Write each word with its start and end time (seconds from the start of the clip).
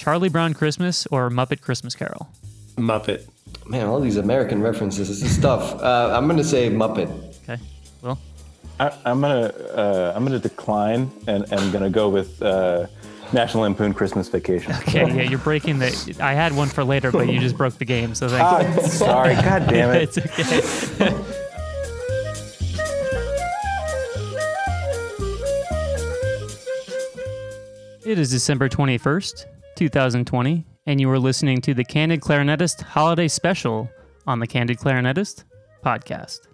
Charlie 0.00 0.30
Brown 0.30 0.54
Christmas 0.54 1.06
or 1.08 1.28
Muppet 1.28 1.60
Christmas 1.60 1.94
Carol? 1.94 2.26
Muppet. 2.76 3.28
Man, 3.66 3.86
all 3.86 4.00
these 4.00 4.16
American 4.16 4.62
references. 4.62 5.08
This 5.08 5.22
is 5.22 5.38
tough. 5.38 5.78
Uh, 5.78 6.14
I'm 6.16 6.26
gonna 6.26 6.42
say 6.42 6.70
Muppet. 6.70 7.10
Okay. 7.44 7.60
Well, 8.00 8.18
I, 8.78 8.96
I'm 9.04 9.20
gonna 9.20 9.48
uh, 9.74 10.14
I'm 10.16 10.24
gonna 10.24 10.38
decline 10.38 11.10
and 11.26 11.44
and 11.44 11.60
I'm 11.60 11.70
gonna 11.70 11.90
go 11.90 12.08
with 12.08 12.40
uh, 12.40 12.86
National 13.34 13.64
Lampoon 13.64 13.92
Christmas 13.92 14.26
Vacation. 14.30 14.72
okay, 14.72 15.06
yeah, 15.06 15.22
you're 15.28 15.38
breaking 15.38 15.80
the. 15.80 16.16
I 16.18 16.32
had 16.32 16.56
one 16.56 16.68
for 16.68 16.82
later, 16.82 17.12
but 17.12 17.28
you 17.28 17.38
just 17.38 17.58
broke 17.58 17.74
the 17.76 17.84
game, 17.84 18.14
so 18.14 18.26
thank 18.26 18.42
Ah, 18.42 18.80
sorry, 18.86 19.34
God 19.34 19.68
damn 19.68 19.90
it. 19.94 20.16
It's 20.16 20.98
okay. 20.98 21.14
It 28.04 28.18
is 28.18 28.30
December 28.30 28.68
21st, 28.68 29.44
2020, 29.80 30.66
and 30.84 31.00
you 31.00 31.08
are 31.08 31.18
listening 31.18 31.62
to 31.62 31.72
the 31.72 31.82
Candid 31.82 32.20
Clarinetist 32.20 32.82
Holiday 32.82 33.28
Special 33.28 33.88
on 34.26 34.38
the 34.38 34.46
Candid 34.46 34.76
Clarinetist 34.76 35.44
podcast. 35.82 36.49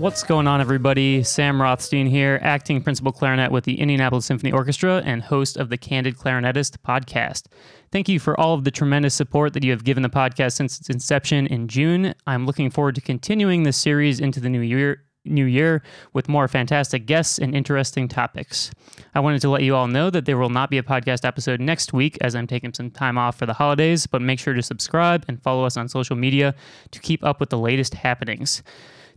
What's 0.00 0.22
going 0.22 0.48
on, 0.48 0.62
everybody? 0.62 1.22
Sam 1.22 1.60
Rothstein 1.60 2.06
here, 2.06 2.38
acting 2.40 2.80
principal 2.80 3.12
clarinet 3.12 3.52
with 3.52 3.64
the 3.64 3.78
Indianapolis 3.78 4.24
Symphony 4.24 4.50
Orchestra 4.50 5.02
and 5.04 5.20
host 5.20 5.58
of 5.58 5.68
the 5.68 5.76
Candid 5.76 6.16
Clarinetist 6.16 6.78
podcast. 6.78 7.48
Thank 7.92 8.08
you 8.08 8.18
for 8.18 8.40
all 8.40 8.54
of 8.54 8.64
the 8.64 8.70
tremendous 8.70 9.14
support 9.14 9.52
that 9.52 9.62
you 9.62 9.72
have 9.72 9.84
given 9.84 10.02
the 10.02 10.08
podcast 10.08 10.54
since 10.54 10.80
its 10.80 10.88
inception 10.88 11.46
in 11.48 11.68
June. 11.68 12.14
I'm 12.26 12.46
looking 12.46 12.70
forward 12.70 12.94
to 12.94 13.02
continuing 13.02 13.64
this 13.64 13.76
series 13.76 14.20
into 14.20 14.40
the 14.40 14.48
new 14.48 14.62
year. 14.62 15.02
New 15.26 15.44
year 15.44 15.82
with 16.14 16.30
more 16.30 16.48
fantastic 16.48 17.04
guests 17.04 17.38
and 17.38 17.54
interesting 17.54 18.08
topics. 18.08 18.70
I 19.14 19.20
wanted 19.20 19.42
to 19.42 19.50
let 19.50 19.62
you 19.62 19.76
all 19.76 19.86
know 19.86 20.08
that 20.08 20.24
there 20.24 20.38
will 20.38 20.48
not 20.48 20.70
be 20.70 20.78
a 20.78 20.82
podcast 20.82 21.26
episode 21.26 21.60
next 21.60 21.92
week 21.92 22.16
as 22.22 22.34
I'm 22.34 22.46
taking 22.46 22.72
some 22.72 22.90
time 22.90 23.18
off 23.18 23.36
for 23.36 23.44
the 23.44 23.52
holidays, 23.52 24.06
but 24.06 24.22
make 24.22 24.38
sure 24.38 24.54
to 24.54 24.62
subscribe 24.62 25.26
and 25.28 25.42
follow 25.42 25.66
us 25.66 25.76
on 25.76 25.90
social 25.90 26.16
media 26.16 26.54
to 26.92 27.00
keep 27.00 27.22
up 27.22 27.38
with 27.38 27.50
the 27.50 27.58
latest 27.58 27.92
happenings. 27.92 28.62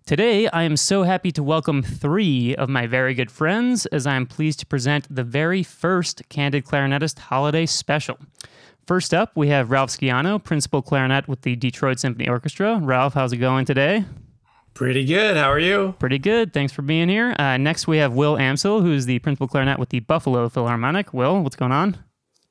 Today, 0.06 0.50
I 0.50 0.64
am 0.64 0.76
so 0.76 1.04
happy 1.04 1.32
to 1.32 1.42
welcome 1.42 1.82
three 1.82 2.54
of 2.58 2.68
my 2.68 2.88
very 2.88 3.14
good 3.14 3.32
friends 3.32 3.86
as 3.86 4.06
I 4.06 4.16
am 4.16 4.26
pleased 4.26 4.60
to 4.60 4.66
present 4.66 5.08
the 5.10 5.24
very 5.24 5.64
first 5.64 6.24
Candid 6.28 6.66
Clarinetist 6.66 7.20
Holiday 7.20 7.66
Special. 7.66 8.18
First 8.86 9.14
up, 9.14 9.32
we 9.34 9.48
have 9.48 9.72
Ralph 9.72 9.92
Skiano, 9.92 10.44
principal 10.44 10.82
clarinet 10.82 11.30
with 11.30 11.44
the 11.44 11.56
Detroit 11.56 12.02
Symphony 12.02 12.28
Orchestra. 12.28 12.82
Ralph, 12.84 13.14
how's 13.14 13.32
it 13.32 13.38
going 13.38 13.64
today? 13.64 14.04
Pretty 14.74 15.06
good. 15.06 15.38
How 15.38 15.50
are 15.50 15.60
you? 15.60 15.96
Pretty 16.00 16.20
good. 16.20 16.52
Thanks 16.52 16.74
for 16.74 16.82
being 16.82 17.08
here. 17.08 17.34
Uh, 17.40 17.56
next, 17.56 17.88
we 17.88 18.00
have 18.00 18.12
Will 18.12 18.36
Amsel, 18.36 18.82
who's 18.82 19.06
the 19.06 19.20
principal 19.20 19.48
clarinet 19.48 19.80
with 19.80 19.88
the 19.88 20.02
Buffalo 20.02 20.50
Philharmonic. 20.50 21.14
Will, 21.14 21.42
what's 21.42 21.56
going 21.56 21.72
on? 21.72 21.98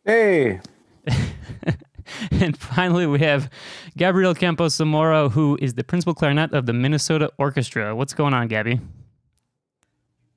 Hey, 0.07 0.61
And 2.31 2.57
finally, 2.57 3.07
we 3.07 3.21
have 3.21 3.51
Gabriel 3.97 4.35
Campos 4.35 4.75
Zamora, 4.75 5.29
who 5.29 5.59
is 5.61 5.75
the 5.75 5.85
principal 5.85 6.15
clarinet 6.15 6.53
of 6.53 6.67
the 6.67 6.73
Minnesota 6.73 7.31
Orchestra. 7.39 7.95
What's 7.95 8.15
going 8.15 8.35
on, 8.35 8.49
Gabby? 8.49 8.81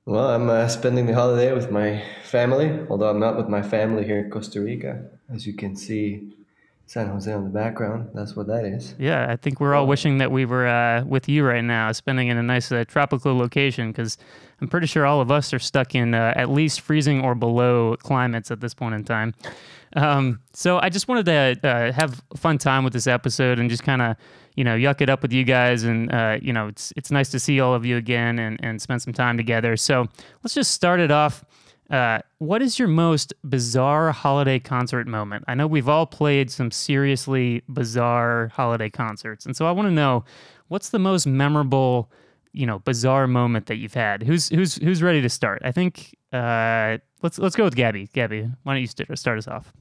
Well, 0.04 0.28
I'm 0.28 0.48
uh, 0.48 0.68
spending 0.68 1.06
the 1.06 1.14
holiday 1.14 1.52
with 1.52 1.70
my 1.70 2.02
family, 2.22 2.86
although 2.88 3.08
I'm 3.08 3.18
not 3.18 3.36
with 3.36 3.48
my 3.48 3.62
family 3.62 4.04
here 4.04 4.20
in 4.20 4.30
Costa 4.30 4.60
Rica. 4.60 5.04
As 5.32 5.46
you 5.46 5.52
can 5.52 5.74
see, 5.74 6.32
San 6.86 7.08
Jose 7.08 7.32
on 7.32 7.42
the 7.42 7.50
background. 7.50 8.10
That's 8.14 8.36
what 8.36 8.46
that 8.46 8.64
is. 8.64 8.94
Yeah, 8.98 9.26
I 9.28 9.34
think 9.34 9.60
we're 9.60 9.74
all 9.74 9.88
wishing 9.88 10.18
that 10.18 10.30
we 10.30 10.44
were 10.44 10.68
uh, 10.68 11.04
with 11.04 11.28
you 11.28 11.44
right 11.44 11.64
now, 11.64 11.90
spending 11.90 12.28
in 12.28 12.36
a 12.36 12.42
nice 12.42 12.70
uh, 12.70 12.84
tropical 12.86 13.36
location, 13.36 13.90
because 13.90 14.16
I'm 14.60 14.68
pretty 14.68 14.86
sure 14.86 15.04
all 15.04 15.20
of 15.20 15.32
us 15.32 15.52
are 15.52 15.58
stuck 15.58 15.96
in 15.96 16.14
uh, 16.14 16.32
at 16.36 16.48
least 16.48 16.80
freezing 16.80 17.22
or 17.22 17.34
below 17.34 17.96
climates 17.96 18.52
at 18.52 18.60
this 18.60 18.74
point 18.74 18.94
in 18.94 19.02
time. 19.02 19.34
Um, 19.96 20.40
so 20.52 20.78
I 20.78 20.90
just 20.90 21.08
wanted 21.08 21.26
to 21.26 21.68
uh, 21.68 21.92
have 21.92 22.22
a 22.32 22.36
fun 22.36 22.58
time 22.58 22.84
with 22.84 22.92
this 22.92 23.06
episode 23.06 23.58
and 23.58 23.70
just 23.70 23.82
kind 23.82 24.02
of, 24.02 24.16
you 24.54 24.62
know, 24.62 24.76
yuck 24.76 25.00
it 25.00 25.08
up 25.08 25.22
with 25.22 25.32
you 25.32 25.42
guys, 25.42 25.84
and 25.84 26.12
uh, 26.12 26.38
you 26.40 26.52
know, 26.52 26.68
it's 26.68 26.92
it's 26.96 27.10
nice 27.10 27.30
to 27.30 27.40
see 27.40 27.60
all 27.60 27.74
of 27.74 27.84
you 27.84 27.96
again 27.96 28.38
and 28.38 28.60
and 28.62 28.80
spend 28.80 29.02
some 29.02 29.12
time 29.12 29.36
together. 29.36 29.76
So 29.76 30.06
let's 30.42 30.54
just 30.54 30.72
start 30.72 31.00
it 31.00 31.10
off. 31.10 31.44
Uh, 31.88 32.18
what 32.38 32.62
is 32.62 32.78
your 32.78 32.88
most 32.88 33.32
bizarre 33.44 34.12
holiday 34.12 34.58
concert 34.58 35.06
moment? 35.06 35.44
I 35.48 35.54
know 35.54 35.66
we've 35.66 35.88
all 35.88 36.04
played 36.04 36.50
some 36.50 36.70
seriously 36.70 37.62
bizarre 37.68 38.48
holiday 38.54 38.90
concerts, 38.90 39.46
and 39.46 39.56
so 39.56 39.66
I 39.66 39.70
want 39.72 39.86
to 39.88 39.92
know 39.92 40.24
what's 40.68 40.90
the 40.90 40.98
most 40.98 41.26
memorable, 41.26 42.10
you 42.52 42.66
know, 42.66 42.80
bizarre 42.80 43.26
moment 43.26 43.66
that 43.66 43.76
you've 43.76 43.94
had. 43.94 44.22
Who's 44.22 44.48
who's 44.50 44.74
who's 44.76 45.02
ready 45.02 45.22
to 45.22 45.28
start? 45.30 45.62
I 45.64 45.72
think 45.72 46.14
uh, 46.32 46.98
let's 47.22 47.38
let's 47.38 47.56
go 47.56 47.64
with 47.64 47.76
Gabby. 47.76 48.08
Gabby, 48.12 48.50
why 48.62 48.74
don't 48.74 48.82
you 48.82 49.16
start 49.16 49.38
us 49.38 49.48
off? 49.48 49.72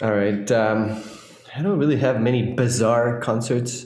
All 0.00 0.14
right. 0.14 0.48
Um, 0.52 1.02
I 1.56 1.60
don't 1.60 1.78
really 1.78 1.96
have 1.96 2.20
many 2.20 2.52
bizarre 2.52 3.18
concerts. 3.20 3.84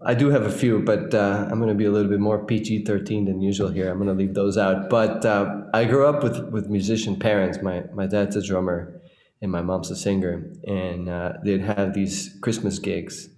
I 0.00 0.14
do 0.14 0.30
have 0.30 0.42
a 0.42 0.50
few, 0.50 0.78
but 0.78 1.12
uh, 1.12 1.48
I'm 1.50 1.58
going 1.58 1.70
to 1.70 1.74
be 1.74 1.86
a 1.86 1.90
little 1.90 2.08
bit 2.08 2.20
more 2.20 2.44
PG 2.44 2.84
13 2.84 3.24
than 3.24 3.40
usual 3.40 3.68
here. 3.68 3.90
I'm 3.90 3.98
going 3.98 4.06
to 4.08 4.14
leave 4.14 4.34
those 4.34 4.56
out. 4.56 4.88
But 4.88 5.24
uh, 5.24 5.62
I 5.74 5.86
grew 5.86 6.06
up 6.06 6.22
with, 6.22 6.38
with 6.50 6.68
musician 6.68 7.18
parents. 7.18 7.58
My, 7.60 7.82
my 7.92 8.06
dad's 8.06 8.36
a 8.36 8.42
drummer 8.42 9.00
and 9.42 9.50
my 9.50 9.60
mom's 9.60 9.90
a 9.90 9.96
singer. 9.96 10.52
And 10.64 11.08
uh, 11.08 11.32
they'd 11.44 11.62
have 11.62 11.94
these 11.94 12.38
Christmas 12.40 12.78
gigs 12.78 13.28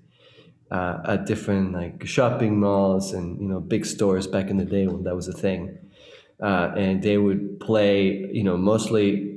uh, 0.70 0.98
at 1.06 1.24
different 1.24 1.72
like 1.72 2.06
shopping 2.06 2.60
malls 2.60 3.12
and 3.12 3.40
you 3.40 3.48
know 3.48 3.58
big 3.58 3.84
stores 3.84 4.26
back 4.26 4.50
in 4.50 4.56
the 4.56 4.64
day 4.64 4.86
when 4.86 5.04
that 5.04 5.16
was 5.16 5.28
a 5.28 5.32
thing. 5.32 5.78
Uh, 6.42 6.72
and 6.76 7.02
they 7.02 7.18
would 7.18 7.58
play 7.60 8.28
you 8.32 8.44
know 8.44 8.56
mostly 8.56 9.29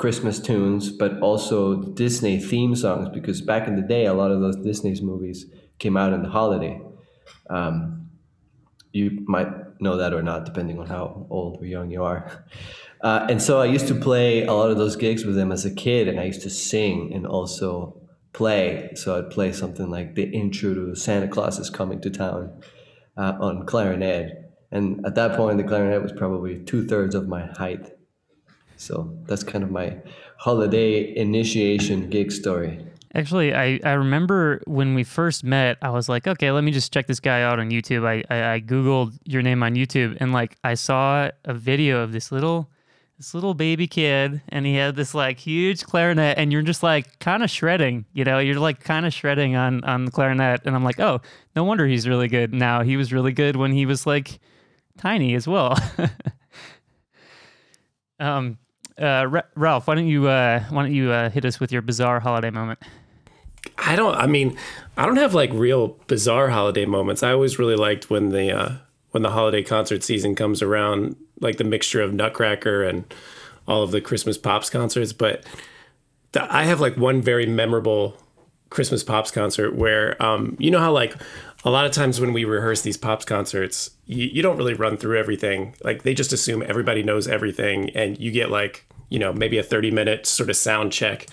Christmas 0.00 0.40
tunes, 0.40 0.90
but 0.90 1.20
also 1.20 1.82
Disney 1.82 2.40
theme 2.40 2.74
songs 2.74 3.10
because 3.10 3.42
back 3.42 3.68
in 3.68 3.76
the 3.76 3.82
day, 3.82 4.06
a 4.06 4.14
lot 4.14 4.30
of 4.30 4.40
those 4.40 4.56
Disney's 4.56 5.02
movies 5.02 5.44
came 5.78 5.94
out 5.94 6.14
in 6.14 6.22
the 6.22 6.30
holiday. 6.30 6.80
Um, 7.50 8.08
you 8.92 9.22
might 9.26 9.48
know 9.78 9.98
that 9.98 10.14
or 10.14 10.22
not, 10.22 10.46
depending 10.46 10.78
on 10.78 10.86
how 10.86 11.26
old 11.28 11.60
or 11.60 11.66
young 11.66 11.90
you 11.90 12.02
are. 12.02 12.46
Uh, 13.02 13.26
and 13.30 13.40
so 13.40 13.58
I 13.58 13.64
used 13.64 13.88
to 13.88 13.94
play 13.94 14.44
a 14.44 14.52
lot 14.52 14.70
of 14.70 14.76
those 14.76 14.94
gigs 14.94 15.24
with 15.24 15.34
them 15.34 15.50
as 15.50 15.64
a 15.64 15.74
kid, 15.74 16.06
and 16.06 16.20
I 16.20 16.24
used 16.24 16.42
to 16.42 16.50
sing 16.50 17.14
and 17.14 17.26
also 17.26 17.98
play. 18.34 18.90
So 18.94 19.16
I'd 19.16 19.30
play 19.30 19.52
something 19.52 19.88
like 19.88 20.16
the 20.16 20.24
intro 20.24 20.74
to 20.74 20.94
Santa 20.94 21.26
Claus 21.26 21.58
is 21.58 21.70
Coming 21.70 22.02
to 22.02 22.10
Town 22.10 22.60
uh, 23.16 23.38
on 23.40 23.64
clarinet. 23.64 24.52
And 24.70 25.06
at 25.06 25.14
that 25.14 25.34
point, 25.34 25.56
the 25.56 25.64
clarinet 25.64 26.02
was 26.02 26.12
probably 26.12 26.62
two 26.62 26.86
thirds 26.86 27.14
of 27.14 27.26
my 27.26 27.46
height. 27.46 27.90
So 28.80 29.12
that's 29.26 29.44
kind 29.44 29.62
of 29.62 29.70
my 29.70 29.98
holiday 30.38 31.14
initiation 31.14 32.08
gig 32.08 32.32
story. 32.32 32.84
Actually, 33.14 33.52
I, 33.52 33.78
I 33.84 33.92
remember 33.92 34.62
when 34.66 34.94
we 34.94 35.04
first 35.04 35.44
met, 35.44 35.76
I 35.82 35.90
was 35.90 36.08
like, 36.08 36.26
okay, 36.26 36.50
let 36.50 36.64
me 36.64 36.70
just 36.70 36.92
check 36.92 37.06
this 37.06 37.20
guy 37.20 37.42
out 37.42 37.58
on 37.58 37.70
YouTube. 37.70 38.06
I, 38.06 38.24
I, 38.34 38.54
I 38.54 38.60
Googled 38.60 39.18
your 39.24 39.42
name 39.42 39.62
on 39.62 39.74
YouTube 39.74 40.16
and 40.20 40.32
like 40.32 40.56
I 40.64 40.74
saw 40.74 41.30
a 41.44 41.52
video 41.52 42.00
of 42.00 42.12
this 42.12 42.32
little 42.32 42.70
this 43.18 43.34
little 43.34 43.52
baby 43.52 43.86
kid 43.86 44.40
and 44.48 44.64
he 44.64 44.76
had 44.76 44.96
this 44.96 45.12
like 45.12 45.38
huge 45.38 45.84
clarinet 45.84 46.38
and 46.38 46.50
you're 46.50 46.62
just 46.62 46.82
like 46.82 47.18
kind 47.18 47.42
of 47.42 47.50
shredding, 47.50 48.06
you 48.14 48.24
know, 48.24 48.38
you're 48.38 48.58
like 48.58 48.82
kind 48.82 49.04
of 49.04 49.12
shredding 49.12 49.56
on 49.56 49.84
on 49.84 50.06
the 50.06 50.10
clarinet 50.10 50.62
and 50.64 50.74
I'm 50.74 50.84
like, 50.84 50.98
"Oh, 50.98 51.20
no 51.54 51.64
wonder 51.64 51.86
he's 51.86 52.08
really 52.08 52.28
good 52.28 52.54
now. 52.54 52.82
He 52.82 52.96
was 52.96 53.12
really 53.12 53.32
good 53.32 53.56
when 53.56 53.72
he 53.72 53.84
was 53.84 54.06
like 54.06 54.40
tiny 54.96 55.34
as 55.34 55.46
well." 55.46 55.76
um 58.20 58.58
uh, 59.00 59.26
Ra- 59.28 59.42
Ralph, 59.54 59.86
why 59.86 59.94
don't 59.94 60.08
you 60.08 60.28
uh, 60.28 60.60
why 60.70 60.82
don't 60.82 60.94
you 60.94 61.10
uh, 61.10 61.30
hit 61.30 61.44
us 61.44 61.58
with 61.58 61.72
your 61.72 61.82
bizarre 61.82 62.20
holiday 62.20 62.50
moment? 62.50 62.78
I 63.78 63.96
don't. 63.96 64.14
I 64.14 64.26
mean, 64.26 64.56
I 64.96 65.06
don't 65.06 65.16
have 65.16 65.34
like 65.34 65.50
real 65.52 65.98
bizarre 66.06 66.48
holiday 66.48 66.86
moments. 66.86 67.22
I 67.22 67.32
always 67.32 67.58
really 67.58 67.76
liked 67.76 68.10
when 68.10 68.30
the 68.30 68.52
uh, 68.52 68.72
when 69.10 69.22
the 69.22 69.30
holiday 69.30 69.62
concert 69.62 70.02
season 70.02 70.34
comes 70.34 70.62
around, 70.62 71.16
like 71.40 71.56
the 71.56 71.64
mixture 71.64 72.02
of 72.02 72.12
Nutcracker 72.12 72.82
and 72.82 73.12
all 73.66 73.82
of 73.82 73.90
the 73.90 74.00
Christmas 74.00 74.38
Pops 74.38 74.70
concerts. 74.70 75.12
But 75.12 75.44
th- 76.32 76.46
I 76.48 76.64
have 76.64 76.80
like 76.80 76.96
one 76.96 77.20
very 77.20 77.46
memorable 77.46 78.16
Christmas 78.70 79.02
Pops 79.02 79.30
concert 79.30 79.74
where, 79.74 80.20
um, 80.22 80.56
you 80.58 80.70
know 80.70 80.78
how 80.78 80.92
like 80.92 81.14
a 81.64 81.70
lot 81.70 81.86
of 81.86 81.92
times 81.92 82.20
when 82.20 82.32
we 82.32 82.44
rehearse 82.44 82.82
these 82.82 82.96
Pops 82.96 83.24
concerts, 83.24 83.90
you, 84.06 84.26
you 84.26 84.42
don't 84.42 84.56
really 84.56 84.74
run 84.74 84.96
through 84.96 85.18
everything. 85.18 85.74
Like 85.84 86.02
they 86.02 86.14
just 86.14 86.32
assume 86.32 86.62
everybody 86.62 87.02
knows 87.02 87.28
everything, 87.28 87.90
and 87.90 88.18
you 88.18 88.30
get 88.30 88.50
like 88.50 88.86
you 89.08 89.18
know 89.18 89.32
maybe 89.32 89.58
a 89.58 89.62
thirty 89.62 89.90
minute 89.90 90.26
sort 90.26 90.50
of 90.50 90.56
sound 90.56 90.92
check 90.92 91.26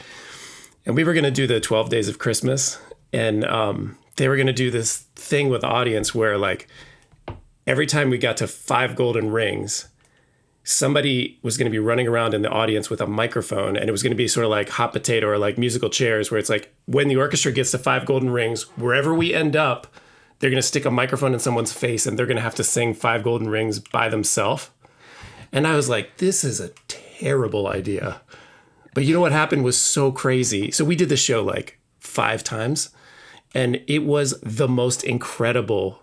and 0.87 0.95
we 0.95 1.03
were 1.03 1.13
going 1.13 1.25
to 1.25 1.31
do 1.31 1.45
the 1.45 1.59
12 1.59 1.89
days 1.89 2.07
of 2.09 2.17
christmas 2.17 2.79
and 3.13 3.45
um, 3.45 3.97
they 4.15 4.27
were 4.27 4.35
going 4.35 4.47
to 4.47 4.53
do 4.53 4.71
this 4.71 4.99
thing 5.15 5.49
with 5.49 5.61
the 5.61 5.67
audience 5.67 6.15
where 6.15 6.37
like 6.37 6.67
every 7.67 7.85
time 7.85 8.09
we 8.09 8.17
got 8.17 8.37
to 8.37 8.47
five 8.47 8.95
golden 8.95 9.29
rings 9.29 9.89
somebody 10.63 11.39
was 11.43 11.57
going 11.57 11.65
to 11.65 11.71
be 11.71 11.79
running 11.79 12.07
around 12.07 12.33
in 12.33 12.41
the 12.41 12.49
audience 12.49 12.89
with 12.89 12.99
a 12.99 13.07
microphone 13.07 13.77
and 13.77 13.87
it 13.87 13.91
was 13.91 14.03
going 14.03 14.11
to 14.11 14.17
be 14.17 14.27
sort 14.27 14.43
of 14.43 14.49
like 14.49 14.69
hot 14.69 14.91
potato 14.91 15.27
or 15.27 15.37
like 15.37 15.57
musical 15.57 15.89
chairs 15.89 16.31
where 16.31 16.39
it's 16.39 16.49
like 16.49 16.73
when 16.85 17.07
the 17.07 17.15
orchestra 17.15 17.51
gets 17.51 17.71
to 17.71 17.77
five 17.77 18.05
golden 18.05 18.29
rings 18.29 18.63
wherever 18.77 19.13
we 19.13 19.33
end 19.33 19.55
up 19.55 19.87
they're 20.39 20.49
going 20.49 20.61
to 20.61 20.67
stick 20.67 20.85
a 20.85 20.91
microphone 20.91 21.33
in 21.33 21.39
someone's 21.39 21.73
face 21.73 22.05
and 22.05 22.17
they're 22.17 22.25
going 22.25 22.37
to 22.37 22.43
have 22.43 22.55
to 22.55 22.63
sing 22.63 22.93
Five 22.93 23.23
Golden 23.23 23.49
Rings 23.49 23.79
by 23.79 24.09
themselves. 24.09 24.69
And 25.51 25.65
I 25.65 25.75
was 25.75 25.89
like, 25.89 26.17
this 26.17 26.43
is 26.43 26.59
a 26.59 26.71
terrible 26.87 27.67
idea. 27.67 28.21
But 28.93 29.05
you 29.05 29.13
know 29.13 29.21
what 29.21 29.31
happened 29.31 29.63
was 29.63 29.77
so 29.77 30.11
crazy. 30.11 30.71
So 30.71 30.83
we 30.83 30.95
did 30.95 31.09
the 31.09 31.17
show 31.17 31.43
like 31.43 31.79
five 31.99 32.43
times, 32.43 32.89
and 33.53 33.81
it 33.87 33.99
was 33.99 34.39
the 34.41 34.67
most 34.67 35.03
incredible 35.03 36.01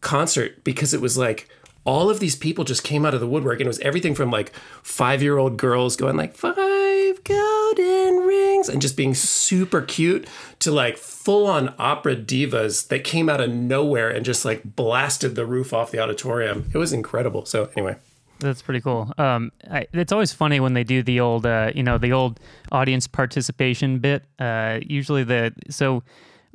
concert 0.00 0.64
because 0.64 0.92
it 0.92 1.00
was 1.00 1.16
like 1.16 1.48
all 1.84 2.10
of 2.10 2.20
these 2.20 2.34
people 2.34 2.64
just 2.64 2.82
came 2.82 3.04
out 3.04 3.14
of 3.14 3.20
the 3.20 3.26
woodwork 3.26 3.60
and 3.60 3.66
it 3.66 3.68
was 3.68 3.80
everything 3.80 4.14
from 4.14 4.30
like 4.30 4.54
five 4.82 5.22
year 5.22 5.38
old 5.38 5.56
girls 5.56 5.96
going 5.96 6.16
like 6.16 6.34
five 6.34 7.22
golden 7.24 8.16
rings 8.26 8.68
and 8.68 8.80
just 8.80 8.96
being 8.96 9.14
super 9.14 9.82
cute 9.82 10.26
to 10.58 10.70
like 10.70 10.96
full 10.96 11.46
on 11.46 11.74
opera 11.78 12.16
divas 12.16 12.88
that 12.88 13.04
came 13.04 13.28
out 13.28 13.40
of 13.40 13.50
nowhere 13.50 14.08
and 14.08 14.24
just 14.24 14.44
like 14.44 14.62
blasted 14.76 15.34
the 15.34 15.46
roof 15.46 15.72
off 15.72 15.90
the 15.90 15.98
auditorium. 15.98 16.70
It 16.72 16.78
was 16.78 16.92
incredible. 16.92 17.44
So 17.44 17.70
anyway. 17.76 17.96
That's 18.40 18.62
pretty 18.62 18.80
cool. 18.80 19.12
Um, 19.16 19.52
I, 19.70 19.86
it's 19.92 20.12
always 20.12 20.32
funny 20.32 20.60
when 20.60 20.74
they 20.74 20.84
do 20.84 21.02
the 21.02 21.20
old, 21.20 21.46
uh, 21.46 21.70
you 21.74 21.82
know, 21.82 21.98
the 21.98 22.12
old 22.12 22.40
audience 22.72 23.06
participation 23.06 24.00
bit. 24.00 24.24
Uh, 24.38 24.80
usually 24.82 25.24
the 25.24 25.54
so 25.70 26.02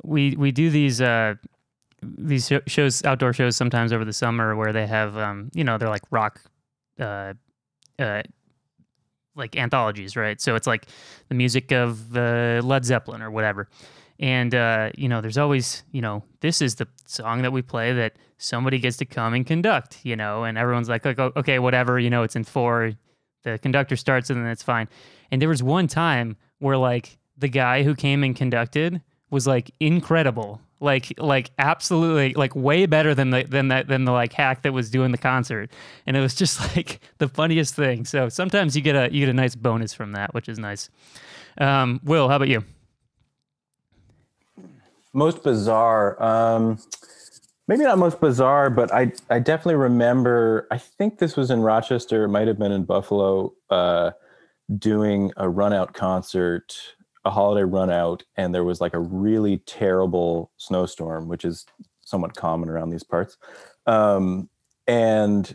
we 0.02 0.36
we 0.36 0.52
do 0.52 0.70
these 0.70 1.00
uh, 1.00 1.34
these 2.02 2.52
shows, 2.66 3.04
outdoor 3.04 3.32
shows, 3.32 3.56
sometimes 3.56 3.92
over 3.92 4.04
the 4.04 4.12
summer 4.12 4.56
where 4.56 4.72
they 4.72 4.86
have, 4.86 5.16
um, 5.16 5.50
you 5.54 5.64
know, 5.64 5.78
they're 5.78 5.88
like 5.88 6.02
rock, 6.10 6.40
uh, 6.98 7.34
uh, 7.98 8.22
like 9.36 9.56
anthologies, 9.56 10.16
right? 10.16 10.40
So 10.40 10.54
it's 10.54 10.66
like 10.66 10.86
the 11.28 11.34
music 11.34 11.72
of 11.72 12.16
uh, 12.16 12.60
Led 12.62 12.84
Zeppelin 12.84 13.22
or 13.22 13.30
whatever. 13.30 13.68
And, 14.18 14.54
uh, 14.54 14.90
you 14.96 15.08
know, 15.08 15.20
there's 15.20 15.38
always, 15.38 15.82
you 15.92 16.02
know, 16.02 16.22
this 16.40 16.60
is 16.60 16.74
the 16.74 16.86
song 17.06 17.42
that 17.42 17.52
we 17.52 17.62
play 17.62 17.92
that 17.94 18.16
somebody 18.36 18.78
gets 18.78 18.98
to 18.98 19.06
come 19.06 19.32
and 19.32 19.46
conduct, 19.46 19.98
you 20.02 20.16
know, 20.16 20.44
and 20.44 20.58
everyone's 20.58 20.88
like, 20.88 21.04
like 21.04 21.18
okay, 21.18 21.58
whatever, 21.58 21.98
you 21.98 22.10
know, 22.10 22.22
it's 22.22 22.36
in 22.36 22.44
four. 22.44 22.92
The 23.42 23.58
conductor 23.58 23.96
starts 23.96 24.28
and 24.28 24.44
then 24.44 24.50
it's 24.50 24.62
fine. 24.62 24.88
And 25.30 25.40
there 25.40 25.48
was 25.48 25.62
one 25.62 25.86
time 25.86 26.36
where, 26.58 26.76
like, 26.76 27.18
the 27.38 27.48
guy 27.48 27.82
who 27.82 27.94
came 27.94 28.22
and 28.22 28.36
conducted 28.36 29.00
was 29.30 29.46
like 29.46 29.70
incredible 29.80 30.60
like 30.80 31.12
like 31.18 31.50
absolutely 31.58 32.34
like 32.34 32.56
way 32.56 32.86
better 32.86 33.14
than 33.14 33.30
the 33.30 33.44
than 33.44 33.68
that 33.68 33.88
than 33.88 34.04
the 34.04 34.12
like 34.12 34.32
hack 34.32 34.62
that 34.62 34.72
was 34.72 34.90
doing 34.90 35.12
the 35.12 35.18
concert. 35.18 35.70
And 36.06 36.16
it 36.16 36.20
was 36.20 36.34
just 36.34 36.60
like 36.76 37.00
the 37.18 37.28
funniest 37.28 37.74
thing. 37.74 38.04
So 38.04 38.28
sometimes 38.28 38.74
you 38.74 38.82
get 38.82 38.96
a 38.96 39.12
you 39.12 39.20
get 39.20 39.28
a 39.28 39.34
nice 39.34 39.54
bonus 39.54 39.94
from 39.94 40.12
that 40.12 40.34
which 40.34 40.48
is 40.48 40.58
nice. 40.58 40.88
Um, 41.58 42.00
will 42.04 42.28
how 42.28 42.36
about 42.36 42.48
you? 42.48 42.64
Most 45.12 45.42
bizarre 45.42 46.22
um, 46.22 46.78
maybe 47.70 47.84
not 47.84 47.98
most 47.98 48.20
bizarre 48.20 48.68
but 48.68 48.92
i 48.92 49.12
i 49.30 49.38
definitely 49.38 49.76
remember 49.76 50.66
i 50.72 50.76
think 50.76 51.18
this 51.18 51.36
was 51.36 51.52
in 51.52 51.60
rochester 51.60 52.24
it 52.24 52.28
might 52.28 52.48
have 52.48 52.58
been 52.58 52.72
in 52.72 52.82
buffalo 52.82 53.52
uh, 53.70 54.10
doing 54.78 55.30
a 55.36 55.48
run 55.48 55.72
out 55.72 55.94
concert 55.94 56.74
a 57.24 57.30
holiday 57.30 57.64
run 57.64 57.90
out 57.90 58.22
and 58.36 58.54
there 58.54 58.64
was 58.64 58.80
like 58.80 58.94
a 58.94 58.98
really 58.98 59.58
terrible 59.58 60.50
snowstorm, 60.56 61.28
which 61.28 61.44
is 61.44 61.66
somewhat 62.00 62.34
common 62.34 62.68
around 62.68 62.90
these 62.90 63.02
parts. 63.02 63.36
Um, 63.86 64.48
and 64.86 65.54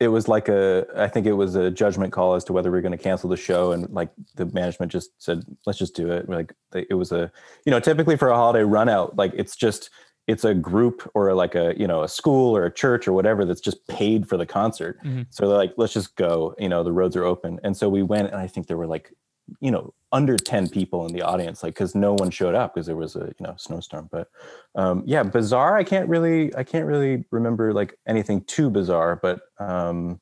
it 0.00 0.08
was 0.08 0.28
like 0.28 0.48
a, 0.48 0.86
I 0.96 1.08
think 1.08 1.26
it 1.26 1.32
was 1.32 1.54
a 1.54 1.70
judgment 1.70 2.12
call 2.12 2.34
as 2.34 2.44
to 2.44 2.52
whether 2.52 2.70
we 2.70 2.78
are 2.78 2.82
going 2.82 2.92
to 2.92 2.98
cancel 2.98 3.30
the 3.30 3.36
show. 3.36 3.72
And 3.72 3.88
like 3.90 4.10
the 4.34 4.46
management 4.46 4.90
just 4.90 5.10
said, 5.22 5.44
let's 5.66 5.78
just 5.78 5.94
do 5.94 6.10
it. 6.10 6.28
Like 6.28 6.52
it 6.74 6.94
was 6.94 7.12
a, 7.12 7.30
you 7.64 7.70
know, 7.70 7.80
typically 7.80 8.16
for 8.16 8.28
a 8.28 8.34
holiday 8.34 8.64
run 8.64 8.88
out, 8.88 9.16
like 9.16 9.32
it's 9.34 9.56
just, 9.56 9.90
it's 10.26 10.44
a 10.44 10.54
group 10.54 11.10
or 11.14 11.34
like 11.34 11.54
a 11.54 11.74
you 11.76 11.86
know 11.86 12.02
a 12.02 12.08
school 12.08 12.56
or 12.56 12.64
a 12.64 12.72
church 12.72 13.06
or 13.06 13.12
whatever 13.12 13.44
that's 13.44 13.60
just 13.60 13.86
paid 13.88 14.26
for 14.26 14.36
the 14.36 14.46
concert 14.46 14.98
mm-hmm. 15.04 15.22
so 15.30 15.46
they're 15.46 15.56
like 15.56 15.74
let's 15.76 15.92
just 15.92 16.16
go 16.16 16.54
you 16.58 16.68
know 16.68 16.82
the 16.82 16.92
roads 16.92 17.14
are 17.14 17.24
open 17.24 17.60
and 17.62 17.76
so 17.76 17.88
we 17.88 18.02
went 18.02 18.28
and 18.28 18.36
i 18.36 18.46
think 18.46 18.66
there 18.66 18.76
were 18.76 18.86
like 18.86 19.12
you 19.60 19.70
know 19.70 19.92
under 20.12 20.36
10 20.36 20.68
people 20.68 21.06
in 21.06 21.12
the 21.12 21.22
audience 21.22 21.62
like 21.62 21.74
because 21.74 21.94
no 21.94 22.14
one 22.14 22.30
showed 22.30 22.54
up 22.54 22.74
because 22.74 22.86
there 22.86 22.96
was 22.96 23.16
a 23.16 23.32
you 23.38 23.46
know 23.46 23.54
snowstorm 23.58 24.08
but 24.10 24.28
um 24.74 25.02
yeah 25.06 25.22
bizarre 25.22 25.76
i 25.76 25.84
can't 25.84 26.08
really 26.08 26.54
i 26.56 26.62
can't 26.62 26.86
really 26.86 27.24
remember 27.30 27.72
like 27.72 27.98
anything 28.06 28.42
too 28.44 28.70
bizarre 28.70 29.18
but 29.20 29.40
um 29.58 30.20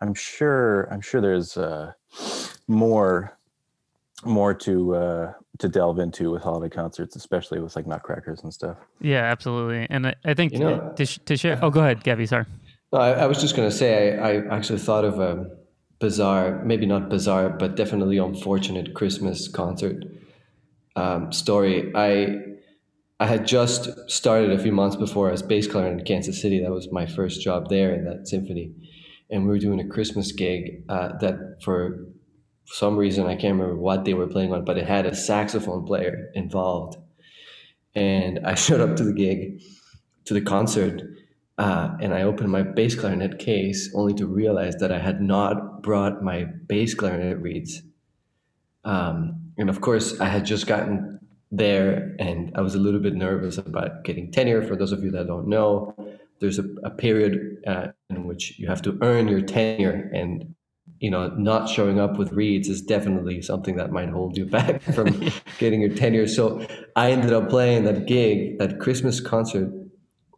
i'm 0.00 0.14
sure 0.14 0.84
i'm 0.92 1.00
sure 1.00 1.20
there's 1.20 1.56
uh 1.56 1.92
more 2.66 3.36
more 4.24 4.54
to 4.54 4.94
uh 4.94 5.32
to 5.58 5.68
delve 5.68 5.98
into 5.98 6.30
with 6.30 6.42
holiday 6.42 6.74
concerts 6.74 7.14
especially 7.14 7.60
with 7.60 7.76
like 7.76 7.86
nutcrackers 7.86 8.42
and 8.42 8.52
stuff. 8.52 8.76
Yeah 9.00 9.24
absolutely 9.24 9.86
and 9.90 10.06
i, 10.06 10.14
I 10.24 10.34
think 10.34 10.52
you 10.52 10.60
know, 10.60 10.92
to, 10.96 11.06
to 11.06 11.36
share 11.36 11.58
oh 11.62 11.70
go 11.70 11.80
ahead 11.80 12.02
gabby 12.02 12.26
sorry. 12.26 12.46
I, 12.92 13.12
I 13.12 13.26
was 13.26 13.40
just 13.40 13.54
going 13.56 13.68
to 13.68 13.76
say 13.76 14.16
I, 14.16 14.38
I 14.38 14.56
actually 14.56 14.78
thought 14.78 15.04
of 15.04 15.20
um 15.20 15.50
bizarre, 15.98 16.62
maybe 16.64 16.86
not 16.86 17.08
bizarre, 17.08 17.48
but 17.48 17.76
definitely 17.76 18.18
unfortunate 18.18 18.94
Christmas 18.94 19.48
concert 19.48 20.04
um, 20.94 21.32
story. 21.32 21.92
I 21.94 22.38
I 23.18 23.26
had 23.26 23.46
just 23.46 23.88
started 24.10 24.50
a 24.50 24.58
few 24.58 24.72
months 24.72 24.96
before 24.96 25.30
as 25.30 25.42
bass 25.42 25.66
clarinet 25.66 26.00
in 26.00 26.04
Kansas 26.04 26.40
City. 26.40 26.60
That 26.60 26.70
was 26.70 26.92
my 26.92 27.06
first 27.06 27.40
job 27.40 27.70
there 27.70 27.94
in 27.94 28.04
that 28.04 28.28
symphony, 28.28 28.74
and 29.30 29.42
we 29.42 29.48
were 29.48 29.58
doing 29.58 29.80
a 29.80 29.88
Christmas 29.88 30.32
gig 30.32 30.84
uh, 30.88 31.16
that 31.20 31.58
for 31.62 32.06
some 32.66 32.96
reason 32.96 33.26
I 33.26 33.36
can't 33.36 33.58
remember 33.58 33.76
what 33.76 34.04
they 34.04 34.14
were 34.14 34.26
playing 34.26 34.52
on, 34.52 34.64
but 34.64 34.76
it 34.76 34.86
had 34.86 35.06
a 35.06 35.14
saxophone 35.14 35.86
player 35.86 36.30
involved. 36.34 36.98
And 37.94 38.40
I 38.44 38.54
showed 38.64 38.80
up 38.80 38.96
to 38.96 39.04
the 39.04 39.12
gig, 39.12 39.62
to 40.26 40.34
the 40.34 40.42
concert, 40.42 41.02
uh, 41.58 41.96
and 42.00 42.12
I 42.12 42.22
opened 42.22 42.50
my 42.50 42.62
bass 42.62 42.94
clarinet 42.94 43.38
case 43.38 43.90
only 43.94 44.14
to 44.14 44.26
realize 44.26 44.76
that 44.76 44.92
I 44.92 44.98
had 44.98 45.22
not 45.22 45.82
brought 45.82 46.22
my 46.22 46.44
bass 46.66 46.94
clarinet 46.94 47.40
reeds. 47.40 47.82
Um, 48.84 49.52
and 49.56 49.70
of 49.70 49.80
course, 49.80 50.20
I 50.20 50.26
had 50.26 50.44
just 50.44 50.66
gotten 50.66 51.18
there 51.50 52.14
and 52.18 52.52
I 52.54 52.60
was 52.60 52.74
a 52.74 52.78
little 52.78 53.00
bit 53.00 53.14
nervous 53.14 53.56
about 53.56 54.04
getting 54.04 54.30
tenure. 54.30 54.62
For 54.62 54.76
those 54.76 54.92
of 54.92 55.02
you 55.02 55.10
that 55.12 55.26
don't 55.26 55.48
know, 55.48 55.94
there's 56.40 56.58
a, 56.58 56.64
a 56.84 56.90
period 56.90 57.62
uh, 57.66 57.88
in 58.10 58.26
which 58.26 58.58
you 58.58 58.68
have 58.68 58.82
to 58.82 58.98
earn 59.00 59.28
your 59.28 59.40
tenure 59.40 60.10
and 60.14 60.54
you 61.00 61.10
know 61.10 61.28
not 61.36 61.68
showing 61.68 62.00
up 62.00 62.16
with 62.16 62.32
reeds 62.32 62.68
is 62.68 62.80
definitely 62.80 63.42
something 63.42 63.76
that 63.76 63.90
might 63.90 64.08
hold 64.08 64.36
you 64.36 64.46
back 64.58 64.80
from 64.80 65.30
getting 65.58 65.80
your 65.80 65.94
tenure 65.94 66.26
so 66.26 66.66
i 66.94 67.10
ended 67.10 67.32
up 67.32 67.50
playing 67.50 67.84
that 67.84 68.06
gig 68.06 68.58
that 68.58 68.78
christmas 68.78 69.20
concert 69.20 69.70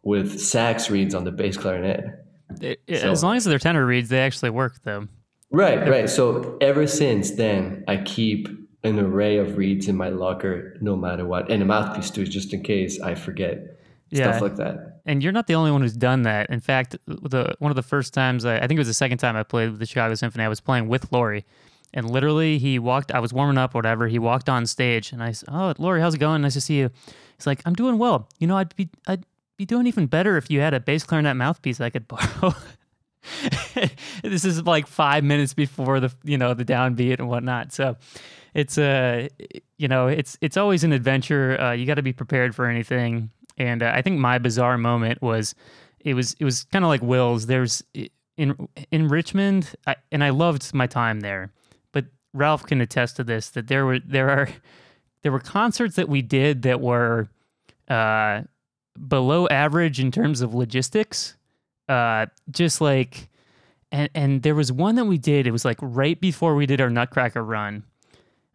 with 0.09 0.41
sax 0.41 0.89
reeds 0.89 1.13
on 1.13 1.23
the 1.23 1.31
bass 1.31 1.55
clarinet. 1.55 2.25
It, 2.61 2.81
so, 2.89 3.11
as 3.11 3.23
long 3.23 3.37
as 3.37 3.45
they're 3.45 3.59
tenor 3.59 3.85
reeds, 3.85 4.09
they 4.09 4.19
actually 4.19 4.49
work 4.49 4.81
though. 4.83 5.07
Right, 5.51 5.87
right. 5.87 6.09
So 6.09 6.57
ever 6.61 6.87
since 6.87 7.31
then, 7.31 7.83
I 7.87 7.97
keep 7.97 8.49
an 8.83 8.97
array 8.97 9.37
of 9.37 9.55
reeds 9.55 9.87
in 9.87 9.95
my 9.95 10.09
locker, 10.09 10.77
no 10.81 10.95
matter 10.95 11.25
what, 11.25 11.51
and 11.51 11.61
a 11.61 11.65
mouthpiece 11.65 12.09
too, 12.09 12.25
just 12.25 12.53
in 12.53 12.63
case 12.63 12.99
I 12.99 13.13
forget 13.13 13.77
yeah. 14.09 14.31
stuff 14.31 14.41
like 14.41 14.55
that. 14.55 15.01
And 15.05 15.21
you're 15.21 15.31
not 15.31 15.45
the 15.45 15.53
only 15.53 15.71
one 15.71 15.81
who's 15.81 15.95
done 15.95 16.23
that. 16.23 16.49
In 16.49 16.59
fact, 16.59 16.97
the 17.05 17.55
one 17.59 17.71
of 17.71 17.75
the 17.75 17.83
first 17.83 18.11
times 18.11 18.45
I, 18.45 18.57
I 18.57 18.61
think 18.61 18.73
it 18.73 18.79
was 18.79 18.87
the 18.87 18.93
second 18.95 19.19
time 19.19 19.35
I 19.35 19.43
played 19.43 19.69
with 19.69 19.79
the 19.79 19.85
Chicago 19.85 20.15
Symphony, 20.15 20.43
I 20.43 20.49
was 20.49 20.59
playing 20.59 20.87
with 20.87 21.11
Lawrie. 21.11 21.45
And 21.93 22.09
literally, 22.09 22.57
he 22.57 22.77
walked. 22.79 23.11
I 23.11 23.19
was 23.19 23.33
warming 23.33 23.57
up, 23.57 23.73
whatever. 23.73 24.07
He 24.07 24.19
walked 24.19 24.47
on 24.47 24.67
stage, 24.67 25.11
and 25.11 25.23
I 25.23 25.31
said, 25.31 25.49
"Oh, 25.51 25.73
Lawrie, 25.79 26.01
how's 26.01 26.13
it 26.13 26.19
going? 26.19 26.43
Nice 26.43 26.53
to 26.53 26.61
see 26.61 26.77
you." 26.77 26.91
He's 27.35 27.47
like, 27.47 27.63
"I'm 27.65 27.73
doing 27.73 27.97
well. 27.97 28.29
You 28.37 28.45
know, 28.45 28.57
I'd 28.57 28.75
be, 28.75 28.89
I'd, 29.07 29.25
be 29.59 29.65
doing 29.65 29.87
even 29.87 30.07
better 30.07 30.37
if 30.37 30.49
you 30.49 30.61
had 30.61 30.73
a 30.73 30.79
bass 30.79 31.03
clarinet 31.03 31.35
mouthpiece 31.35 31.81
I 31.81 31.89
could 31.89 32.07
borrow. 32.07 32.55
this 34.23 34.45
is 34.45 34.65
like 34.65 34.87
five 34.87 35.21
minutes 35.25 35.53
before 35.53 35.99
the 35.99 36.13
you 36.23 36.37
know 36.37 36.53
the 36.53 36.63
downbeat 36.63 37.19
and 37.19 37.27
whatnot. 37.27 37.73
So 37.73 37.97
it's 38.53 38.77
a 38.77 39.27
uh, 39.27 39.57
you 39.77 39.89
know 39.89 40.07
it's 40.07 40.37
it's 40.39 40.55
always 40.55 40.85
an 40.85 40.93
adventure. 40.93 41.59
Uh, 41.59 41.71
you 41.73 41.85
got 41.85 41.95
to 41.95 42.01
be 42.01 42.13
prepared 42.13 42.55
for 42.55 42.67
anything. 42.67 43.31
And 43.57 43.83
uh, 43.83 43.91
I 43.93 44.01
think 44.01 44.17
my 44.17 44.37
bizarre 44.37 44.77
moment 44.77 45.21
was 45.21 45.53
it 45.99 46.13
was 46.13 46.37
it 46.39 46.45
was 46.45 46.63
kind 46.71 46.85
of 46.85 46.89
like 46.89 47.01
Will's. 47.01 47.47
There's 47.47 47.83
in 48.37 48.69
in 48.91 49.09
Richmond, 49.09 49.75
I, 49.85 49.97
and 50.09 50.23
I 50.23 50.29
loved 50.29 50.73
my 50.73 50.87
time 50.87 51.19
there. 51.19 51.51
But 51.91 52.05
Ralph 52.33 52.65
can 52.65 52.79
attest 52.79 53.17
to 53.17 53.25
this 53.25 53.49
that 53.49 53.67
there 53.67 53.85
were 53.85 53.99
there 53.99 54.29
are 54.29 54.47
there 55.21 55.33
were 55.33 55.41
concerts 55.41 55.97
that 55.97 56.07
we 56.07 56.21
did 56.21 56.61
that 56.61 56.79
were 56.79 57.27
uh, 57.89 58.43
below 59.07 59.47
average 59.47 59.99
in 59.99 60.11
terms 60.11 60.41
of 60.41 60.53
logistics. 60.53 61.35
Uh, 61.87 62.27
just 62.51 62.81
like, 62.81 63.29
and 63.91 64.09
and 64.13 64.43
there 64.43 64.55
was 64.55 64.71
one 64.71 64.95
that 64.95 65.05
we 65.05 65.17
did. 65.17 65.47
It 65.47 65.51
was 65.51 65.65
like 65.65 65.77
right 65.81 66.19
before 66.19 66.55
we 66.55 66.65
did 66.65 66.81
our 66.81 66.89
Nutcracker 66.89 67.43
run. 67.43 67.83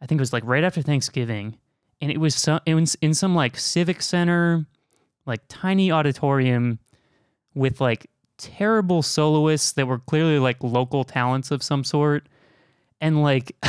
I 0.01 0.07
think 0.07 0.19
it 0.19 0.23
was 0.23 0.33
like 0.33 0.45
right 0.45 0.63
after 0.63 0.83
Thanksgiving, 0.83 1.59
and 2.01 2.11
it 2.11 2.19
was 2.19 2.35
some 2.35 2.61
it 2.67 2.75
was 2.75 2.95
in 2.97 3.15
some 3.15 3.35
like 3.35 3.57
civic 3.59 4.03
center, 4.03 4.67
like 5.27 5.41
tiny 5.49 5.91
auditorium, 5.91 6.79
with 7.55 7.81
like 7.81 8.09
terrible 8.39 9.03
soloists 9.03 9.73
that 9.73 9.87
were 9.87 9.99
clearly 9.99 10.39
like 10.39 10.63
local 10.63 11.03
talents 11.05 11.51
of 11.51 11.63
some 11.63 11.85
sort, 11.85 12.29
and 13.01 13.23
like. 13.23 13.57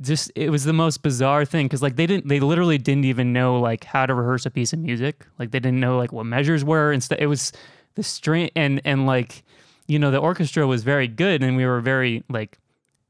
just 0.00 0.30
it 0.34 0.50
was 0.50 0.64
the 0.64 0.72
most 0.72 1.02
bizarre 1.02 1.44
thing 1.44 1.66
because 1.66 1.82
like 1.82 1.96
they 1.96 2.06
didn't 2.06 2.28
they 2.28 2.40
literally 2.40 2.78
didn't 2.78 3.04
even 3.04 3.32
know 3.32 3.58
like 3.58 3.84
how 3.84 4.04
to 4.04 4.14
rehearse 4.14 4.44
a 4.44 4.50
piece 4.50 4.72
of 4.72 4.78
music. 4.78 5.26
Like 5.38 5.50
they 5.50 5.60
didn't 5.60 5.80
know 5.80 5.96
like 5.96 6.12
what 6.12 6.24
measures 6.24 6.64
were 6.64 6.92
and 6.92 7.02
stuff. 7.02 7.18
It 7.20 7.26
was 7.26 7.52
the 7.94 8.02
string 8.02 8.50
and 8.54 8.80
and 8.84 9.06
like 9.06 9.42
you 9.86 9.98
know 9.98 10.10
the 10.10 10.18
orchestra 10.18 10.66
was 10.66 10.82
very 10.82 11.08
good 11.08 11.42
and 11.42 11.56
we 11.56 11.64
were 11.64 11.80
very 11.80 12.24
like 12.28 12.58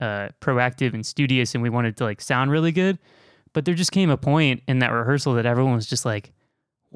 uh 0.01 0.29
proactive 0.41 0.95
and 0.95 1.05
studious 1.05 1.55
and 1.55 1.63
we 1.63 1.71
wanted 1.71 1.97
to 1.97 2.05
like 2.05 2.21
sound 2.21 2.51
really 2.51 2.73
good. 2.73 2.99
But 3.53 3.65
there 3.65 3.75
just 3.75 3.93
came 3.93 4.11
a 4.11 4.17
point 4.17 4.63
in 4.69 4.79
that 4.81 4.93
rehearsal 4.93 5.35
that 5.35 5.47
everyone 5.47 5.75
was 5.75 5.87
just 5.87 6.05
like 6.05 6.33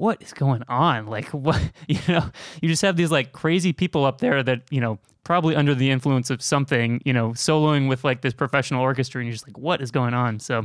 what 0.01 0.19
is 0.23 0.33
going 0.33 0.63
on? 0.67 1.05
Like 1.05 1.29
what 1.31 1.61
you 1.87 1.99
know 2.07 2.25
you 2.61 2.67
just 2.67 2.81
have 2.81 2.97
these 2.97 3.11
like 3.11 3.31
crazy 3.31 3.71
people 3.71 4.03
up 4.03 4.19
there 4.19 4.41
that 4.43 4.63
you 4.71 4.81
know 4.81 4.99
probably 5.23 5.55
under 5.55 5.75
the 5.75 5.91
influence 5.91 6.31
of 6.31 6.41
something 6.41 6.99
you 7.05 7.13
know 7.13 7.29
soloing 7.29 7.87
with 7.87 8.03
like 8.03 8.21
this 8.21 8.33
professional 8.33 8.81
orchestra 8.81 9.21
and 9.21 9.27
you're 9.27 9.33
just 9.33 9.47
like 9.47 9.57
what 9.57 9.81
is 9.81 9.91
going 9.91 10.13
on? 10.13 10.39
So 10.39 10.63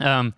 um 0.00 0.34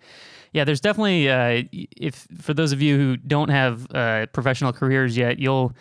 yeah 0.53 0.63
there's 0.63 0.81
definitely 0.81 1.29
uh 1.29 1.63
if 1.71 2.27
for 2.39 2.53
those 2.53 2.71
of 2.71 2.81
you 2.81 2.97
who 2.97 3.17
don't 3.17 3.49
have 3.49 3.87
uh 3.93 4.25
professional 4.27 4.71
careers 4.71 5.17
yet 5.17 5.39
you'll 5.39 5.73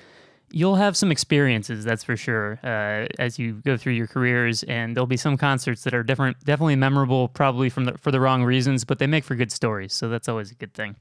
you'll 0.50 0.76
have 0.76 0.96
some 0.96 1.10
experiences 1.10 1.84
that's 1.84 2.02
for 2.04 2.16
sure 2.16 2.58
uh, 2.64 3.06
as 3.18 3.38
you 3.38 3.60
go 3.64 3.76
through 3.76 3.92
your 3.92 4.06
careers 4.06 4.62
and 4.62 4.96
there'll 4.96 5.06
be 5.06 5.16
some 5.16 5.36
concerts 5.36 5.82
that 5.84 5.92
are 5.92 6.02
different 6.02 6.38
definitely 6.44 6.76
memorable 6.76 7.28
probably 7.28 7.68
from 7.68 7.84
the, 7.84 7.98
for 7.98 8.10
the 8.10 8.20
wrong 8.20 8.44
reasons 8.44 8.84
but 8.84 8.98
they 8.98 9.06
make 9.06 9.24
for 9.24 9.34
good 9.34 9.52
stories 9.52 9.92
so 9.92 10.08
that's 10.08 10.28
always 10.28 10.50
a 10.50 10.54
good 10.54 10.72
thing 10.72 10.96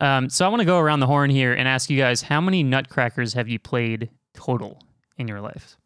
um, 0.00 0.28
so 0.28 0.44
i 0.44 0.48
want 0.48 0.60
to 0.60 0.66
go 0.66 0.78
around 0.78 1.00
the 1.00 1.06
horn 1.06 1.30
here 1.30 1.52
and 1.52 1.68
ask 1.68 1.90
you 1.90 1.98
guys 1.98 2.22
how 2.22 2.40
many 2.40 2.62
nutcrackers 2.62 3.34
have 3.34 3.48
you 3.48 3.58
played 3.58 4.10
total 4.34 4.82
in 5.18 5.28
your 5.28 5.40
life 5.40 5.76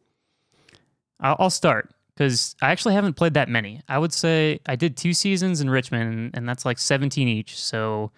i'll, 1.21 1.37
I'll 1.39 1.51
start 1.51 1.93
because 2.15 2.57
i 2.63 2.71
actually 2.71 2.95
haven't 2.95 3.15
played 3.15 3.35
that 3.35 3.49
many 3.49 3.81
i 3.89 3.99
would 3.99 4.13
say 4.13 4.61
i 4.67 4.77
did 4.77 4.97
two 4.97 5.13
seasons 5.13 5.61
in 5.61 5.71
richmond 5.71 6.33
and 6.35 6.49
that's 6.49 6.65
like 6.65 6.79
17 6.79 7.29
each 7.29 7.61
so 7.61 8.11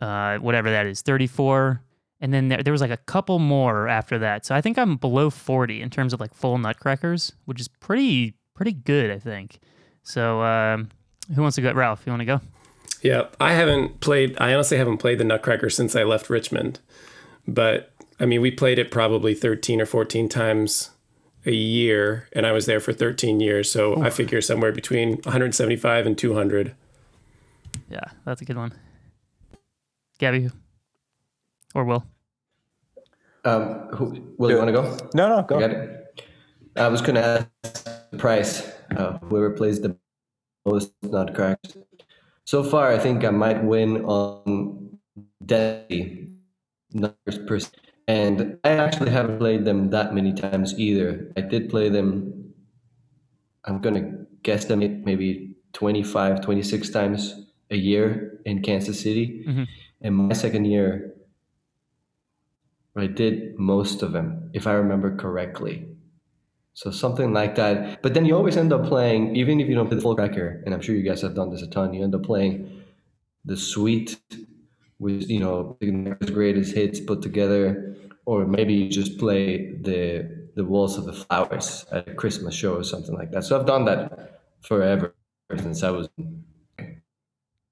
uh, 0.00 0.38
whatever 0.38 0.70
that 0.70 0.86
is 0.86 1.02
34 1.02 1.82
and 2.20 2.34
then 2.34 2.48
there, 2.48 2.62
there 2.62 2.72
was 2.72 2.80
like 2.80 2.90
a 2.90 2.96
couple 2.98 3.38
more 3.38 3.88
after 3.88 4.18
that. 4.18 4.44
So 4.44 4.54
I 4.54 4.60
think 4.60 4.78
I'm 4.78 4.96
below 4.96 5.30
40 5.30 5.80
in 5.80 5.90
terms 5.90 6.12
of 6.12 6.20
like 6.20 6.34
full 6.34 6.58
nutcrackers, 6.58 7.32
which 7.46 7.60
is 7.60 7.68
pretty 7.68 8.34
pretty 8.54 8.72
good, 8.72 9.10
I 9.10 9.18
think. 9.18 9.58
So 10.02 10.42
um, 10.42 10.90
who 11.34 11.42
wants 11.42 11.54
to 11.56 11.62
go? 11.62 11.72
Ralph, 11.72 12.02
you 12.04 12.12
want 12.12 12.20
to 12.20 12.26
go? 12.26 12.40
Yeah, 13.02 13.28
I 13.40 13.54
haven't 13.54 14.00
played. 14.00 14.36
I 14.38 14.52
honestly 14.52 14.76
haven't 14.76 14.98
played 14.98 15.18
the 15.18 15.24
Nutcracker 15.24 15.70
since 15.70 15.96
I 15.96 16.02
left 16.02 16.28
Richmond, 16.28 16.80
but 17.48 17.92
I 18.18 18.26
mean, 18.26 18.40
we 18.42 18.50
played 18.50 18.78
it 18.78 18.90
probably 18.90 19.34
13 19.34 19.80
or 19.80 19.86
14 19.86 20.28
times 20.28 20.90
a 21.46 21.52
year, 21.52 22.28
and 22.32 22.46
I 22.46 22.52
was 22.52 22.66
there 22.66 22.80
for 22.80 22.92
13 22.92 23.40
years. 23.40 23.70
So 23.70 23.98
Ooh. 23.98 24.02
I 24.02 24.10
figure 24.10 24.42
somewhere 24.42 24.72
between 24.72 25.14
175 25.22 26.06
and 26.06 26.18
200. 26.18 26.74
Yeah, 27.88 28.00
that's 28.24 28.42
a 28.42 28.44
good 28.44 28.56
one. 28.56 28.72
Gabby, 30.18 30.50
or 31.74 31.84
Will? 31.84 32.04
Um, 33.44 33.88
who, 33.94 34.34
Will, 34.36 34.50
you 34.50 34.58
want 34.58 34.68
to 34.68 34.72
go? 34.72 35.08
No, 35.14 35.28
no, 35.28 35.42
go. 35.42 35.96
I 36.76 36.88
was 36.88 37.00
going 37.00 37.14
to 37.14 37.48
ask 37.64 38.10
the 38.10 38.18
price. 38.18 38.70
Uh, 38.94 39.18
whoever 39.18 39.50
plays 39.50 39.80
the 39.80 39.96
most 40.66 40.92
nutcrackers. 41.02 41.76
So 42.50 42.64
far, 42.64 42.90
I 42.90 42.98
think 42.98 43.22
I 43.24 43.30
might 43.30 43.62
win 43.62 44.04
on 44.06 44.98
Destiny 45.46 46.30
numbers 46.92 47.38
per. 47.46 47.60
And 48.08 48.58
I 48.64 48.70
actually 48.70 49.12
haven't 49.12 49.38
played 49.38 49.64
them 49.64 49.90
that 49.90 50.12
many 50.12 50.32
times 50.32 50.76
either. 50.76 51.32
I 51.36 51.42
did 51.42 51.70
play 51.70 51.90
them. 51.90 52.52
I'm 53.66 53.80
going 53.80 53.94
to 53.94 54.26
guess 54.42 54.64
them 54.64 54.80
maybe 55.04 55.54
25, 55.74 56.40
26 56.40 56.90
times 56.90 57.46
a 57.70 57.76
year 57.76 58.40
in 58.44 58.62
Kansas 58.62 58.98
City. 58.98 59.44
Mm-hmm. 59.46 59.64
And 60.00 60.16
my 60.16 60.34
second 60.34 60.64
year, 60.64 61.14
I 62.96 63.06
did 63.06 63.60
most 63.60 64.02
of 64.02 64.10
them, 64.10 64.50
if 64.54 64.66
I 64.66 64.72
remember 64.72 65.14
correctly. 65.14 65.86
So 66.74 66.90
something 66.90 67.32
like 67.32 67.56
that. 67.56 68.02
But 68.02 68.14
then 68.14 68.24
you 68.24 68.36
always 68.36 68.56
end 68.56 68.72
up 68.72 68.84
playing, 68.86 69.36
even 69.36 69.60
if 69.60 69.68
you 69.68 69.74
don't 69.74 69.86
play 69.88 69.96
the 69.96 70.02
full 70.02 70.14
cracker, 70.14 70.62
and 70.64 70.74
I'm 70.74 70.80
sure 70.80 70.94
you 70.94 71.02
guys 71.02 71.22
have 71.22 71.34
done 71.34 71.50
this 71.50 71.62
a 71.62 71.66
ton, 71.66 71.92
you 71.92 72.02
end 72.02 72.14
up 72.14 72.22
playing 72.22 72.82
the 73.44 73.56
suite 73.56 74.18
with, 74.98 75.28
you 75.28 75.40
know, 75.40 75.76
the 75.80 76.30
greatest 76.32 76.74
hits 76.74 77.00
put 77.00 77.22
together, 77.22 77.96
or 78.24 78.46
maybe 78.46 78.74
you 78.74 78.88
just 78.88 79.18
play 79.18 79.76
the 79.80 80.48
the 80.56 80.64
Waltz 80.64 80.96
of 80.96 81.04
the 81.04 81.12
Flowers 81.12 81.86
at 81.92 82.08
a 82.08 82.14
Christmas 82.14 82.54
show 82.54 82.74
or 82.74 82.84
something 82.84 83.14
like 83.14 83.30
that. 83.30 83.44
So 83.44 83.58
I've 83.58 83.66
done 83.66 83.84
that 83.86 84.40
forever 84.60 85.14
since 85.56 85.82
I 85.82 85.90
was. 85.90 86.08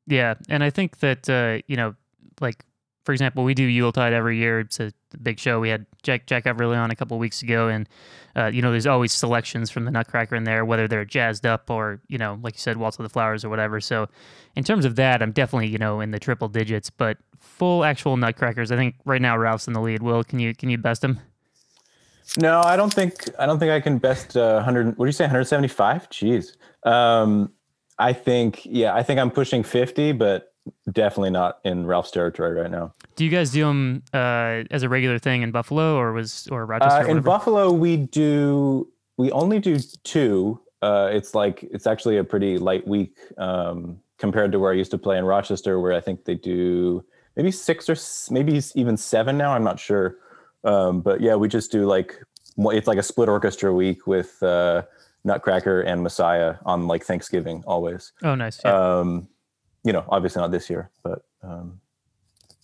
Yeah, 0.07 0.35
and 0.49 0.65
I 0.65 0.71
think 0.71 1.01
that 1.01 1.29
uh, 1.29 1.63
you 1.67 1.77
know, 1.77 1.95
like 2.41 2.65
for 3.09 3.15
example, 3.15 3.43
we 3.43 3.55
do 3.55 3.63
Yuletide 3.63 4.13
every 4.13 4.37
year. 4.37 4.61
It's 4.61 4.79
a 4.81 4.93
big 5.23 5.39
show. 5.39 5.61
We 5.61 5.71
had 5.71 5.87
Jack 6.03 6.27
Jack 6.27 6.45
Everly 6.45 6.77
on 6.77 6.91
a 6.91 6.95
couple 6.95 7.19
weeks 7.19 7.41
ago, 7.41 7.69
and 7.69 7.89
uh, 8.37 8.51
you 8.53 8.61
know, 8.61 8.71
there's 8.71 8.87
always 8.87 9.15
selections 9.15 9.71
from 9.71 9.87
the 9.87 9.91
Nutcracker 9.91 10.37
in 10.37 10.45
there, 10.45 10.63
whether 10.63 10.87
they're 10.87 11.07
jazzed 11.07 11.47
up 11.47 11.71
or 11.71 12.03
you 12.09 12.19
know, 12.19 12.39
like 12.43 12.53
you 12.53 12.59
said, 12.59 12.77
Waltz 12.77 12.99
of 12.99 13.05
the 13.05 13.09
Flowers 13.09 13.47
or 13.47 13.49
whatever. 13.49 13.81
So, 13.81 14.11
in 14.57 14.63
terms 14.63 14.85
of 14.85 14.97
that, 14.97 15.23
I'm 15.23 15.33
definitely 15.33 15.69
you 15.69 15.79
know 15.79 16.01
in 16.01 16.11
the 16.11 16.19
triple 16.19 16.49
digits. 16.49 16.91
But 16.91 17.17
full 17.39 17.83
actual 17.83 18.19
Nutcrackers, 18.19 18.71
I 18.71 18.77
think 18.77 18.97
right 19.07 19.23
now 19.23 19.39
Ralph's 19.39 19.67
in 19.67 19.73
the 19.73 19.81
lead. 19.81 20.03
Will, 20.03 20.23
can 20.23 20.39
you 20.39 20.55
can 20.55 20.69
you 20.69 20.77
best 20.77 21.03
him? 21.03 21.19
No, 22.39 22.61
I 22.61 22.77
don't 22.77 22.93
think 22.93 23.27
I 23.39 23.47
don't 23.47 23.59
think 23.59 23.71
I 23.71 23.81
can 23.81 23.97
best 23.97 24.37
uh, 24.37 24.57
100. 24.57 24.99
What 24.99 25.07
do 25.07 25.09
you 25.09 25.13
say? 25.13 25.25
175? 25.25 26.11
Jeez. 26.11 26.57
Um, 26.87 27.55
I 27.99 28.13
think 28.13 28.67
yeah, 28.67 28.95
I 28.95 29.03
think 29.03 29.19
I'm 29.19 29.31
pushing 29.31 29.63
50, 29.63 30.13
but 30.13 30.53
definitely 30.93 31.31
not 31.31 31.59
in 31.65 31.87
Ralph's 31.87 32.11
territory 32.11 32.61
right 32.61 32.71
now. 32.71 32.95
Do 33.19 33.25
you 33.25 33.33
guys 33.33 33.51
do 33.51 33.65
them 33.65 34.05
uh, 34.15 34.63
as 34.71 34.85
a 34.85 34.89
regular 34.89 35.19
thing 35.19 35.43
in 35.43 35.51
Buffalo 35.51 35.97
or 35.97 36.13
was 36.13 36.47
or 36.53 36.65
Rochester? 36.65 37.01
Uh, 37.01 37.13
or 37.13 37.17
in 37.17 37.21
Buffalo, 37.21 37.73
we 37.73 37.97
do 37.97 38.89
we 39.17 39.33
only 39.33 39.59
do 39.59 39.77
two. 40.05 40.61
Uh, 40.83 41.11
it's 41.13 41.35
like 41.35 41.65
it's 41.65 41.89
actually 41.89 42.19
a 42.19 42.23
pretty 42.23 42.59
light 42.59 42.87
week 42.87 43.19
um, 43.37 43.99
compared 44.19 44.53
to 44.53 44.61
where 44.61 44.71
I 44.71 44.77
used 44.77 44.93
to 44.93 44.99
play 44.99 45.19
in 45.19 45.25
Rochester, 45.25 45.81
where 45.81 45.93
I 45.95 46.01
think 46.01 46.27
they 46.27 46.37
do 46.37 47.05
maybe 47.35 47.51
six 47.51 47.89
or 47.89 47.97
maybe 48.33 48.63
even 48.77 48.97
seven 48.97 49.37
now. 49.37 49.53
I'm 49.53 49.65
not 49.65 49.81
sure, 49.81 50.19
um, 50.63 51.01
but 51.01 51.21
yeah, 51.21 51.35
we 51.35 51.49
just 51.49 51.73
do 51.73 51.87
like 51.87 52.23
it's 52.57 52.87
like 52.87 52.99
a 52.99 53.03
split 53.03 53.29
orchestra 53.29 53.75
week 53.75 54.07
with 54.07 54.41
uh, 54.45 54.83
Nutcracker 55.25 55.81
and 55.81 56.05
Messiah 56.05 56.55
on 56.65 56.87
like 56.87 57.03
Thanksgiving 57.03 57.65
always. 57.67 58.13
Oh, 58.23 58.37
nice. 58.37 58.61
Yeah. 58.65 58.99
Um, 59.01 59.27
you 59.83 59.93
know, 59.93 60.05
obviously 60.09 60.41
not 60.41 60.53
this 60.53 60.71
year, 60.71 60.91
but 61.03 61.25
um, 61.43 61.81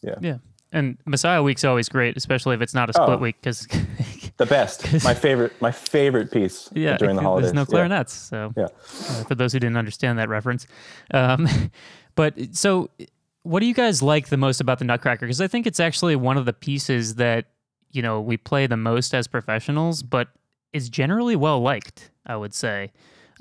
yeah. 0.05 0.15
Yeah. 0.21 0.39
And 0.73 0.99
Messiah 1.07 1.41
Week's 1.41 1.63
always 1.63 1.89
great, 1.89 2.17
especially 2.17 2.57
if 2.57 2.61
it's 2.61 2.75
not 2.75 2.91
a 2.91 2.93
split 2.93 3.11
oh, 3.11 3.17
week, 3.19 3.37
because 3.41 3.69
the 4.39 4.47
best, 4.47 5.05
my 5.05 5.15
favorite, 5.15 5.53
my 5.63 5.71
favorite 5.71 6.33
piece. 6.33 6.69
Yeah, 6.73 6.97
during 6.97 7.15
the 7.15 7.23
holidays. 7.23 7.53
There's 7.53 7.55
no 7.55 7.65
clarinets, 7.65 8.29
yeah. 8.33 8.49
so 8.49 8.53
yeah. 8.57 8.65
Uh, 8.65 9.25
for 9.25 9.37
those 9.37 9.53
who 9.53 9.61
didn't 9.61 9.77
understand 9.77 10.19
that 10.19 10.29
reference, 10.29 10.67
um, 11.13 11.49
but 12.17 12.35
so 12.57 12.91
what 13.45 13.61
do 13.61 13.67
you 13.67 13.75
guys 13.75 14.03
like 14.03 14.31
the 14.31 14.37
most 14.37 14.61
about 14.61 14.81
the 14.81 14.85
Nutcracker? 14.85 15.27
Because 15.27 15.41
I 15.41 15.47
think 15.47 15.69
it's 15.69 15.79
actually 15.79 16.17
one 16.17 16.37
of 16.37 16.45
the 16.45 16.53
pieces 16.53 17.15
that 17.17 17.47
you 17.93 18.03
know 18.03 18.21
we 18.21 18.37
play 18.37 18.67
the 18.67 18.77
most 18.77 19.15
as 19.15 19.29
professionals, 19.29 20.03
but 20.03 20.27
is 20.73 20.89
generally 20.89 21.37
well 21.37 21.61
liked. 21.61 22.11
I 22.27 22.35
would 22.35 22.53
say. 22.53 22.91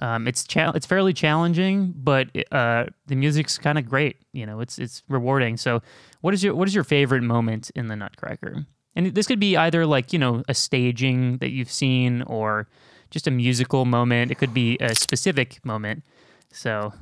Um, 0.04 0.28
it's 0.28 0.44
cha- 0.44 0.74
it's 0.76 0.86
fairly 0.86 1.14
challenging, 1.14 1.94
but 1.96 2.28
uh, 2.52 2.88
the 3.08 3.16
music's 3.16 3.58
kind 3.58 3.78
of 3.78 3.88
great. 3.88 4.18
You 4.34 4.46
know, 4.46 4.60
it's 4.60 4.78
it's 4.78 5.02
rewarding. 5.08 5.56
So, 5.56 5.82
what 6.20 6.34
is 6.34 6.44
your 6.44 6.54
what 6.56 6.68
is 6.68 6.76
your 6.76 6.84
favorite 6.84 7.24
moment 7.24 7.72
in 7.74 7.88
the 7.88 7.96
Nutcracker? 7.96 8.66
And 8.98 9.16
this 9.16 9.28
could 9.28 9.40
be 9.40 9.56
either 9.56 9.86
like 9.86 10.12
you 10.12 10.20
know 10.20 10.44
a 10.50 10.54
staging 10.54 11.38
that 11.38 11.52
you've 11.52 11.72
seen, 11.72 12.22
or 12.24 12.68
just 13.12 13.28
a 13.28 13.32
musical 13.32 13.86
moment. 13.86 14.30
It 14.30 14.36
could 14.36 14.54
be 14.54 14.78
a 14.82 14.94
specific 14.94 15.64
moment. 15.64 16.04
So, 16.52 16.94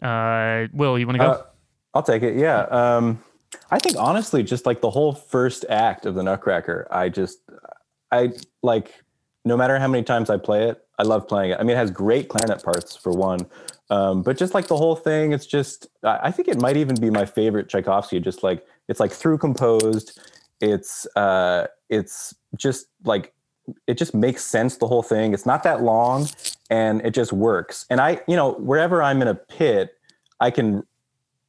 uh, 0.00 0.66
Will, 0.72 0.98
you 0.98 1.06
want 1.06 1.18
to 1.18 1.24
go? 1.24 1.30
Uh, 1.30 1.42
I'll 1.92 2.02
take 2.02 2.22
it. 2.22 2.38
Yeah. 2.38 2.60
Um, 2.70 3.22
I 3.70 3.78
think 3.78 3.98
honestly, 3.98 4.42
just 4.42 4.64
like 4.64 4.80
the 4.80 4.90
whole 4.90 5.12
first 5.12 5.66
act 5.68 6.06
of 6.06 6.14
the 6.14 6.22
Nutcracker, 6.22 6.88
I 6.90 7.10
just 7.10 7.38
I 8.10 8.32
like 8.62 8.94
no 9.44 9.56
matter 9.56 9.78
how 9.78 9.88
many 9.88 10.02
times 10.02 10.30
I 10.30 10.36
play 10.36 10.68
it, 10.68 10.84
I 10.98 11.04
love 11.04 11.28
playing 11.28 11.52
it. 11.52 11.60
I 11.60 11.62
mean, 11.62 11.76
it 11.76 11.76
has 11.76 11.90
great 11.90 12.28
clarinet 12.28 12.62
parts 12.62 12.96
for 12.96 13.12
one, 13.12 13.46
um, 13.90 14.22
but 14.22 14.36
just 14.36 14.54
like 14.54 14.68
the 14.68 14.76
whole 14.76 14.96
thing, 14.96 15.32
it's 15.32 15.46
just 15.46 15.86
I 16.02 16.30
think 16.30 16.48
it 16.48 16.60
might 16.60 16.76
even 16.76 17.00
be 17.00 17.10
my 17.10 17.24
favorite 17.24 17.68
Tchaikovsky. 17.68 18.20
Just 18.20 18.42
like 18.42 18.66
it's 18.88 19.00
like 19.00 19.12
through 19.12 19.38
composed. 19.38 20.20
It's 20.60 21.06
uh, 21.16 21.68
it's 21.88 22.34
just 22.56 22.88
like 23.04 23.32
it 23.86 23.98
just 23.98 24.14
makes 24.14 24.44
sense 24.44 24.76
the 24.76 24.86
whole 24.86 25.02
thing. 25.02 25.32
It's 25.32 25.46
not 25.46 25.62
that 25.62 25.82
long, 25.82 26.28
and 26.70 27.00
it 27.04 27.14
just 27.14 27.32
works. 27.32 27.86
And 27.90 28.00
I, 28.00 28.20
you 28.26 28.36
know, 28.36 28.52
wherever 28.54 29.02
I'm 29.02 29.22
in 29.22 29.28
a 29.28 29.34
pit, 29.34 29.94
I 30.40 30.50
can 30.50 30.84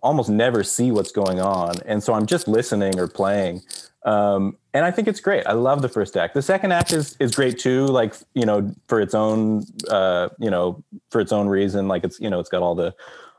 almost 0.01 0.29
never 0.29 0.63
see 0.63 0.91
what's 0.91 1.11
going 1.11 1.39
on, 1.39 1.75
and 1.85 2.03
so 2.03 2.13
I'm 2.13 2.25
just 2.25 2.47
listening 2.47 2.99
or 2.99 3.07
playing. 3.07 3.61
Um, 4.05 4.57
and 4.73 4.85
I 4.85 4.91
think 4.91 5.07
it's 5.07 5.19
great. 5.19 5.45
I 5.45 5.51
love 5.51 5.81
the 5.81 5.89
first 5.89 6.15
act. 6.15 6.33
The 6.33 6.41
second 6.41 6.71
act 6.71 6.93
is 6.93 7.15
is 7.19 7.35
great 7.35 7.59
too, 7.59 7.85
like 7.87 8.15
you 8.33 8.45
know, 8.45 8.73
for 8.87 9.01
its 9.01 9.13
own 9.13 9.63
uh, 9.89 10.29
you 10.39 10.49
know, 10.49 10.83
for 11.11 11.21
its 11.21 11.31
own 11.31 11.47
reason. 11.47 11.87
Like 11.87 12.03
it's 12.03 12.19
you 12.19 12.29
know, 12.29 12.39
it's 12.39 12.49
got 12.49 12.61
all 12.61 12.75
the 12.75 12.95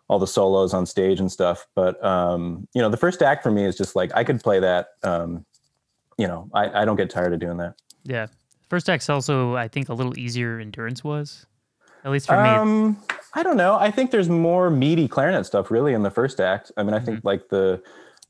all 0.09 0.19
the 0.19 0.27
solos 0.27 0.75
on 0.75 0.87
stage 0.87 1.21
and 1.21 1.31
stuff. 1.31 1.67
But 1.75 2.03
um, 2.05 2.67
you 2.75 2.83
know, 2.83 2.89
the 2.89 2.97
first 2.97 3.23
act 3.23 3.43
for 3.43 3.51
me 3.51 3.65
is 3.65 3.77
just 3.77 3.97
like 3.97 4.11
I 4.15 4.25
could 4.25 4.43
play 4.43 4.61
that. 4.61 4.89
Um, 5.03 5.47
you 6.19 6.27
know, 6.29 6.51
I, 6.53 6.83
I 6.83 6.85
don't 6.85 6.97
get 6.97 7.09
tired 7.09 7.33
of 7.33 7.41
doing 7.41 7.57
that. 7.59 7.77
Yeah. 8.05 8.27
First 8.69 8.91
act's 8.91 9.09
also, 9.09 9.57
I 9.57 9.69
think, 9.69 9.89
a 9.89 9.95
little 9.95 10.19
easier 10.19 10.59
endurance 10.61 11.03
was, 11.03 11.47
at 12.05 12.11
least 12.11 12.27
for 12.27 12.43
me. 12.43 12.49
Um, 12.49 12.97
I 13.35 13.43
don't 13.43 13.57
know. 13.57 13.77
I 13.77 13.91
think 13.91 14.11
there's 14.11 14.29
more 14.29 14.71
meaty 14.71 15.07
clarinet 15.09 15.47
stuff 15.47 15.71
really 15.71 15.93
in 15.95 16.03
the 16.03 16.11
first 16.11 16.41
act. 16.41 16.73
I 16.77 16.83
mean, 16.83 16.95
I 16.95 16.99
think 17.01 17.25
like 17.25 17.49
the 17.49 17.83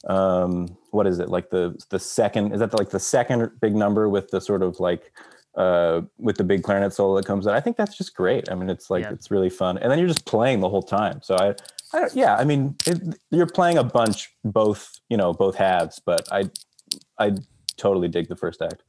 um, 0.06 0.76
what 0.90 1.06
is 1.06 1.18
it? 1.18 1.28
Like 1.28 1.50
the 1.50 1.76
the 1.90 1.98
second 1.98 2.52
is 2.52 2.60
that 2.60 2.74
like 2.74 2.90
the 2.90 3.00
second 3.00 3.50
big 3.60 3.74
number 3.74 4.08
with 4.08 4.30
the 4.30 4.40
sort 4.40 4.62
of 4.62 4.80
like 4.80 5.12
uh 5.56 6.00
with 6.18 6.36
the 6.36 6.44
big 6.44 6.62
clarinet 6.62 6.92
solo 6.92 7.16
that 7.16 7.26
comes 7.26 7.46
in. 7.46 7.52
I 7.52 7.60
think 7.60 7.76
that's 7.76 7.96
just 7.96 8.14
great. 8.14 8.50
I 8.50 8.54
mean, 8.54 8.70
it's 8.70 8.88
like 8.90 9.04
Yeah. 9.04 9.12
it's 9.12 9.30
really 9.30 9.50
fun, 9.50 9.78
and 9.78 9.90
then 9.90 9.98
you're 9.98 10.08
just 10.08 10.24
playing 10.26 10.60
the 10.60 10.68
whole 10.68 10.82
time. 10.82 11.20
So 11.22 11.34
I, 11.36 11.54
I 11.92 12.00
don't, 12.00 12.14
yeah, 12.14 12.36
I 12.36 12.44
mean, 12.44 12.76
it, 12.86 13.18
you're 13.30 13.46
playing 13.46 13.78
a 13.78 13.84
bunch, 13.84 14.30
both 14.44 15.00
you 15.08 15.16
know, 15.16 15.32
both 15.32 15.56
halves. 15.56 15.98
But 15.98 16.28
I, 16.32 16.48
I 17.18 17.32
totally 17.76 18.08
dig 18.08 18.28
the 18.28 18.36
first 18.36 18.62
act. 18.62 18.82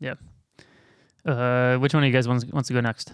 Yeah. 0.00 0.14
Uh, 1.24 1.76
which 1.78 1.92
one 1.92 2.04
of 2.04 2.06
you 2.06 2.12
guys 2.12 2.28
wants 2.28 2.44
wants 2.46 2.68
to 2.68 2.72
go 2.74 2.80
next? 2.80 3.12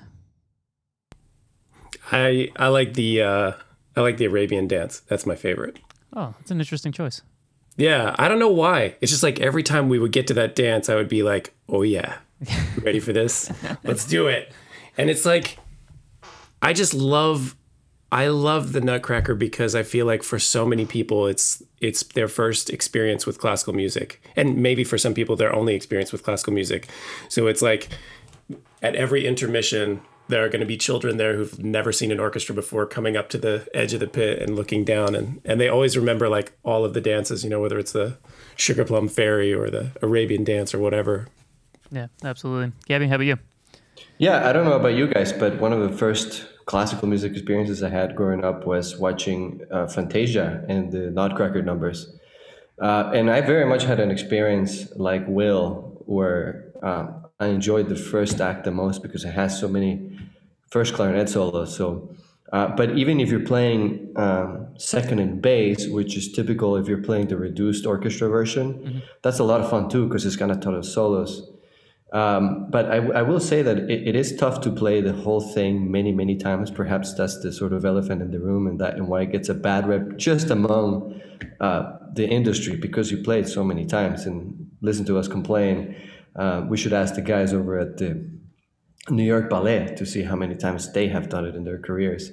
I 2.10 2.50
I 2.56 2.68
like 2.68 2.94
the 2.94 3.22
uh, 3.22 3.52
I 3.96 4.00
like 4.00 4.16
the 4.16 4.24
Arabian 4.26 4.68
dance. 4.68 5.00
That's 5.00 5.26
my 5.26 5.36
favorite. 5.36 5.78
Oh, 6.14 6.34
that's 6.38 6.50
an 6.50 6.58
interesting 6.60 6.92
choice. 6.92 7.22
Yeah, 7.76 8.14
I 8.18 8.28
don't 8.28 8.38
know 8.38 8.50
why. 8.50 8.96
It's 9.00 9.10
just 9.10 9.22
like 9.22 9.40
every 9.40 9.62
time 9.62 9.88
we 9.88 9.98
would 9.98 10.12
get 10.12 10.26
to 10.28 10.34
that 10.34 10.54
dance, 10.54 10.88
I 10.88 10.94
would 10.94 11.08
be 11.08 11.22
like, 11.22 11.54
"Oh 11.68 11.82
yeah, 11.82 12.18
ready 12.82 13.00
for 13.00 13.12
this? 13.12 13.50
Let's 13.84 14.04
do 14.06 14.26
it." 14.26 14.52
And 14.98 15.08
it's 15.08 15.24
like, 15.24 15.56
I 16.60 16.74
just 16.74 16.92
love, 16.92 17.56
I 18.10 18.26
love 18.28 18.74
the 18.74 18.82
Nutcracker 18.82 19.34
because 19.34 19.74
I 19.74 19.82
feel 19.82 20.04
like 20.04 20.22
for 20.22 20.38
so 20.38 20.66
many 20.66 20.84
people, 20.84 21.26
it's 21.26 21.62
it's 21.80 22.02
their 22.02 22.28
first 22.28 22.68
experience 22.68 23.26
with 23.26 23.38
classical 23.38 23.72
music, 23.72 24.22
and 24.36 24.58
maybe 24.58 24.84
for 24.84 24.98
some 24.98 25.14
people, 25.14 25.34
their 25.34 25.54
only 25.54 25.74
experience 25.74 26.12
with 26.12 26.22
classical 26.22 26.52
music. 26.52 26.88
So 27.30 27.46
it's 27.46 27.62
like, 27.62 27.88
at 28.82 28.94
every 28.96 29.26
intermission, 29.26 30.02
there 30.28 30.44
are 30.44 30.48
going 30.48 30.60
to 30.60 30.66
be 30.66 30.76
children 30.76 31.16
there 31.16 31.36
who've 31.36 31.58
never 31.58 31.92
seen 31.92 32.10
an 32.10 32.20
orchestra 32.20 32.54
before 32.54 32.86
coming 32.86 33.16
up 33.16 33.28
to 33.28 33.38
the 33.38 33.66
edge 33.74 33.92
of 33.92 34.00
the 34.00 34.06
pit 34.06 34.40
and 34.40 34.56
looking 34.56 34.84
down 34.84 35.14
and, 35.14 35.40
and 35.44 35.60
they 35.60 35.68
always 35.68 35.96
remember 35.96 36.28
like 36.28 36.52
all 36.62 36.84
of 36.84 36.94
the 36.94 37.00
dances 37.00 37.44
you 37.44 37.50
know 37.50 37.60
whether 37.60 37.78
it's 37.78 37.92
the 37.92 38.16
sugar 38.56 38.84
plum 38.84 39.08
fairy 39.08 39.52
or 39.52 39.68
the 39.70 39.90
arabian 40.00 40.44
dance 40.44 40.72
or 40.72 40.78
whatever 40.78 41.28
Yeah, 41.92 42.06
absolutely. 42.24 42.72
Gabby, 42.86 43.06
how 43.06 43.16
about 43.16 43.26
you? 43.26 43.38
Yeah, 44.18 44.48
I 44.48 44.52
don't 44.52 44.64
know 44.64 44.72
about 44.72 44.94
you 44.94 45.06
guys, 45.06 45.32
but 45.32 45.60
one 45.60 45.72
of 45.72 45.80
the 45.80 45.96
first 45.96 46.46
classical 46.64 47.06
music 47.06 47.32
experiences 47.32 47.82
I 47.82 47.90
had 47.90 48.16
growing 48.16 48.44
up 48.44 48.66
was 48.66 48.96
watching 48.98 49.60
uh, 49.70 49.86
Fantasia 49.86 50.64
and 50.68 50.90
the 50.90 51.10
Nutcracker 51.10 51.62
numbers. 51.62 52.18
Uh, 52.80 53.10
and 53.14 53.30
I 53.30 53.42
very 53.42 53.66
much 53.66 53.84
had 53.84 54.00
an 54.00 54.10
experience 54.10 54.90
like 54.96 55.24
Will, 55.28 56.02
where 56.06 56.72
um, 56.82 57.26
I 57.38 57.48
enjoyed 57.48 57.88
the 57.88 57.96
first 57.96 58.40
act 58.40 58.64
the 58.64 58.70
most 58.70 59.02
because 59.02 59.24
it 59.24 59.32
has 59.32 59.58
so 59.58 59.68
many 59.68 60.11
first 60.72 60.94
clarinet 60.94 61.28
solo. 61.28 61.66
So, 61.66 62.16
uh, 62.50 62.68
but 62.74 62.96
even 62.96 63.20
if 63.20 63.28
you're 63.30 63.48
playing 63.54 64.12
um, 64.16 64.68
second 64.78 65.18
and 65.18 65.42
bass, 65.42 65.86
which 65.86 66.16
is 66.16 66.32
typical 66.32 66.76
if 66.76 66.88
you're 66.88 67.02
playing 67.02 67.28
the 67.28 67.36
reduced 67.36 67.84
orchestra 67.84 68.28
version, 68.28 69.02
that's 69.22 69.38
a 69.38 69.44
lot 69.44 69.60
of 69.60 69.68
fun 69.68 69.90
too 69.90 70.06
because 70.08 70.24
it's 70.24 70.36
got 70.36 70.50
a 70.50 70.56
ton 70.56 70.74
of 70.74 70.86
solos. 70.86 71.50
Um, 72.12 72.70
but 72.70 72.90
I, 72.90 72.96
I 73.20 73.22
will 73.22 73.40
say 73.40 73.62
that 73.62 73.78
it, 73.78 74.08
it 74.08 74.16
is 74.16 74.36
tough 74.36 74.60
to 74.62 74.70
play 74.70 75.00
the 75.02 75.12
whole 75.12 75.40
thing 75.40 75.90
many, 75.90 76.12
many 76.12 76.36
times. 76.36 76.70
Perhaps 76.70 77.14
that's 77.14 77.40
the 77.40 77.52
sort 77.52 77.72
of 77.74 77.84
elephant 77.84 78.20
in 78.22 78.30
the 78.30 78.40
room, 78.40 78.66
and 78.66 78.78
that 78.80 78.96
and 78.96 79.08
why 79.08 79.22
it 79.22 79.32
gets 79.32 79.48
a 79.48 79.54
bad 79.54 79.86
rep 79.86 80.16
just 80.16 80.50
among 80.50 81.20
uh, 81.60 81.98
the 82.14 82.26
industry 82.26 82.76
because 82.76 83.10
you 83.10 83.18
play 83.18 83.40
it 83.40 83.48
so 83.48 83.62
many 83.62 83.84
times. 83.86 84.26
And 84.26 84.70
listen 84.80 85.04
to 85.06 85.18
us 85.18 85.28
complain. 85.28 85.96
Uh, 86.36 86.64
we 86.68 86.76
should 86.76 86.92
ask 86.92 87.14
the 87.14 87.22
guys 87.22 87.52
over 87.52 87.78
at 87.78 87.98
the 87.98 88.10
New 89.10 89.24
York 89.24 89.50
Ballet 89.50 89.94
to 89.96 90.06
see 90.06 90.22
how 90.22 90.36
many 90.36 90.54
times 90.54 90.92
they 90.92 91.08
have 91.08 91.28
done 91.28 91.44
it 91.44 91.54
in 91.54 91.64
their 91.64 91.78
careers. 91.78 92.30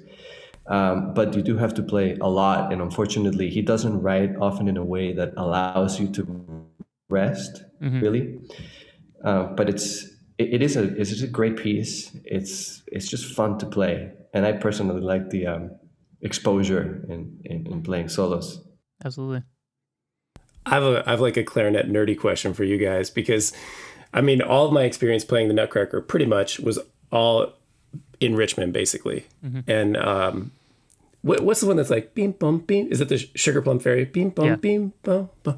Um, 0.68 1.14
but 1.16 1.36
you 1.36 1.42
do 1.42 1.58
have 1.58 1.74
to 1.76 1.84
play 1.84 2.16
a 2.22 2.30
lot, 2.30 2.72
and 2.72 2.80
unfortunately, 2.82 3.50
he 3.50 3.64
doesn't 3.64 4.02
write 4.02 4.36
often 4.40 4.68
in 4.68 4.78
a 4.78 4.86
way 4.86 5.14
that 5.14 5.34
allows 5.36 6.00
you 6.00 6.08
to 6.10 6.68
rest. 7.10 7.64
Really, 7.82 8.40
uh, 9.24 9.46
but 9.56 9.68
it's 9.68 10.04
it, 10.38 10.54
it 10.54 10.62
is 10.62 10.78
a 10.78 10.84
it's 10.96 11.22
a 11.24 11.28
great 11.28 11.58
piece. 11.58 12.12
It's 12.24 12.84
it's 12.88 13.10
just 13.10 13.34
fun 13.34 13.58
to 13.60 13.66
play, 13.66 14.12
and 14.34 14.46
I 14.46 14.52
personally 14.52 15.02
like 15.02 15.32
the 15.32 15.48
um, 15.48 15.72
exposure 16.22 17.04
in, 17.10 17.40
in 17.46 17.66
in 17.66 17.82
playing 17.82 18.10
solos. 18.10 18.64
Absolutely. 19.04 19.44
I 20.66 20.70
have 20.72 20.84
a 20.84 21.04
I 21.08 21.12
have 21.12 21.22
like 21.22 21.38
a 21.38 21.44
clarinet 21.44 21.90
nerdy 21.90 22.18
question 22.18 22.54
for 22.54 22.64
you 22.64 22.78
guys 22.78 23.10
because 23.10 23.54
I 24.14 24.22
mean 24.22 24.42
all 24.42 24.66
of 24.66 24.74
my 24.74 24.84
experience 24.84 25.24
playing 25.24 25.48
the 25.48 25.54
Nutcracker 25.54 26.02
pretty 26.02 26.26
much 26.26 26.60
was 26.60 26.80
all 27.12 27.54
in 28.20 28.36
Richmond 28.36 28.74
basically. 28.74 29.26
And 29.68 29.96
um 29.98 30.52
what, 31.22 31.42
what's 31.42 31.60
the 31.60 31.68
one 31.68 31.76
that's 31.76 31.90
like 31.90 32.14
beam 32.16 32.32
bum 32.32 32.60
beam? 32.60 32.88
Is 32.92 33.02
it 33.02 33.10
the 33.10 33.18
Sugar 33.36 33.62
Plum 33.62 33.80
Fairy? 33.80 34.06
Beam 34.06 34.30
bum 34.30 34.46
Yeah. 34.48 34.56
beam 34.56 34.94
bum 35.04 35.30
bum. 35.44 35.58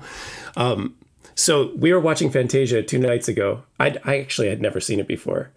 Um 0.56 0.96
so 1.36 1.72
we 1.78 1.94
were 1.94 2.00
watching 2.00 2.30
Fantasia 2.30 2.84
two 2.84 3.00
nights 3.00 3.28
ago. 3.28 3.64
I 3.80 3.98
I 4.04 4.20
actually 4.20 4.50
had 4.50 4.62
never 4.62 4.80
seen 4.80 5.00
it 5.00 5.08
before. 5.08 5.52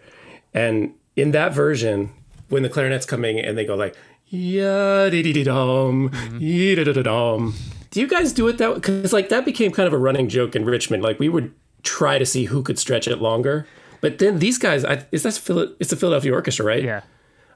And 0.52 0.94
in 1.16 1.32
that 1.32 1.52
version 1.54 2.10
when 2.48 2.62
the 2.62 2.68
clarinet's 2.68 3.06
coming 3.06 3.38
and 3.40 3.56
they 3.58 3.64
go 3.64 3.74
like 3.74 3.96
yeah 4.28 5.08
dee 5.10 5.22
dee 5.22 5.32
dee 5.32 5.44
dum 5.44 6.10
yee 6.38 6.74
da 6.74 6.84
da 6.84 7.02
dum. 7.02 7.54
Do 7.90 8.00
you 8.00 8.06
guys 8.08 8.32
do 8.32 8.48
it 8.48 8.58
that 8.58 8.74
because 8.74 9.12
like 9.12 9.28
that 9.28 9.44
became 9.44 9.70
kind 9.72 9.86
of 9.86 9.92
a 9.92 9.98
running 9.98 10.28
joke 10.28 10.56
in 10.56 10.64
Richmond. 10.64 11.02
Like 11.02 11.18
we 11.20 11.28
would 11.28 11.52
try 11.84 12.18
to 12.18 12.26
see 12.26 12.46
who 12.46 12.62
could 12.62 12.78
stretch 12.78 13.06
it 13.06 13.20
longer. 13.20 13.66
But 14.00 14.18
then 14.18 14.38
these 14.40 14.58
guys, 14.58 14.84
I, 14.84 15.06
is 15.12 15.22
that 15.22 15.34
Phil? 15.34 15.74
It's 15.78 15.90
the 15.90 15.96
Philadelphia 15.96 16.32
Orchestra, 16.32 16.66
right? 16.66 16.82
Yeah. 16.82 17.02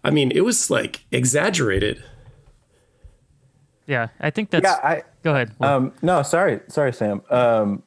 I 0.04 0.10
mean, 0.10 0.30
it 0.30 0.42
was 0.42 0.70
like 0.70 1.04
exaggerated. 1.10 2.02
Yeah. 3.86 4.08
I 4.20 4.30
think 4.30 4.50
that's. 4.50 4.64
Yeah, 4.64 4.78
I 4.82 5.02
go 5.22 5.34
ahead. 5.34 5.54
Um, 5.60 5.92
no, 6.00 6.22
sorry, 6.22 6.60
sorry, 6.68 6.92
Sam. 6.92 7.22
Um, 7.30 7.82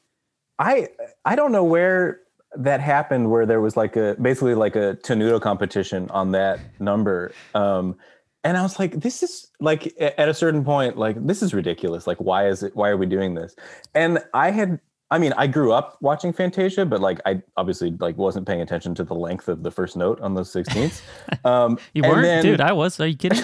I 0.59 0.89
I 1.25 1.35
don't 1.35 1.51
know 1.51 1.63
where 1.63 2.19
that 2.55 2.81
happened, 2.81 3.31
where 3.31 3.45
there 3.45 3.61
was 3.61 3.77
like 3.77 3.95
a 3.95 4.15
basically 4.21 4.55
like 4.55 4.75
a 4.75 4.97
tenuto 5.03 5.41
competition 5.41 6.09
on 6.09 6.31
that 6.33 6.59
number. 6.79 7.31
Um, 7.55 7.95
and 8.43 8.57
I 8.57 8.61
was 8.63 8.77
like, 8.77 8.99
this 8.99 9.23
is 9.23 9.49
like 9.59 9.93
at 9.99 10.27
a 10.27 10.33
certain 10.33 10.63
point, 10.65 10.97
like 10.97 11.25
this 11.25 11.41
is 11.41 11.53
ridiculous. 11.53 12.07
Like, 12.07 12.17
why 12.17 12.47
is 12.47 12.61
it? 12.61 12.75
Why 12.75 12.89
are 12.89 12.97
we 12.97 13.05
doing 13.05 13.35
this? 13.35 13.55
And 13.95 14.19
I 14.33 14.51
had, 14.51 14.79
I 15.11 15.17
mean, 15.17 15.33
I 15.35 15.45
grew 15.45 15.73
up 15.73 15.97
watching 16.01 16.31
Fantasia, 16.31 16.85
but 16.85 17.01
like 17.01 17.19
I 17.25 17.41
obviously 17.57 17.91
like 17.99 18.17
wasn't 18.17 18.47
paying 18.47 18.61
attention 18.61 18.95
to 18.95 19.03
the 19.03 19.13
length 19.13 19.49
of 19.49 19.61
the 19.61 19.69
first 19.69 19.97
note 19.97 20.19
on 20.21 20.33
the 20.33 20.43
sixteenths. 20.45 21.01
Um, 21.43 21.79
you 21.93 22.03
weren't, 22.03 22.21
then- 22.23 22.43
dude. 22.43 22.61
I 22.61 22.71
was. 22.71 22.99
Are 22.99 23.07
you 23.07 23.17
kidding? 23.17 23.43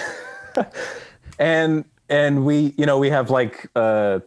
and 1.38 1.84
and 2.08 2.44
we 2.44 2.74
you 2.78 2.86
know 2.86 2.98
we 2.98 3.10
have 3.10 3.30
like 3.30 3.68
uh, 3.76 4.20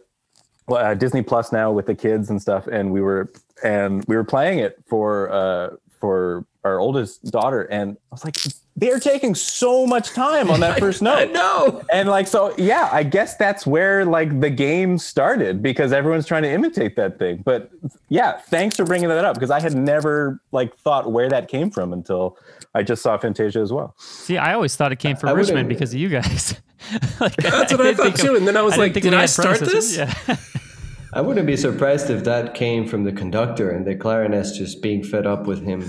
well, 0.68 0.84
uh 0.84 0.94
disney 0.94 1.22
plus 1.22 1.52
now 1.52 1.70
with 1.72 1.86
the 1.86 1.94
kids 1.94 2.30
and 2.30 2.40
stuff 2.40 2.66
and 2.66 2.92
we 2.92 3.00
were 3.00 3.32
and 3.64 4.04
we 4.06 4.16
were 4.16 4.24
playing 4.24 4.58
it 4.58 4.78
for 4.86 5.30
uh 5.32 5.70
for 6.00 6.44
our 6.64 6.78
oldest 6.78 7.24
daughter 7.30 7.62
and 7.64 7.96
i 7.96 8.14
was 8.14 8.24
like 8.24 8.36
they're 8.76 9.00
taking 9.00 9.34
so 9.34 9.86
much 9.86 10.10
time 10.10 10.50
on 10.50 10.60
that 10.60 10.78
first 10.84 11.02
note 11.02 11.30
No. 11.32 11.82
and 11.92 12.08
like 12.08 12.26
so 12.26 12.54
yeah 12.56 12.88
i 12.92 13.02
guess 13.02 13.36
that's 13.36 13.66
where 13.66 14.04
like 14.04 14.40
the 14.40 14.48
game 14.50 14.96
started 14.98 15.62
because 15.62 15.92
everyone's 15.92 16.26
trying 16.26 16.44
to 16.44 16.50
imitate 16.50 16.96
that 16.96 17.18
thing 17.18 17.42
but 17.44 17.70
yeah 18.08 18.38
thanks 18.38 18.76
for 18.76 18.84
bringing 18.84 19.08
that 19.08 19.24
up 19.24 19.34
because 19.34 19.50
i 19.50 19.60
had 19.60 19.74
never 19.74 20.40
like 20.52 20.76
thought 20.76 21.10
where 21.12 21.28
that 21.28 21.48
came 21.48 21.70
from 21.70 21.92
until 21.92 22.38
i 22.74 22.82
just 22.82 23.02
saw 23.02 23.18
fantasia 23.18 23.58
as 23.60 23.72
well 23.72 23.94
See, 23.98 24.38
I 24.38 24.54
always 24.54 24.76
thought 24.76 24.92
it 24.92 24.98
came 25.00 25.16
from 25.16 25.28
I 25.28 25.32
wouldn't- 25.32 25.48
Richmond 25.48 25.68
because 25.68 25.92
of 25.92 25.98
you 26.00 26.08
guys. 26.08 26.54
like, 27.20 27.34
That's 27.36 27.72
what 27.72 27.80
I 27.80 27.84
didn't 27.84 27.96
thought 27.96 28.02
think 28.04 28.14
of- 28.18 28.20
too. 28.20 28.36
And 28.36 28.46
then 28.48 28.56
I 28.56 28.62
was 28.62 28.74
didn't 28.74 28.94
like, 28.94 29.02
did 29.02 29.14
I 29.14 29.26
start 29.26 29.58
predecessors. 29.58 29.96
this? 29.96 30.28
Yeah. 30.28 30.36
I 31.12 31.20
wouldn't 31.20 31.46
be 31.46 31.56
surprised 31.56 32.08
if 32.10 32.24
that 32.24 32.54
came 32.54 32.86
from 32.88 33.04
the 33.04 33.12
conductor 33.12 33.70
and 33.70 33.86
the 33.86 33.94
clarinets 33.94 34.56
just 34.56 34.80
being 34.82 35.02
fed 35.02 35.26
up 35.26 35.46
with 35.46 35.62
him, 35.62 35.82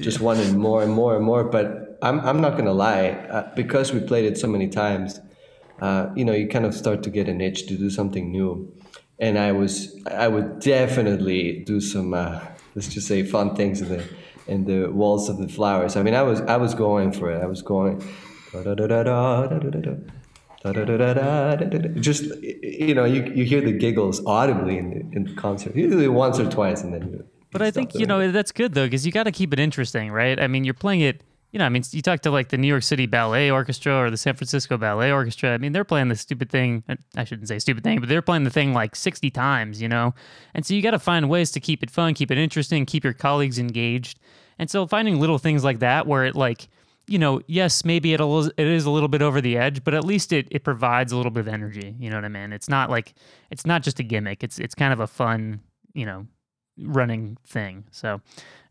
just 0.00 0.20
wanted 0.20 0.54
more 0.54 0.82
and 0.82 0.92
more 0.92 1.16
and 1.16 1.24
more. 1.24 1.44
But 1.44 1.98
I'm, 2.02 2.20
I'm 2.20 2.40
not 2.40 2.52
going 2.52 2.66
to 2.66 2.72
lie, 2.72 3.10
uh, 3.30 3.54
because 3.54 3.92
we 3.92 4.00
played 4.00 4.24
it 4.24 4.38
so 4.38 4.46
many 4.46 4.68
times, 4.68 5.20
uh, 5.80 6.08
you 6.14 6.24
know, 6.24 6.32
you 6.32 6.48
kind 6.48 6.64
of 6.64 6.74
start 6.74 7.02
to 7.04 7.10
get 7.10 7.28
an 7.28 7.40
itch 7.40 7.66
to 7.66 7.76
do 7.76 7.90
something 7.90 8.30
new. 8.30 8.72
And 9.18 9.38
I 9.38 9.52
was, 9.52 9.96
I 10.10 10.28
would 10.28 10.60
definitely 10.60 11.64
do 11.64 11.80
some, 11.80 12.12
uh, 12.12 12.40
let's 12.74 12.88
just 12.88 13.08
say, 13.08 13.22
fun 13.22 13.56
things 13.56 13.80
in 13.80 13.88
the, 13.88 14.04
in 14.46 14.64
the 14.64 14.90
Waltz 14.92 15.28
of 15.28 15.38
the 15.38 15.48
Flowers. 15.48 15.96
I 15.96 16.02
mean, 16.02 16.14
I 16.14 16.22
was, 16.22 16.40
I 16.42 16.56
was 16.56 16.74
going 16.74 17.12
for 17.12 17.30
it. 17.30 17.42
I 17.42 17.46
was 17.46 17.62
going. 17.62 18.02
Just 22.00 22.24
you 22.42 22.94
know, 22.94 23.04
you, 23.04 23.24
you 23.34 23.44
hear 23.44 23.60
the 23.60 23.72
giggles 23.72 24.24
audibly 24.26 24.78
in 24.78 24.90
the, 24.90 25.16
in 25.16 25.24
the 25.24 25.34
concert, 25.34 25.76
usually 25.76 26.08
once 26.08 26.38
or 26.38 26.50
twice, 26.50 26.82
and 26.82 26.92
then. 26.92 27.02
You, 27.12 27.26
but 27.58 27.66
I 27.66 27.70
think 27.70 27.94
you 27.94 28.06
know 28.06 28.30
that's 28.30 28.52
good 28.52 28.74
though 28.74 28.86
because 28.86 29.06
you 29.06 29.12
got 29.12 29.24
to 29.24 29.32
keep 29.32 29.52
it 29.52 29.58
interesting, 29.58 30.10
right? 30.10 30.40
I 30.40 30.46
mean, 30.46 30.64
you're 30.64 30.74
playing 30.74 31.00
it. 31.00 31.22
You 31.52 31.60
know, 31.60 31.64
I 31.64 31.68
mean, 31.68 31.84
you 31.92 32.02
talk 32.02 32.20
to 32.22 32.30
like 32.30 32.50
the 32.50 32.58
New 32.58 32.66
York 32.66 32.82
City 32.82 33.06
Ballet 33.06 33.50
Orchestra 33.50 33.96
or 33.96 34.10
the 34.10 34.16
San 34.16 34.34
Francisco 34.34 34.76
Ballet 34.76 35.10
Orchestra. 35.10 35.54
I 35.54 35.58
mean, 35.58 35.72
they're 35.72 35.84
playing 35.84 36.08
the 36.08 36.16
stupid 36.16 36.50
thing. 36.50 36.82
I 37.16 37.24
shouldn't 37.24 37.48
say 37.48 37.58
stupid 37.58 37.82
thing, 37.82 38.00
but 38.00 38.08
they're 38.08 38.20
playing 38.20 38.44
the 38.44 38.50
thing 38.50 38.74
like 38.74 38.94
60 38.94 39.30
times, 39.30 39.80
you 39.80 39.88
know? 39.88 40.12
And 40.54 40.66
so 40.66 40.74
you 40.74 40.82
got 40.82 40.90
to 40.90 40.98
find 40.98 41.30
ways 41.30 41.52
to 41.52 41.60
keep 41.60 41.82
it 41.82 41.90
fun, 41.90 42.12
keep 42.12 42.30
it 42.30 42.36
interesting, 42.36 42.84
keep 42.84 43.04
your 43.04 43.14
colleagues 43.14 43.58
engaged. 43.58 44.18
And 44.58 44.68
so 44.68 44.86
finding 44.86 45.18
little 45.18 45.38
things 45.38 45.64
like 45.64 45.78
that 45.78 46.06
where 46.06 46.24
it 46.24 46.34
like, 46.34 46.68
you 47.06 47.18
know, 47.18 47.40
yes, 47.46 47.84
maybe 47.84 48.12
it 48.12 48.20
it 48.20 48.66
is 48.66 48.84
a 48.84 48.90
little 48.90 49.08
bit 49.08 49.22
over 49.22 49.40
the 49.40 49.56
edge, 49.56 49.84
but 49.84 49.94
at 49.94 50.04
least 50.04 50.32
it, 50.32 50.48
it 50.50 50.64
provides 50.64 51.12
a 51.12 51.16
little 51.16 51.30
bit 51.30 51.40
of 51.40 51.48
energy. 51.48 51.94
You 51.98 52.10
know 52.10 52.16
what 52.16 52.24
I 52.24 52.28
mean? 52.28 52.52
It's 52.52 52.68
not 52.68 52.90
like 52.90 53.14
it's 53.50 53.64
not 53.64 53.82
just 53.82 54.00
a 54.00 54.02
gimmick. 54.02 54.42
It's 54.42 54.58
it's 54.58 54.74
kind 54.74 54.92
of 54.92 55.00
a 55.00 55.06
fun, 55.06 55.60
you 55.94 56.04
know, 56.04 56.26
running 56.78 57.38
thing. 57.46 57.84
So 57.90 58.20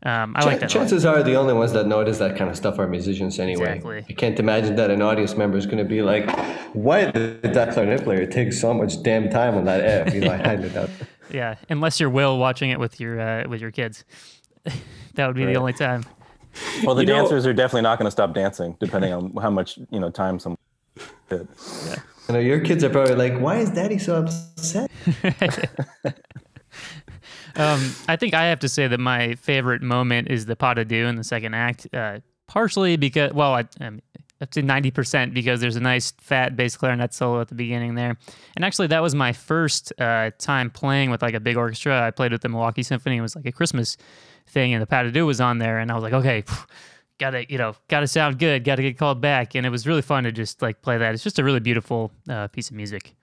um, 0.02 0.34
I 0.36 0.42
Ch- 0.42 0.46
like 0.46 0.60
that. 0.60 0.70
Chances 0.70 1.04
are 1.04 1.22
the 1.22 1.34
only 1.34 1.54
ones 1.54 1.72
that 1.72 1.86
notice 1.86 2.18
that 2.18 2.36
kind 2.36 2.50
of 2.50 2.56
stuff 2.56 2.78
are 2.78 2.86
musicians 2.86 3.38
anyway. 3.38 3.76
Exactly. 3.76 4.04
I 4.08 4.12
can't 4.12 4.38
imagine 4.38 4.76
that 4.76 4.90
an 4.90 5.02
audience 5.02 5.36
member 5.36 5.56
is 5.58 5.66
going 5.66 5.78
to 5.78 5.84
be 5.84 6.02
like, 6.02 6.30
"Why 6.74 7.10
did 7.10 7.42
that 7.42 7.72
clarinet 7.72 8.04
player 8.04 8.26
take 8.26 8.52
so 8.52 8.72
much 8.72 9.02
damn 9.02 9.30
time 9.30 9.54
on 9.54 9.64
that 9.64 9.84
F?" 9.84 10.14
You 10.14 10.20
know, 10.20 10.32
I 10.32 10.36
had 10.36 10.64
it 10.64 10.90
Yeah, 11.30 11.56
unless 11.68 11.98
you're 11.98 12.10
Will 12.10 12.38
watching 12.38 12.70
it 12.70 12.78
with 12.78 13.00
your 13.00 13.20
uh, 13.20 13.48
with 13.48 13.60
your 13.60 13.70
kids, 13.70 14.04
that 15.14 15.26
would 15.26 15.36
be 15.36 15.44
right. 15.44 15.52
the 15.52 15.58
only 15.58 15.72
time. 15.72 16.04
Well, 16.84 16.94
the 16.94 17.02
you 17.02 17.06
dancers 17.06 17.44
know, 17.44 17.50
are 17.50 17.54
definitely 17.54 17.82
not 17.82 17.98
going 17.98 18.06
to 18.06 18.10
stop 18.12 18.32
dancing, 18.32 18.76
depending 18.80 19.12
on 19.12 19.34
how 19.36 19.50
much 19.50 19.78
you 19.90 20.00
know 20.00 20.10
time 20.10 20.38
some. 20.38 20.56
Did. 21.28 21.48
Yeah. 21.86 21.96
You 22.28 22.34
know, 22.34 22.40
your 22.40 22.60
kids 22.60 22.84
are 22.84 22.90
probably 22.90 23.14
like, 23.14 23.38
"Why 23.40 23.58
is 23.58 23.70
Daddy 23.70 23.98
so 23.98 24.22
upset?" 24.22 24.90
um, 27.56 27.94
I 28.08 28.16
think 28.16 28.34
I 28.34 28.46
have 28.46 28.60
to 28.60 28.68
say 28.68 28.86
that 28.88 29.00
my 29.00 29.34
favorite 29.34 29.82
moment 29.82 30.28
is 30.28 30.46
the 30.46 30.56
pas 30.56 30.74
de 30.74 30.84
deux 30.84 31.06
in 31.06 31.16
the 31.16 31.24
second 31.24 31.54
act. 31.54 31.86
Uh, 31.92 32.20
partially 32.46 32.96
because, 32.96 33.32
well, 33.32 33.54
I, 33.54 33.64
um, 33.80 34.00
up 34.40 34.50
to 34.50 34.62
90% 34.62 35.32
because 35.32 35.60
there's 35.60 35.76
a 35.76 35.80
nice 35.80 36.12
fat 36.18 36.56
bass 36.56 36.76
clarinet 36.76 37.14
solo 37.14 37.40
at 37.40 37.48
the 37.48 37.54
beginning 37.54 37.94
there. 37.94 38.16
And 38.54 38.64
actually, 38.64 38.88
that 38.88 39.02
was 39.02 39.14
my 39.14 39.32
first 39.32 39.92
uh, 39.98 40.30
time 40.38 40.70
playing 40.70 41.10
with 41.10 41.22
like 41.22 41.34
a 41.34 41.40
big 41.40 41.56
orchestra. 41.56 42.02
I 42.02 42.10
played 42.10 42.32
with 42.32 42.42
the 42.42 42.48
Milwaukee 42.48 42.82
Symphony. 42.82 43.16
It 43.16 43.22
was 43.22 43.34
like 43.34 43.46
a 43.46 43.52
Christmas 43.52 43.96
thing, 44.46 44.74
and 44.74 44.82
the 44.82 44.86
pas 44.86 45.04
de 45.04 45.12
deux 45.12 45.24
was 45.24 45.40
on 45.40 45.58
there, 45.58 45.78
and 45.78 45.90
I 45.90 45.94
was 45.94 46.02
like, 46.02 46.12
okay. 46.12 46.44
Gotta, 47.18 47.50
you 47.50 47.56
know, 47.56 47.74
gotta 47.88 48.06
sound 48.06 48.38
good. 48.38 48.62
Gotta 48.62 48.82
get 48.82 48.98
called 48.98 49.22
back, 49.22 49.54
and 49.54 49.64
it 49.64 49.70
was 49.70 49.86
really 49.86 50.02
fun 50.02 50.24
to 50.24 50.32
just 50.32 50.60
like 50.60 50.82
play 50.82 50.98
that. 50.98 51.14
It's 51.14 51.22
just 51.22 51.38
a 51.38 51.44
really 51.44 51.60
beautiful 51.60 52.12
uh, 52.28 52.48
piece 52.48 52.68
of 52.68 52.76
music. 52.76 53.14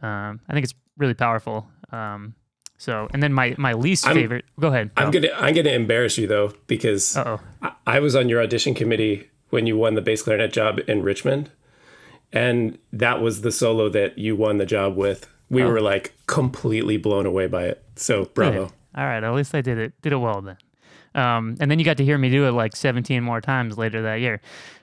Um, 0.00 0.38
I 0.48 0.52
think 0.52 0.62
it's 0.62 0.74
really 0.96 1.14
powerful. 1.14 1.66
Um, 1.90 2.36
so, 2.82 3.06
and 3.12 3.22
then 3.22 3.32
my 3.32 3.54
my 3.58 3.74
least 3.74 4.08
I'm, 4.08 4.16
favorite. 4.16 4.44
Go 4.58 4.66
ahead. 4.66 4.90
I'm 4.96 5.12
gonna 5.12 5.28
I'm 5.36 5.54
gonna 5.54 5.70
embarrass 5.70 6.18
you 6.18 6.26
though 6.26 6.52
because 6.66 7.16
I, 7.16 7.38
I 7.86 8.00
was 8.00 8.16
on 8.16 8.28
your 8.28 8.42
audition 8.42 8.74
committee 8.74 9.30
when 9.50 9.68
you 9.68 9.76
won 9.76 9.94
the 9.94 10.00
bass 10.00 10.22
clarinet 10.22 10.52
job 10.52 10.80
in 10.88 11.04
Richmond, 11.04 11.48
and 12.32 12.76
that 12.92 13.20
was 13.20 13.42
the 13.42 13.52
solo 13.52 13.88
that 13.90 14.18
you 14.18 14.34
won 14.34 14.58
the 14.58 14.66
job 14.66 14.96
with. 14.96 15.28
We 15.48 15.62
oh. 15.62 15.68
were 15.68 15.80
like 15.80 16.12
completely 16.26 16.96
blown 16.96 17.24
away 17.24 17.46
by 17.46 17.66
it. 17.66 17.84
So 17.94 18.24
bravo. 18.24 18.72
All 18.96 19.04
right, 19.04 19.22
at 19.22 19.32
least 19.32 19.54
I 19.54 19.60
did 19.60 19.78
it 19.78 19.92
did 20.02 20.12
it 20.12 20.16
well 20.16 20.40
then. 20.40 20.56
Um, 21.14 21.56
and 21.60 21.70
then 21.70 21.78
you 21.78 21.84
got 21.84 21.98
to 21.98 22.04
hear 22.04 22.18
me 22.18 22.30
do 22.30 22.48
it 22.48 22.50
like 22.50 22.74
17 22.74 23.22
more 23.22 23.40
times 23.40 23.78
later 23.78 24.02
that 24.02 24.16
year. 24.16 24.40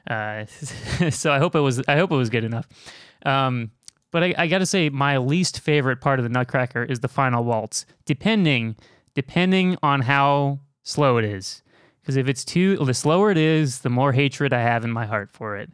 Uh, 0.10 0.46
so 1.10 1.34
I 1.34 1.40
hope 1.40 1.54
it 1.54 1.60
was 1.60 1.84
I 1.86 1.98
hope 1.98 2.14
it 2.14 2.16
was 2.16 2.30
good 2.30 2.46
enough. 2.46 2.66
Um, 3.26 3.72
but 4.12 4.24
I, 4.24 4.34
I 4.38 4.48
got 4.48 4.60
to 4.60 4.66
say, 4.66 4.90
my 4.90 5.18
least 5.18 5.60
favorite 5.60 6.02
part 6.02 6.20
of 6.20 6.24
the 6.24 6.30
Nutcracker 6.30 6.84
is 6.84 7.00
the 7.00 7.08
final 7.08 7.44
waltz, 7.44 7.86
depending 8.06 8.76
depending 9.16 9.78
on 9.84 10.02
how 10.02 10.60
slow 10.84 11.18
it 11.18 11.26
is. 11.26 11.62
Because 12.02 12.16
if 12.16 12.28
it's 12.28 12.46
too 12.46 12.78
the 12.78 12.94
slower 12.94 13.32
it 13.32 13.38
is, 13.38 13.80
the 13.80 13.90
more 13.90 14.14
hatred 14.14 14.54
I 14.54 14.62
have 14.62 14.86
in 14.86 14.92
my 14.92 15.06
heart 15.06 15.30
for 15.32 15.58
it. 15.58 15.70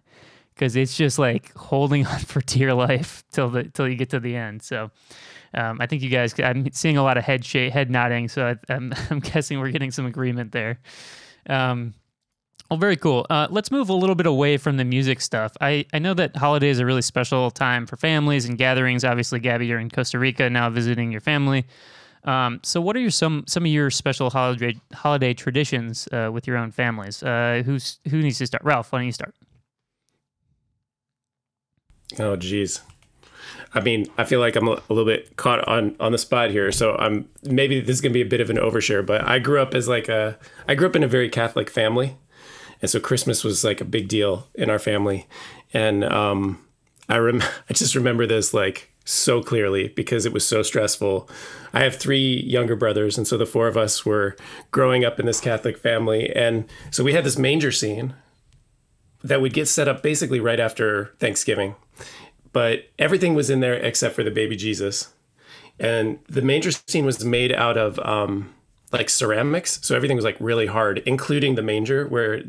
Because 0.54 0.76
it's 0.76 0.98
just 0.98 1.20
like 1.20 1.54
holding 1.56 2.06
on 2.08 2.20
for 2.20 2.42
dear 2.42 2.74
life 2.74 3.24
till 3.32 3.50
the 3.50 3.66
till 3.66 3.88
you 3.88 3.96
get 3.96 4.10
to 4.10 4.20
the 4.20 4.36
end. 4.36 4.64
So 4.64 4.90
um, 5.54 5.80
I 5.80 5.86
think 5.86 6.02
you 6.02 6.10
guys, 6.10 6.38
I'm 6.40 6.72
seeing 6.72 6.98
a 6.98 7.04
lot 7.04 7.18
of 7.18 7.24
head 7.24 7.46
shake, 7.46 7.72
head 7.72 7.90
nodding, 7.90 8.28
so 8.28 8.56
I, 8.70 8.74
am 8.74 8.92
guessing 9.22 9.60
we're 9.60 9.72
getting 9.72 9.92
some 9.92 10.06
agreement 10.06 10.52
there. 10.52 10.80
Um, 11.48 11.94
well, 12.70 12.80
very 12.80 12.96
cool. 12.96 13.28
Uh, 13.30 13.48
let's 13.52 13.70
move 13.72 13.90
a 13.90 13.94
little 13.94 14.16
bit 14.16 14.26
away 14.26 14.58
from 14.58 14.78
the 14.78 14.86
music 14.86 15.22
stuff. 15.22 15.54
I, 15.62 15.86
I 15.94 16.00
know 16.00 16.14
that 16.16 16.36
holidays 16.36 16.80
are 16.80 16.86
really 16.86 17.04
special 17.04 17.52
time 17.52 17.86
for 17.86 17.96
families 17.96 18.46
and 18.46 18.58
gatherings. 18.58 19.04
Obviously, 19.04 19.40
Gabby, 19.40 19.68
you're 19.68 19.80
in 19.80 19.90
Costa 19.90 20.18
Rica 20.18 20.50
now 20.50 20.70
visiting 20.70 21.12
your 21.12 21.22
family. 21.22 21.66
Um, 22.24 22.60
so, 22.64 22.82
what 22.82 22.96
are 22.96 23.00
your 23.00 23.12
some 23.12 23.44
some 23.48 23.64
of 23.64 23.72
your 23.72 23.92
special 23.92 24.32
holiday 24.32 24.76
holiday 24.94 25.34
traditions 25.36 26.08
uh, 26.12 26.32
with 26.34 26.48
your 26.48 26.58
own 26.58 26.72
families? 26.72 27.22
Uh, 27.22 27.62
who's 27.64 28.00
who 28.10 28.20
needs 28.20 28.40
to 28.40 28.48
start? 28.48 28.64
Ralph, 28.64 28.92
why 28.92 29.00
don't 29.00 29.06
you 29.06 29.12
start? 29.12 29.36
Oh, 32.20 32.36
geez. 32.36 32.82
I 33.74 33.82
mean, 33.82 34.08
I 34.18 34.24
feel 34.24 34.40
like 34.40 34.56
I'm 34.56 34.68
a, 34.68 34.82
little 34.90 35.06
bit 35.06 35.36
caught 35.36 35.68
on 35.68 35.96
on 36.00 36.12
the 36.12 36.18
spot 36.18 36.50
here, 36.50 36.72
so 36.72 36.96
I'm 36.96 37.30
maybe 37.44 37.80
this 37.80 37.96
is 37.96 38.02
gonna 38.02 38.14
be 38.14 38.22
a 38.22 38.26
bit 38.26 38.42
of 38.42 38.50
an 38.50 38.58
overshare. 38.58 39.06
But 39.06 39.28
I 39.28 39.38
grew 39.38 39.62
up 39.62 39.76
as 39.76 39.88
like 39.88 40.10
a 40.10 40.40
I 40.68 40.74
grew 40.74 40.88
up 40.88 40.96
in 40.96 41.04
a 41.04 41.08
very 41.08 41.30
Catholic 41.30 41.70
family, 41.70 42.18
and 42.82 42.90
so 42.90 43.00
Christmas 43.00 43.44
was 43.44 43.64
like 43.64 43.82
a 43.82 43.86
big 43.86 44.08
deal 44.08 44.48
in 44.54 44.70
our 44.70 44.80
family, 44.80 45.28
and 45.74 46.04
um, 46.04 46.64
I 47.10 47.18
rem 47.18 47.42
I 47.70 47.74
just 47.74 47.96
remember 47.96 48.26
this 48.26 48.54
like 48.54 48.92
so 49.04 49.42
clearly 49.42 49.90
because 49.90 50.26
it 50.26 50.34
was 50.34 50.48
so 50.48 50.64
stressful. 50.64 51.30
I 51.74 51.84
have 51.84 51.96
three 51.96 52.42
younger 52.42 52.76
brothers, 52.76 53.18
and 53.18 53.28
so 53.28 53.38
the 53.38 53.46
four 53.46 53.68
of 53.68 53.78
us 53.78 54.06
were 54.06 54.36
growing 54.72 55.06
up 55.06 55.20
in 55.20 55.26
this 55.26 55.42
Catholic 55.42 55.78
family, 55.78 56.34
and 56.36 56.66
so 56.92 57.04
we 57.04 57.14
had 57.14 57.24
this 57.24 57.38
manger 57.38 57.72
scene 57.72 58.16
that 59.24 59.42
would 59.42 59.54
get 59.54 59.68
set 59.68 59.88
up 59.88 60.04
basically 60.04 60.40
right 60.40 60.60
after 60.60 61.16
Thanksgiving 61.20 61.76
but 62.56 62.88
everything 62.98 63.34
was 63.34 63.50
in 63.50 63.60
there 63.60 63.74
except 63.74 64.16
for 64.16 64.24
the 64.24 64.32
baby 64.32 64.56
Jesus. 64.56 65.14
And 65.78 66.20
the 66.30 66.42
manger 66.42 66.72
scene 66.72 67.06
was 67.06 67.22
made 67.26 67.52
out 67.52 67.78
of 67.78 68.00
um, 68.00 68.56
like 68.94 69.10
ceramics, 69.10 69.78
so 69.82 69.94
everything 69.94 70.16
was 70.16 70.24
like 70.24 70.38
really 70.40 70.68
hard, 70.68 71.00
including 71.00 71.56
the 71.56 71.62
manger 71.62 72.08
where 72.08 72.44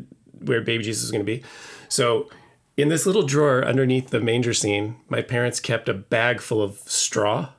where 0.47 0.61
baby 0.61 0.83
Jesus 0.83 1.03
was 1.03 1.11
going 1.11 1.25
to 1.25 1.31
be. 1.31 1.43
So 1.89 2.29
in 2.77 2.89
this 2.89 3.05
little 3.05 3.23
drawer 3.23 3.65
underneath 3.65 4.11
the 4.11 4.21
manger 4.21 4.53
scene, 4.53 4.97
my 5.09 5.21
parents 5.21 5.59
kept 5.59 5.89
a 5.89 5.93
bag 5.93 6.39
full 6.39 6.61
of 6.61 6.77
straw. 6.85 7.49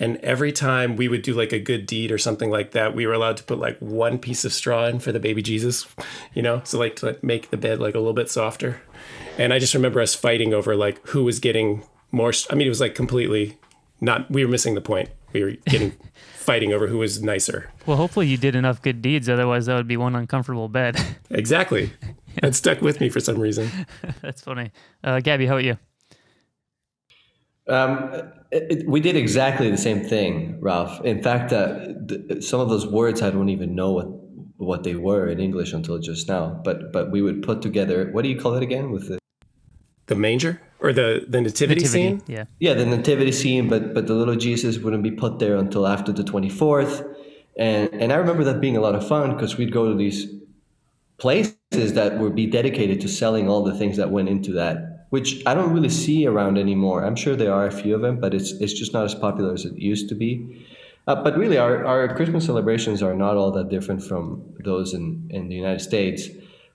And 0.00 0.16
every 0.18 0.52
time 0.52 0.94
we 0.94 1.08
would 1.08 1.22
do 1.22 1.34
like 1.34 1.52
a 1.52 1.58
good 1.58 1.84
deed 1.84 2.12
or 2.12 2.18
something 2.18 2.50
like 2.50 2.70
that, 2.70 2.94
we 2.94 3.04
were 3.04 3.12
allowed 3.12 3.36
to 3.38 3.42
put 3.42 3.58
like 3.58 3.76
one 3.80 4.18
piece 4.18 4.44
of 4.44 4.52
straw 4.52 4.86
in 4.86 5.00
for 5.00 5.10
the 5.10 5.18
baby 5.18 5.42
Jesus, 5.42 5.88
you 6.34 6.42
know, 6.42 6.62
so 6.62 6.78
like 6.78 6.94
to 6.96 7.06
like 7.06 7.24
make 7.24 7.50
the 7.50 7.56
bed 7.56 7.80
like 7.80 7.96
a 7.96 7.98
little 7.98 8.12
bit 8.12 8.30
softer. 8.30 8.80
And 9.38 9.52
I 9.52 9.58
just 9.58 9.74
remember 9.74 10.00
us 10.00 10.14
fighting 10.14 10.54
over 10.54 10.76
like 10.76 11.04
who 11.08 11.24
was 11.24 11.40
getting 11.40 11.82
more. 12.12 12.32
I 12.48 12.54
mean, 12.54 12.66
it 12.66 12.70
was 12.70 12.80
like 12.80 12.94
completely 12.94 13.58
not. 14.00 14.30
We 14.30 14.44
were 14.44 14.50
missing 14.50 14.76
the 14.76 14.80
point. 14.80 15.08
We 15.32 15.42
were 15.42 15.52
getting 15.66 15.96
fighting 16.48 16.72
over 16.72 16.86
who 16.86 16.96
was 16.96 17.22
nicer. 17.22 17.70
Well, 17.84 17.98
hopefully 17.98 18.26
you 18.26 18.38
did 18.38 18.54
enough 18.54 18.80
good 18.80 19.02
deeds. 19.02 19.28
Otherwise, 19.28 19.66
that 19.66 19.74
would 19.74 19.86
be 19.86 19.98
one 19.98 20.16
uncomfortable 20.16 20.66
bed. 20.70 20.96
exactly. 21.30 21.92
That 22.40 22.54
stuck 22.54 22.80
with 22.80 23.02
me 23.02 23.10
for 23.10 23.20
some 23.20 23.38
reason. 23.38 23.70
That's 24.22 24.40
funny. 24.40 24.72
Uh, 25.04 25.20
Gabby, 25.20 25.44
how 25.44 25.58
about 25.58 25.64
you? 25.64 25.76
Um, 27.68 28.32
it, 28.50 28.64
it, 28.72 28.88
we 28.88 28.98
did 28.98 29.14
exactly 29.14 29.70
the 29.70 29.76
same 29.76 30.02
thing, 30.02 30.58
Ralph. 30.58 31.04
In 31.04 31.22
fact, 31.22 31.52
uh, 31.52 31.88
th- 32.08 32.42
some 32.42 32.60
of 32.60 32.70
those 32.70 32.86
words 32.86 33.20
I 33.20 33.28
don't 33.28 33.50
even 33.50 33.74
know 33.74 33.92
what 33.92 34.06
what 34.56 34.84
they 34.84 34.94
were 34.94 35.28
in 35.28 35.40
English 35.40 35.74
until 35.74 35.98
just 35.98 36.28
now. 36.28 36.62
But 36.64 36.94
but 36.94 37.10
we 37.10 37.20
would 37.20 37.42
put 37.42 37.60
together. 37.60 38.08
What 38.10 38.22
do 38.22 38.30
you 38.30 38.40
call 38.40 38.54
it 38.54 38.62
again? 38.62 38.90
With 38.90 39.08
the 39.08 39.18
the 40.06 40.14
manger 40.14 40.62
or 40.80 40.92
the 40.92 41.24
the 41.28 41.40
nativity, 41.40 41.82
nativity, 41.82 41.86
scene? 41.86 42.22
yeah. 42.26 42.44
Yeah 42.58 42.74
the 42.74 42.86
nativity 42.86 43.32
scene 43.32 43.68
but 43.68 43.94
but 43.94 44.06
the 44.06 44.14
little 44.14 44.36
jesus 44.36 44.78
wouldn't 44.78 45.02
be 45.02 45.10
put 45.10 45.38
there 45.38 45.56
until 45.56 45.86
after 45.86 46.12
the 46.12 46.22
24th 46.22 47.14
and 47.58 47.92
and 47.94 48.12
i 48.12 48.16
remember 48.16 48.44
that 48.44 48.60
being 48.60 48.76
a 48.76 48.80
lot 48.80 48.94
of 48.94 49.06
fun 49.06 49.34
because 49.34 49.56
we'd 49.56 49.72
go 49.72 49.88
to 49.90 49.96
these 49.96 50.26
places 51.18 51.94
that 51.94 52.18
would 52.18 52.34
be 52.34 52.46
dedicated 52.46 53.00
to 53.00 53.08
selling 53.08 53.48
all 53.48 53.64
the 53.64 53.74
things 53.74 53.96
that 53.96 54.10
went 54.10 54.28
into 54.28 54.52
that 54.52 55.06
which 55.10 55.42
i 55.46 55.54
don't 55.54 55.72
really 55.72 55.88
see 55.88 56.26
around 56.26 56.58
anymore. 56.58 57.04
I'm 57.04 57.16
sure 57.16 57.34
there 57.34 57.52
are 57.52 57.66
a 57.66 57.72
few 57.72 57.94
of 57.94 58.02
them 58.02 58.20
but 58.20 58.34
it's 58.34 58.52
it's 58.52 58.72
just 58.72 58.92
not 58.92 59.04
as 59.04 59.14
popular 59.14 59.52
as 59.54 59.64
it 59.64 59.76
used 59.76 60.08
to 60.10 60.14
be. 60.14 60.64
Uh, 61.06 61.14
but 61.22 61.38
really 61.38 61.56
our, 61.56 61.86
our 61.86 62.14
christmas 62.14 62.44
celebrations 62.44 63.02
are 63.02 63.14
not 63.14 63.34
all 63.36 63.50
that 63.50 63.70
different 63.70 64.02
from 64.02 64.42
those 64.62 64.92
in 64.94 65.26
in 65.30 65.48
the 65.48 65.54
united 65.54 65.80
states. 65.80 66.28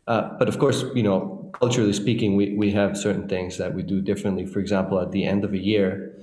Uh, 0.08 0.24
but 0.40 0.50
of 0.50 0.58
course 0.60 0.84
you 0.96 1.04
know 1.04 1.43
culturally 1.54 1.94
speaking, 1.94 2.36
we, 2.36 2.56
we 2.56 2.72
have 2.72 2.98
certain 2.98 3.28
things 3.28 3.58
that 3.58 3.74
we 3.74 3.84
do 3.84 4.02
differently. 4.02 4.46
For 4.46 4.60
example, 4.60 5.00
at 5.00 5.12
the 5.12 5.24
end 5.26 5.44
of 5.44 5.54
a 5.54 5.58
year, 5.58 6.16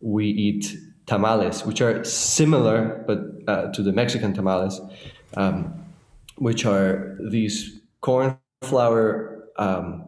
we 0.00 0.26
eat 0.26 0.76
tamales, 1.06 1.64
which 1.64 1.80
are 1.80 2.04
similar 2.04 3.04
but 3.06 3.18
uh, 3.48 3.72
to 3.72 3.82
the 3.82 3.92
Mexican 3.92 4.32
tamales, 4.32 4.80
um, 5.36 5.84
which 6.36 6.64
are 6.64 7.16
these 7.30 7.80
corn 8.00 8.38
flour 8.62 9.48
um, 9.56 10.04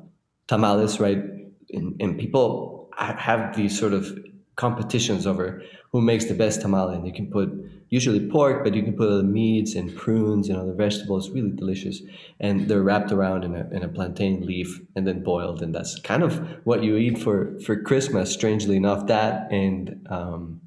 tamales, 0.47 1.01
right? 1.01 1.23
And, 1.71 2.01
and 2.01 2.19
people 2.19 2.91
have 2.97 3.57
these 3.57 3.79
sort 3.79 3.93
of 3.93 4.19
competitions 4.57 5.27
over 5.27 5.63
who 5.93 6.01
makes 6.01 6.25
the 6.27 6.35
best 6.35 6.61
tamale. 6.61 6.97
And 6.97 7.07
you 7.07 7.13
can 7.13 7.31
put 7.31 7.51
usually 7.91 8.27
pork, 8.29 8.65
but 8.65 8.75
you 8.75 8.83
can 8.83 8.95
put 8.95 9.09
other 9.09 9.23
meats 9.23 9.75
and 9.75 9.95
prunes 9.95 10.49
and 10.49 10.59
other 10.59 10.73
vegetables. 10.73 11.31
Really 11.31 11.51
delicious, 11.51 12.01
and 12.41 12.69
they're 12.69 12.83
wrapped 12.83 13.13
around 13.13 13.45
in 13.45 13.55
a, 13.55 13.69
in 13.71 13.83
a 13.83 13.89
plantain 13.89 14.47
leaf 14.47 14.81
and 14.97 15.07
then 15.07 15.23
boiled. 15.23 15.63
And 15.63 15.75
that's 15.75 16.01
kind 16.01 16.23
of 16.23 16.39
what 16.65 16.83
you 16.83 16.97
eat 16.97 17.19
for 17.19 17.59
for 17.61 17.81
Christmas. 17.83 18.33
Strangely 18.33 18.77
enough, 18.77 19.07
that 19.09 19.53
and 19.53 20.07
um, 20.11 20.61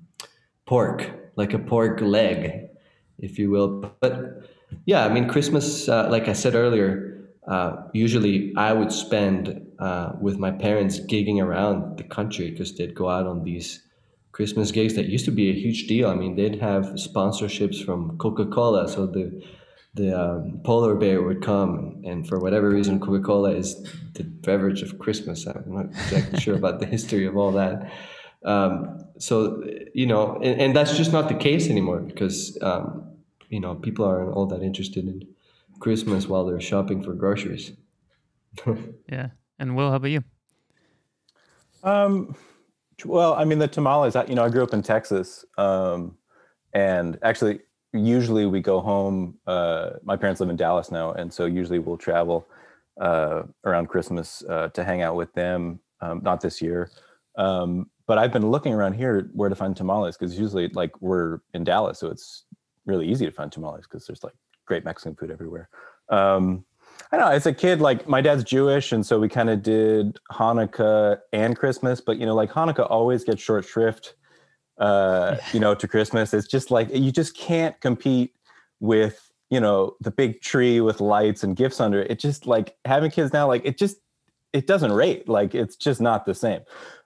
pork, 0.66 1.10
like 1.36 1.54
a 1.54 1.60
pork 1.60 2.02
leg, 2.02 2.70
if 3.20 3.40
you 3.40 3.50
will. 3.50 3.92
But 4.00 4.50
yeah, 4.86 5.06
I 5.06 5.10
mean 5.10 5.28
Christmas, 5.28 5.90
uh, 5.90 6.08
like 6.10 6.28
I 6.28 6.34
said 6.34 6.56
earlier. 6.56 7.12
Uh, 7.48 7.84
usually, 7.94 8.54
I 8.58 8.74
would 8.74 8.92
spend 8.92 9.65
uh, 9.80 10.14
with 10.22 10.38
my 10.38 10.52
parents 10.52 11.00
gigging 11.00 11.42
around 11.42 11.98
the 11.98 12.04
country 12.04 12.52
because 12.52 12.76
they'd 12.76 12.96
go 12.96 13.10
out 13.10 13.28
on 13.28 13.44
these 13.44 13.82
Christmas 14.32 14.72
gigs 14.72 14.96
that 14.96 15.06
used 15.06 15.26
to 15.26 15.32
be 15.32 15.50
a 15.50 15.54
huge 15.54 15.88
deal. 15.88 16.10
I 16.10 16.16
mean, 16.16 16.36
they'd 16.36 16.60
have 16.60 16.86
sponsorships 16.96 17.84
from 17.84 18.18
Coca 18.18 18.46
Cola, 18.46 18.88
so 18.90 19.06
the 19.08 19.42
the 19.94 20.12
um, 20.12 20.60
polar 20.66 20.94
bear 20.96 21.22
would 21.22 21.42
come, 21.42 22.02
and 22.06 22.28
for 22.28 22.38
whatever 22.40 22.70
reason, 22.70 23.00
Coca 23.00 23.22
Cola 23.22 23.52
is 23.52 23.82
the 24.14 24.26
beverage 24.26 24.82
of 24.82 25.00
Christmas. 25.00 25.48
I'm 25.48 25.64
not 25.68 25.86
exactly 25.86 26.40
sure 26.42 26.56
about 26.56 26.82
the 26.82 26.86
history 26.86 27.26
of 27.26 27.38
all 27.38 27.54
that. 27.54 27.90
Um, 28.44 29.06
so 29.18 29.64
you 29.94 30.06
know, 30.06 30.36
and, 30.44 30.60
and, 30.60 30.76
that's 30.76 30.98
just 30.98 31.14
not 31.14 31.30
the 31.30 31.36
case 31.36 31.70
anymore 31.70 32.02
because 32.02 32.58
um, 32.62 33.10
you 33.50 33.62
know 33.62 33.76
people 33.76 34.04
aren't 34.06 34.34
all 34.34 34.46
that 34.48 34.62
interested 34.62 35.08
in 35.08 35.26
Christmas 35.80 36.28
while 36.28 36.46
they're 36.46 36.60
shopping 36.60 37.02
for 37.02 37.14
groceries. 37.14 37.72
yeah. 39.10 39.30
And 39.60 39.76
Will, 39.76 39.90
how 39.90 39.98
about 39.98 40.12
you? 40.12 40.24
Um, 41.84 42.36
well, 43.04 43.34
I 43.34 43.46
mean, 43.46 43.60
the 43.60 43.68
tamales, 43.68 44.16
I, 44.16 44.26
you 44.26 44.36
know, 44.36 44.44
I 44.44 44.50
grew 44.50 44.64
up 44.64 44.74
in 44.74 44.82
Texas. 44.82 45.46
Um, 45.58 46.18
and 46.74 47.18
actually, 47.22 47.60
usually 47.94 48.46
we 48.46 48.60
go 48.62 48.82
home. 48.82 49.38
Uh, 49.48 49.92
my 50.04 50.16
parents 50.18 50.42
live 50.42 50.50
in 50.50 50.56
Dallas 50.56 50.92
now. 50.92 51.14
And 51.14 51.32
so 51.32 51.46
usually 51.46 51.80
we'll 51.80 51.98
travel 51.98 52.48
uh, 53.00 53.44
around 53.64 53.88
Christmas 53.88 54.44
uh, 54.50 54.70
to 54.70 54.84
hang 54.84 55.02
out 55.02 55.16
with 55.16 55.34
them. 55.34 55.80
Um, 56.02 56.22
not 56.24 56.42
this 56.42 56.62
year. 56.62 56.92
Um, 57.38 57.90
but 58.08 58.18
I've 58.18 58.34
been 58.34 58.52
looking 58.52 58.74
around 58.74 58.94
here 58.94 59.30
where 59.34 59.50
to 59.50 59.56
find 59.56 59.76
tamales 59.76 60.18
because 60.18 60.38
usually, 60.38 60.68
like, 60.70 61.02
we're 61.02 61.40
in 61.54 61.64
Dallas. 61.64 62.00
So 62.00 62.10
it's 62.10 62.44
really 62.86 63.08
easy 63.08 63.26
to 63.26 63.32
find 63.32 63.52
tamales 63.52 63.86
because 63.90 64.06
there's 64.06 64.24
like 64.24 64.34
great 64.66 64.86
Mexican 64.86 65.16
food 65.16 65.32
everywhere. 65.32 65.70
Um, 66.10 66.66
I 67.12 67.18
know 67.18 67.28
as 67.28 67.46
a 67.46 67.54
kid, 67.54 67.82
like 67.82 68.08
my 68.08 68.22
dad's 68.22 68.44
Jewish, 68.44 68.92
and 68.92 69.06
so 69.06 69.20
we 69.20 69.30
kind 69.30 69.50
of 69.50 69.62
did 69.62 70.18
Hanukkah 70.32 71.20
and 71.32 71.56
Christmas. 71.56 72.02
But 72.02 72.18
you 72.18 72.26
know, 72.26 72.36
like 72.36 72.52
Hanukkah 72.52 72.90
always 72.90 73.24
gets 73.24 73.42
short 73.42 73.66
shrift, 73.66 74.16
uh, 74.80 75.38
you 75.54 75.60
know, 75.60 75.76
to 75.76 75.88
Christmas. 75.88 76.34
It's 76.34 76.48
just 76.48 76.72
like 76.72 76.94
you 76.94 77.12
just 77.12 77.38
can't 77.38 77.80
compete 77.80 78.34
with 78.80 79.32
you 79.50 79.60
know 79.60 79.96
the 80.02 80.12
big 80.12 80.42
tree 80.42 80.82
with 80.82 81.00
lights 81.00 81.44
and 81.44 81.56
gifts 81.56 81.80
under 81.80 82.02
it. 82.02 82.12
It 82.12 82.20
just 82.20 82.48
like 82.48 82.76
having 82.86 83.12
kids 83.12 83.32
now, 83.32 83.48
like 83.48 83.62
it 83.66 83.78
just 83.78 83.98
it 84.52 84.68
doesn't 84.68 84.92
rate. 84.92 85.30
Like 85.30 85.54
it's 85.54 85.76
just 85.76 86.02
not 86.02 86.26
the 86.26 86.34
same. 86.34 86.62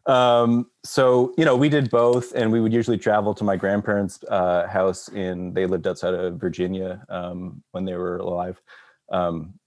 Um, 0.05 0.71
so 0.83 1.33
you 1.37 1.45
know, 1.45 1.55
we 1.55 1.69
did 1.69 1.89
both, 1.89 2.33
and 2.33 2.51
we 2.51 2.61
would 2.61 2.73
usually 2.73 2.97
travel 2.97 3.33
to 3.35 3.43
my 3.43 3.57
grandparents' 3.57 4.23
uh, 4.29 4.67
house 4.67 5.09
in. 5.09 5.53
They 5.53 5.65
lived 5.65 5.85
outside 5.87 6.13
of 6.13 6.39
Virginia 6.39 7.05
um, 7.09 7.61
when 7.71 7.85
they 7.85 7.95
were 7.95 8.17
alive. 8.17 8.61
Um, 9.11 9.59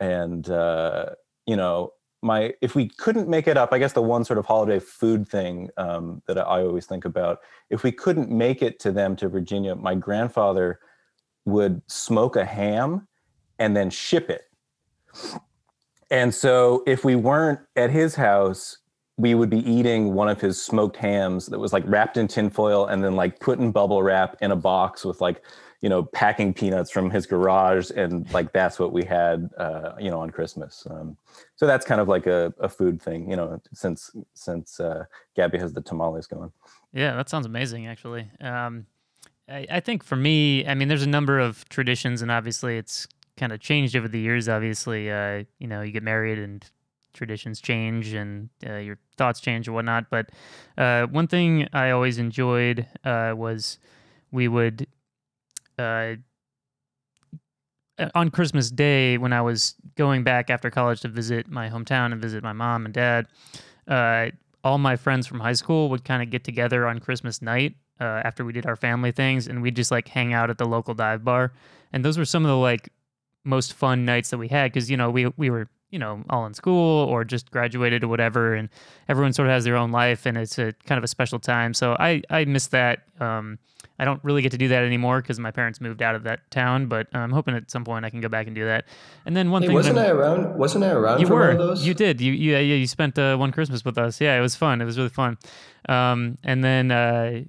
and 0.00 0.50
uh, 0.50 1.06
you 1.46 1.56
know 1.56 1.92
my 2.22 2.52
if 2.62 2.74
we 2.74 2.88
couldn't 2.88 3.28
make 3.28 3.46
it 3.46 3.56
up 3.56 3.72
i 3.72 3.78
guess 3.78 3.92
the 3.92 4.02
one 4.02 4.24
sort 4.24 4.38
of 4.38 4.46
holiday 4.46 4.78
food 4.78 5.28
thing 5.28 5.68
um, 5.76 6.22
that 6.26 6.38
i 6.38 6.62
always 6.62 6.86
think 6.86 7.04
about 7.04 7.40
if 7.70 7.82
we 7.82 7.92
couldn't 7.92 8.30
make 8.30 8.62
it 8.62 8.78
to 8.80 8.90
them 8.90 9.14
to 9.14 9.28
virginia 9.28 9.74
my 9.74 9.94
grandfather 9.94 10.80
would 11.46 11.80
smoke 11.86 12.36
a 12.36 12.44
ham 12.44 13.06
and 13.58 13.74
then 13.74 13.88
ship 13.88 14.28
it. 14.28 14.42
And 16.10 16.34
so 16.34 16.82
if 16.86 17.04
we 17.04 17.16
weren't 17.16 17.60
at 17.76 17.90
his 17.90 18.14
house 18.14 18.78
we 19.18 19.34
would 19.34 19.48
be 19.48 19.60
eating 19.70 20.12
one 20.12 20.28
of 20.28 20.42
his 20.42 20.62
smoked 20.62 20.96
hams 20.96 21.46
that 21.46 21.58
was 21.58 21.72
like 21.72 21.82
wrapped 21.86 22.18
in 22.18 22.28
tinfoil 22.28 22.84
and 22.84 23.02
then 23.02 23.16
like 23.16 23.40
put 23.40 23.58
in 23.58 23.72
bubble 23.72 24.02
wrap 24.02 24.36
in 24.42 24.50
a 24.50 24.56
box 24.56 25.06
with 25.06 25.22
like 25.22 25.42
you 25.80 25.88
know, 25.88 26.02
packing 26.02 26.54
peanuts 26.54 26.90
from 26.90 27.10
his 27.10 27.26
garage, 27.26 27.90
and 27.90 28.30
like 28.32 28.52
that's 28.52 28.78
what 28.78 28.92
we 28.92 29.04
had, 29.04 29.50
uh, 29.58 29.92
you 29.98 30.10
know, 30.10 30.20
on 30.20 30.30
Christmas. 30.30 30.86
Um, 30.90 31.16
so 31.56 31.66
that's 31.66 31.84
kind 31.84 32.00
of 32.00 32.08
like 32.08 32.26
a, 32.26 32.52
a 32.58 32.68
food 32.68 33.00
thing, 33.00 33.30
you 33.30 33.36
know, 33.36 33.60
since 33.72 34.10
since 34.34 34.80
uh, 34.80 35.04
Gabby 35.34 35.58
has 35.58 35.72
the 35.72 35.82
tamales 35.82 36.26
going. 36.26 36.52
Yeah, 36.92 37.14
that 37.16 37.28
sounds 37.28 37.46
amazing, 37.46 37.86
actually. 37.86 38.28
Um, 38.40 38.86
I, 39.48 39.66
I 39.70 39.80
think 39.80 40.02
for 40.02 40.16
me, 40.16 40.66
I 40.66 40.74
mean, 40.74 40.88
there's 40.88 41.02
a 41.02 41.08
number 41.08 41.38
of 41.38 41.68
traditions, 41.68 42.22
and 42.22 42.30
obviously, 42.30 42.78
it's 42.78 43.06
kind 43.36 43.52
of 43.52 43.60
changed 43.60 43.94
over 43.96 44.08
the 44.08 44.18
years. 44.18 44.48
Obviously, 44.48 45.10
uh, 45.10 45.44
you 45.58 45.66
know, 45.66 45.82
you 45.82 45.92
get 45.92 46.02
married 46.02 46.38
and 46.38 46.64
traditions 47.12 47.60
change 47.60 48.12
and 48.12 48.50
uh, 48.66 48.76
your 48.76 48.98
thoughts 49.16 49.40
change 49.40 49.66
and 49.66 49.74
whatnot. 49.74 50.06
But 50.10 50.30
uh, 50.78 51.06
one 51.06 51.26
thing 51.26 51.68
I 51.72 51.90
always 51.90 52.18
enjoyed 52.18 52.86
uh, 53.04 53.34
was 53.36 53.78
we 54.30 54.48
would 54.48 54.86
uh, 55.78 56.14
on 58.14 58.30
Christmas 58.30 58.70
Day 58.70 59.18
when 59.18 59.32
I 59.32 59.40
was 59.40 59.74
going 59.96 60.22
back 60.22 60.50
after 60.50 60.70
college 60.70 61.00
to 61.00 61.08
visit 61.08 61.48
my 61.48 61.68
hometown 61.68 62.12
and 62.12 62.20
visit 62.20 62.42
my 62.42 62.52
mom 62.52 62.84
and 62.84 62.94
dad, 62.94 63.26
uh, 63.88 64.30
all 64.62 64.78
my 64.78 64.96
friends 64.96 65.26
from 65.26 65.40
high 65.40 65.52
school 65.52 65.88
would 65.90 66.04
kind 66.04 66.22
of 66.22 66.30
get 66.30 66.44
together 66.44 66.86
on 66.86 66.98
Christmas 66.98 67.40
night 67.40 67.74
uh, 68.00 68.20
after 68.24 68.44
we 68.44 68.52
did 68.52 68.66
our 68.66 68.76
family 68.76 69.12
things, 69.12 69.46
and 69.46 69.62
we'd 69.62 69.76
just 69.76 69.90
like 69.90 70.08
hang 70.08 70.34
out 70.34 70.50
at 70.50 70.58
the 70.58 70.66
local 70.66 70.92
dive 70.92 71.24
bar. 71.24 71.52
And 71.92 72.04
those 72.04 72.18
were 72.18 72.24
some 72.24 72.44
of 72.44 72.48
the 72.48 72.56
like 72.56 72.90
most 73.44 73.72
fun 73.72 74.04
nights 74.04 74.30
that 74.30 74.38
we 74.38 74.48
had 74.48 74.72
because 74.72 74.90
you 74.90 74.96
know 74.96 75.08
we 75.08 75.26
we 75.36 75.50
were 75.50 75.68
you 75.90 75.98
know 75.98 76.22
all 76.30 76.46
in 76.46 76.54
school 76.54 77.04
or 77.04 77.24
just 77.24 77.50
graduated 77.50 78.04
or 78.04 78.08
whatever, 78.08 78.54
and 78.54 78.68
everyone 79.08 79.32
sort 79.32 79.48
of 79.48 79.52
has 79.52 79.64
their 79.64 79.76
own 79.76 79.92
life, 79.92 80.26
and 80.26 80.36
it's 80.36 80.58
a 80.58 80.72
kind 80.84 80.98
of 80.98 81.04
a 81.04 81.08
special 81.08 81.38
time. 81.38 81.74
So 81.74 81.96
I 81.98 82.22
I 82.30 82.44
miss 82.44 82.68
that. 82.68 83.04
Um, 83.20 83.58
I 83.98 84.04
don't 84.04 84.22
really 84.22 84.42
get 84.42 84.52
to 84.52 84.58
do 84.58 84.68
that 84.68 84.82
anymore 84.82 85.22
because 85.22 85.38
my 85.38 85.50
parents 85.50 85.80
moved 85.80 86.02
out 86.02 86.14
of 86.14 86.24
that 86.24 86.50
town. 86.50 86.86
But 86.86 87.06
I'm 87.14 87.30
hoping 87.30 87.54
at 87.54 87.70
some 87.70 87.84
point 87.84 88.04
I 88.04 88.10
can 88.10 88.20
go 88.20 88.28
back 88.28 88.46
and 88.46 88.54
do 88.54 88.64
that. 88.64 88.84
And 89.24 89.36
then 89.36 89.50
one 89.50 89.62
hey, 89.62 89.68
thing 89.68 89.74
wasn't 89.74 89.98
I 89.98 90.08
around? 90.08 90.56
Wasn't 90.58 90.84
I 90.84 90.90
around? 90.90 91.20
You 91.20 91.28
were. 91.28 91.56
those? 91.56 91.86
You 91.86 91.94
did. 91.94 92.20
You 92.20 92.32
yeah 92.32 92.58
yeah. 92.58 92.74
You 92.74 92.86
spent 92.86 93.18
uh, 93.18 93.36
one 93.36 93.52
Christmas 93.52 93.84
with 93.84 93.98
us. 93.98 94.20
Yeah, 94.20 94.36
it 94.36 94.40
was 94.40 94.54
fun. 94.54 94.80
It 94.80 94.84
was 94.84 94.98
really 94.98 95.10
fun. 95.10 95.38
Um, 95.88 96.38
and 96.44 96.62
then 96.62 96.90
uh, 96.90 97.42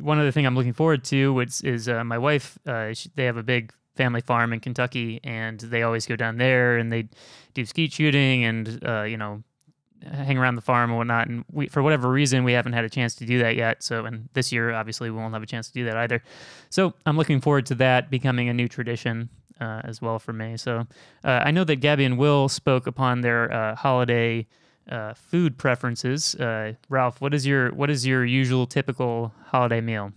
one 0.00 0.18
other 0.18 0.30
thing 0.30 0.46
I'm 0.46 0.54
looking 0.54 0.72
forward 0.72 1.04
to, 1.04 1.32
which 1.32 1.64
is 1.64 1.88
uh, 1.88 2.04
my 2.04 2.18
wife. 2.18 2.58
Uh, 2.66 2.92
she, 2.94 3.10
they 3.14 3.24
have 3.24 3.36
a 3.36 3.42
big 3.42 3.72
family 3.98 4.22
farm 4.22 4.54
in 4.54 4.60
Kentucky, 4.60 5.20
and 5.22 5.60
they 5.60 5.82
always 5.82 6.06
go 6.06 6.16
down 6.16 6.38
there 6.38 6.78
and 6.78 6.90
they 6.90 7.08
do 7.52 7.66
skeet 7.66 7.92
shooting 7.92 8.44
and 8.44 8.82
uh, 8.86 9.02
you 9.02 9.18
know 9.18 9.42
hang 10.02 10.38
around 10.38 10.54
the 10.54 10.62
farm 10.62 10.90
and 10.90 10.96
whatnot. 10.96 11.28
And 11.28 11.44
we, 11.50 11.66
for 11.66 11.82
whatever 11.82 12.08
reason, 12.10 12.44
we 12.44 12.52
haven't 12.52 12.72
had 12.72 12.84
a 12.84 12.88
chance 12.88 13.14
to 13.16 13.26
do 13.26 13.38
that 13.40 13.56
yet. 13.56 13.82
So, 13.82 14.04
and 14.04 14.28
this 14.32 14.52
year, 14.52 14.72
obviously, 14.72 15.10
we 15.10 15.16
won't 15.16 15.34
have 15.34 15.42
a 15.42 15.46
chance 15.46 15.68
to 15.68 15.74
do 15.74 15.84
that 15.84 15.96
either. 15.96 16.22
So, 16.70 16.94
I'm 17.04 17.16
looking 17.16 17.40
forward 17.40 17.66
to 17.66 17.74
that 17.76 18.10
becoming 18.10 18.48
a 18.48 18.54
new 18.54 18.68
tradition 18.68 19.28
uh, 19.60 19.82
as 19.84 20.00
well 20.00 20.18
for 20.18 20.32
me. 20.32 20.56
So, 20.56 20.86
uh, 21.24 21.40
I 21.44 21.50
know 21.50 21.64
that 21.64 21.76
Gabby 21.76 22.04
and 22.04 22.16
Will 22.16 22.48
spoke 22.48 22.86
upon 22.86 23.20
their 23.20 23.52
uh, 23.52 23.74
holiday 23.74 24.46
uh, 24.88 25.14
food 25.14 25.58
preferences. 25.58 26.34
Uh, 26.36 26.74
Ralph, 26.88 27.20
what 27.20 27.34
is 27.34 27.46
your 27.46 27.72
what 27.74 27.90
is 27.90 28.06
your 28.06 28.24
usual 28.24 28.66
typical 28.66 29.34
holiday 29.46 29.80
meal? 29.80 30.12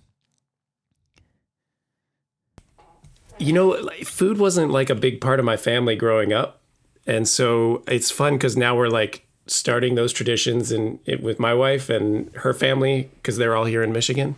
You 3.41 3.53
know, 3.53 3.69
like, 3.69 4.05
food 4.05 4.37
wasn't 4.37 4.71
like 4.71 4.89
a 4.89 4.95
big 4.95 5.19
part 5.19 5.39
of 5.39 5.45
my 5.45 5.57
family 5.57 5.95
growing 5.95 6.31
up. 6.31 6.61
And 7.07 7.27
so 7.27 7.83
it's 7.87 8.11
fun 8.11 8.33
because 8.33 8.55
now 8.55 8.75
we're 8.75 8.89
like 8.89 9.25
starting 9.47 9.95
those 9.95 10.13
traditions 10.13 10.71
and 10.71 10.99
with 11.21 11.39
my 11.39 11.53
wife 11.53 11.89
and 11.89 12.33
her 12.35 12.53
family 12.53 13.09
because 13.15 13.37
they're 13.37 13.55
all 13.55 13.65
here 13.65 13.83
in 13.83 13.91
Michigan. 13.91 14.35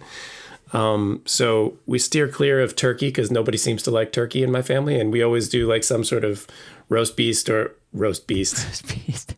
Um, 0.74 1.22
so 1.26 1.78
we 1.86 2.00
steer 2.00 2.28
clear 2.28 2.60
of 2.60 2.76
turkey 2.76 3.10
because 3.10 3.30
nobody 3.30 3.58
seems 3.58 3.84
to 3.84 3.92
like 3.92 4.12
turkey 4.12 4.42
in 4.42 4.52
my 4.52 4.64
family, 4.64 5.00
and 5.00 5.12
we 5.12 5.22
always 5.22 5.48
do 5.48 5.68
like 5.68 5.84
some 5.84 6.04
sort 6.04 6.24
of 6.24 6.48
roast 6.90 7.16
beast 7.16 7.48
or 7.48 7.76
roast 7.94 8.26
beast. 8.28 8.56
Roast 8.66 8.88
beast. 8.88 9.36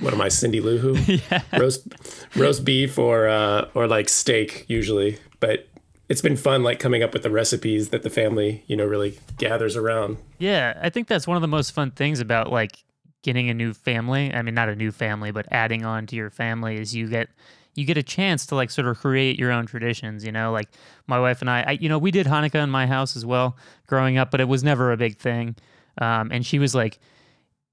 What 0.00 0.14
am 0.14 0.20
I, 0.20 0.28
Cindy 0.28 0.60
Lou 0.60 0.78
Who? 0.78 0.94
yeah. 1.30 1.42
Roast 1.58 1.88
roast 2.36 2.64
beef 2.64 2.98
or 2.98 3.28
uh, 3.28 3.68
or 3.74 3.86
like 3.86 4.08
steak 4.08 4.64
usually, 4.68 5.18
but 5.40 5.67
it's 6.08 6.22
been 6.22 6.36
fun 6.36 6.62
like 6.62 6.78
coming 6.78 7.02
up 7.02 7.12
with 7.12 7.22
the 7.22 7.30
recipes 7.30 7.90
that 7.90 8.02
the 8.02 8.10
family 8.10 8.64
you 8.66 8.76
know 8.76 8.86
really 8.86 9.18
gathers 9.36 9.76
around. 9.76 10.18
Yeah, 10.38 10.78
I 10.82 10.90
think 10.90 11.08
that's 11.08 11.26
one 11.26 11.36
of 11.36 11.42
the 11.42 11.48
most 11.48 11.72
fun 11.72 11.90
things 11.90 12.20
about 12.20 12.50
like 12.50 12.84
getting 13.22 13.50
a 13.50 13.54
new 13.54 13.74
family 13.74 14.32
i 14.32 14.42
mean 14.42 14.54
not 14.54 14.68
a 14.68 14.76
new 14.76 14.92
family 14.92 15.30
but 15.30 15.46
adding 15.50 15.84
on 15.84 16.06
to 16.06 16.16
your 16.16 16.30
family 16.30 16.76
is 16.76 16.94
you 16.94 17.08
get 17.08 17.28
you 17.74 17.84
get 17.84 17.96
a 17.96 18.02
chance 18.02 18.46
to 18.46 18.54
like 18.54 18.70
sort 18.70 18.86
of 18.86 18.96
create 18.98 19.38
your 19.38 19.50
own 19.50 19.66
traditions 19.66 20.24
you 20.24 20.32
know 20.32 20.52
like 20.52 20.68
my 21.06 21.18
wife 21.18 21.40
and 21.40 21.50
i, 21.50 21.62
I 21.62 21.70
you 21.72 21.88
know 21.88 21.98
we 21.98 22.10
did 22.10 22.26
hanukkah 22.26 22.62
in 22.62 22.70
my 22.70 22.86
house 22.86 23.16
as 23.16 23.26
well 23.26 23.56
growing 23.86 24.18
up 24.18 24.30
but 24.30 24.40
it 24.40 24.48
was 24.48 24.62
never 24.62 24.92
a 24.92 24.96
big 24.96 25.18
thing 25.18 25.56
um, 26.00 26.30
and 26.30 26.46
she 26.46 26.60
was 26.60 26.74
like 26.74 27.00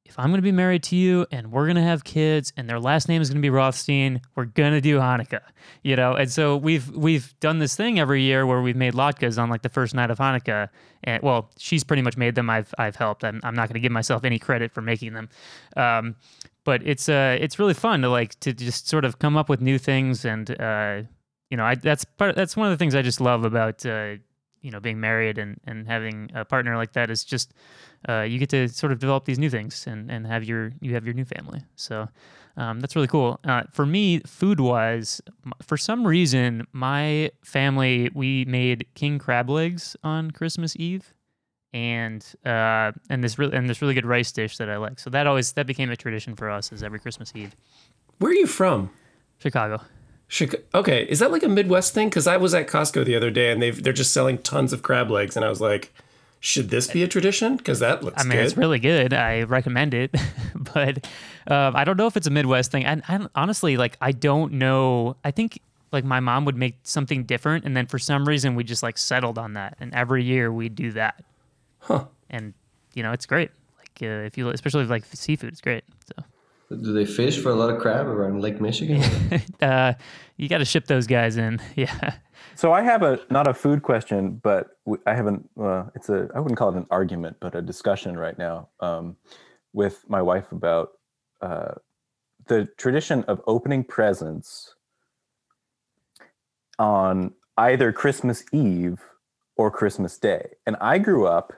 if 0.06 0.20
I'm 0.20 0.30
going 0.30 0.38
to 0.38 0.44
be 0.44 0.52
married 0.52 0.84
to 0.84 0.96
you 0.96 1.26
and 1.32 1.52
we're 1.52 1.65
going 1.65 1.78
to 1.78 1.82
have 1.82 2.04
kids 2.04 2.54
and 2.56 2.70
their 2.70 2.80
last 2.80 3.10
name 3.10 3.22
is 3.24 3.30
going 3.30 3.41
to 3.41 3.46
be 3.46 3.50
Rothstein, 3.50 4.22
we're 4.36 4.46
going 4.46 4.72
to 4.72 4.80
do 4.80 5.00
Hanukkah, 5.00 5.41
you 5.82 5.96
know? 5.96 6.13
And 6.13 6.32
so 6.32 6.56
we've, 6.56 6.89
we've 6.91 7.38
done 7.39 7.58
this 7.58 7.76
thing 7.76 8.00
every 8.00 8.22
year 8.22 8.46
where 8.46 8.62
we've 8.62 8.76
made 8.76 8.94
latkes 8.94 9.41
on 9.41 9.50
like 9.50 9.63
the 9.63 9.70
first 9.70 9.96
night 9.96 10.12
of 10.12 10.20
Hanukkah. 10.20 10.70
And 11.04 11.24
well, 11.24 11.50
she's 11.58 11.84
pretty 11.84 12.04
much 12.04 12.18
made 12.18 12.36
them. 12.36 12.52
I've, 12.52 12.72
I've 12.78 12.96
helped. 12.96 13.24
I'm, 13.24 13.41
I'm 13.44 13.56
not 13.56 13.68
going 13.68 13.74
to 13.74 13.80
give 13.80 13.91
myself 13.91 14.24
any 14.24 14.38
credit 14.38 14.72
for 14.72 14.82
making 14.82 15.13
them. 15.13 15.28
Um, 15.76 16.15
but 16.63 16.82
it's, 16.86 17.10
uh, 17.10 17.38
it's 17.41 17.58
really 17.58 17.74
fun 17.74 18.02
to 18.04 18.10
like, 18.10 18.39
to 18.41 18.54
just 18.54 18.88
sort 18.88 19.06
of 19.06 19.18
come 19.18 19.36
up 19.36 19.50
with 19.50 19.60
new 19.60 19.80
things. 19.80 20.24
And, 20.24 20.50
uh, 20.62 21.02
you 21.50 21.58
know, 21.58 21.65
I, 21.65 21.76
that's 21.76 22.06
part, 22.06 22.36
that's 22.36 22.56
one 22.56 22.68
of 22.68 22.72
the 22.72 22.78
things 22.78 22.94
I 22.94 23.02
just 23.02 23.20
love 23.20 23.44
about, 23.44 23.84
uh, 23.86 24.15
you 24.62 24.72
know, 24.72 24.80
being 24.80 25.00
married 25.00 25.38
and, 25.39 25.60
and 25.65 25.88
having 25.88 26.32
a 26.34 26.46
partner 26.46 26.76
like 26.76 26.94
that 26.94 27.10
is 27.10 27.24
just, 27.24 27.54
uh, 28.08 28.22
you 28.22 28.39
get 28.39 28.50
to 28.50 28.68
sort 28.70 28.91
of 28.91 29.00
develop 29.00 29.26
these 29.26 29.39
new 29.39 29.50
things 29.50 29.86
and, 29.88 30.12
and 30.12 30.28
have 30.28 30.44
your 30.44 30.72
you 30.82 30.94
have 30.94 31.06
your 31.06 31.13
new 31.13 31.26
family. 31.26 31.63
So 31.76 32.08
um, 32.58 32.80
that's 32.80 32.96
really 32.96 33.08
cool. 33.08 33.39
Uh, 33.44 33.63
for 33.72 33.86
me, 33.86 34.20
food 34.20 34.60
wise, 34.60 35.22
for 35.62 35.78
some 35.78 36.08
reason, 36.08 36.65
my 36.72 37.32
family 37.44 38.10
we 38.13 38.46
made 38.46 38.86
king 38.96 39.20
crab 39.20 39.50
legs 39.50 39.96
on 40.04 40.32
Christmas 40.32 40.76
Eve, 40.78 41.13
and 41.74 42.26
uh, 42.46 42.91
and 43.10 43.24
this 43.24 43.38
really 43.38 43.56
and 43.56 43.70
this 43.70 43.82
really 43.82 43.94
good 43.94 44.06
rice 44.06 44.32
dish 44.32 44.58
that 44.58 44.70
I 44.70 44.78
like. 44.78 45.00
So 45.00 45.10
that 45.10 45.28
always 45.28 45.52
that 45.54 45.68
became 45.68 45.89
a 45.89 45.96
tradition 45.96 46.36
for 46.36 46.50
us, 46.50 46.72
is 46.72 46.84
every 46.84 47.00
Christmas 47.00 47.32
Eve. 47.36 47.56
Where 48.20 48.32
are 48.32 48.36
you 48.36 48.48
from? 48.48 48.91
Chicago. 49.39 49.82
Chicago. 50.28 50.63
Okay, 50.74 51.04
is 51.04 51.20
that 51.20 51.32
like 51.32 51.44
a 51.44 51.50
Midwest 51.50 51.94
thing? 51.94 52.10
Because 52.10 52.28
I 52.28 52.38
was 52.38 52.54
at 52.54 52.68
Costco 52.68 53.06
the 53.06 53.15
other 53.15 53.30
day 53.30 53.52
and 53.52 53.62
they 53.62 53.72
they're 53.72 53.94
just 53.94 54.13
selling 54.13 54.38
tons 54.38 54.72
of 54.72 54.82
crab 54.82 55.12
legs, 55.12 55.36
and 55.36 55.44
I 55.44 55.50
was 55.50 55.60
like, 55.60 55.94
should 56.39 56.69
this 56.69 56.88
be 56.88 57.04
a 57.04 57.08
tradition? 57.08 57.58
Because 57.58 57.80
that 57.80 58.04
looks. 58.04 58.21
I 58.21 58.24
mean, 58.26 58.38
good. 58.38 58.45
it's 58.45 58.58
really 58.58 58.80
good. 58.80 59.13
I 59.13 59.43
recommend 59.43 59.93
it, 59.93 60.15
but 60.74 61.08
um, 61.48 61.76
I 61.76 61.84
don't 61.84 61.98
know 61.98 62.08
if 62.08 62.15
it's 62.17 62.28
a 62.28 62.32
Midwest 62.32 62.71
thing. 62.71 62.86
And 62.86 63.04
I, 63.08 63.26
honestly, 63.36 63.78
like, 63.78 63.98
I 64.02 64.12
don't 64.12 64.54
know. 64.54 65.15
I 65.24 65.32
think 65.32 65.60
like 65.91 66.04
my 66.04 66.19
mom 66.19 66.45
would 66.45 66.56
make 66.56 66.78
something 66.84 67.24
different, 67.24 67.65
and 67.65 67.76
then 67.76 67.88
for 67.88 67.98
some 67.98 68.26
reason 68.26 68.56
we 68.56 68.63
just 68.63 68.84
like 68.84 68.98
settled 68.98 69.38
on 69.38 69.54
that, 69.54 69.76
and 69.80 69.93
every 69.93 70.24
year 70.24 70.52
we 70.52 70.69
do 70.69 70.91
that. 70.91 71.24
Huh. 71.80 72.06
And 72.30 72.54
you 72.93 73.04
know, 73.04 73.12
it's 73.12 73.26
great. 73.26 73.52
Like 73.78 74.00
uh, 74.02 74.26
if 74.26 74.38
you, 74.38 74.50
especially 74.50 74.84
if 74.84 74.89
like 74.89 75.06
seafood, 75.06 75.50
it's 75.50 75.62
great. 75.62 75.84
So. 76.08 76.24
Do 76.69 76.93
they 76.93 77.06
fish 77.06 77.39
for 77.39 77.49
a 77.49 77.56
lot 77.56 77.69
of 77.69 77.80
crab 77.80 78.08
around 78.08 78.41
Lake 78.41 78.60
Michigan? 78.60 79.04
uh, 79.62 79.93
you 80.38 80.49
got 80.49 80.58
to 80.60 80.65
ship 80.65 80.88
those 80.88 81.08
guys 81.08 81.38
in. 81.38 81.62
Yeah. 81.75 82.15
So 82.56 82.71
I 82.71 82.84
have 82.84 83.04
a 83.04 83.19
not 83.30 83.47
a 83.47 83.54
food 83.54 83.84
question, 83.84 84.39
but 84.41 84.78
I 85.06 85.13
haven't. 85.13 85.49
Uh, 85.60 85.86
it's 85.93 86.08
a 86.08 86.30
I 86.34 86.39
wouldn't 86.39 86.58
call 86.58 86.69
it 86.69 86.78
an 86.78 86.86
argument, 86.89 87.38
but 87.41 87.54
a 87.54 87.62
discussion 87.62 88.17
right 88.17 88.38
now 88.38 88.69
um, 88.80 89.17
with 89.73 90.06
my 90.08 90.21
wife 90.21 90.51
about 90.54 90.91
uh, 91.41 91.73
the 92.47 92.69
tradition 92.78 93.23
of 93.23 93.41
opening 93.45 93.84
presents 93.84 94.75
on 96.80 97.34
either 97.58 97.91
Christmas 97.91 98.43
Eve 98.54 99.01
or 99.58 99.69
Christmas 99.69 100.17
Day. 100.17 100.51
And 100.65 100.78
I 100.80 100.97
grew 100.97 101.28
up, 101.28 101.54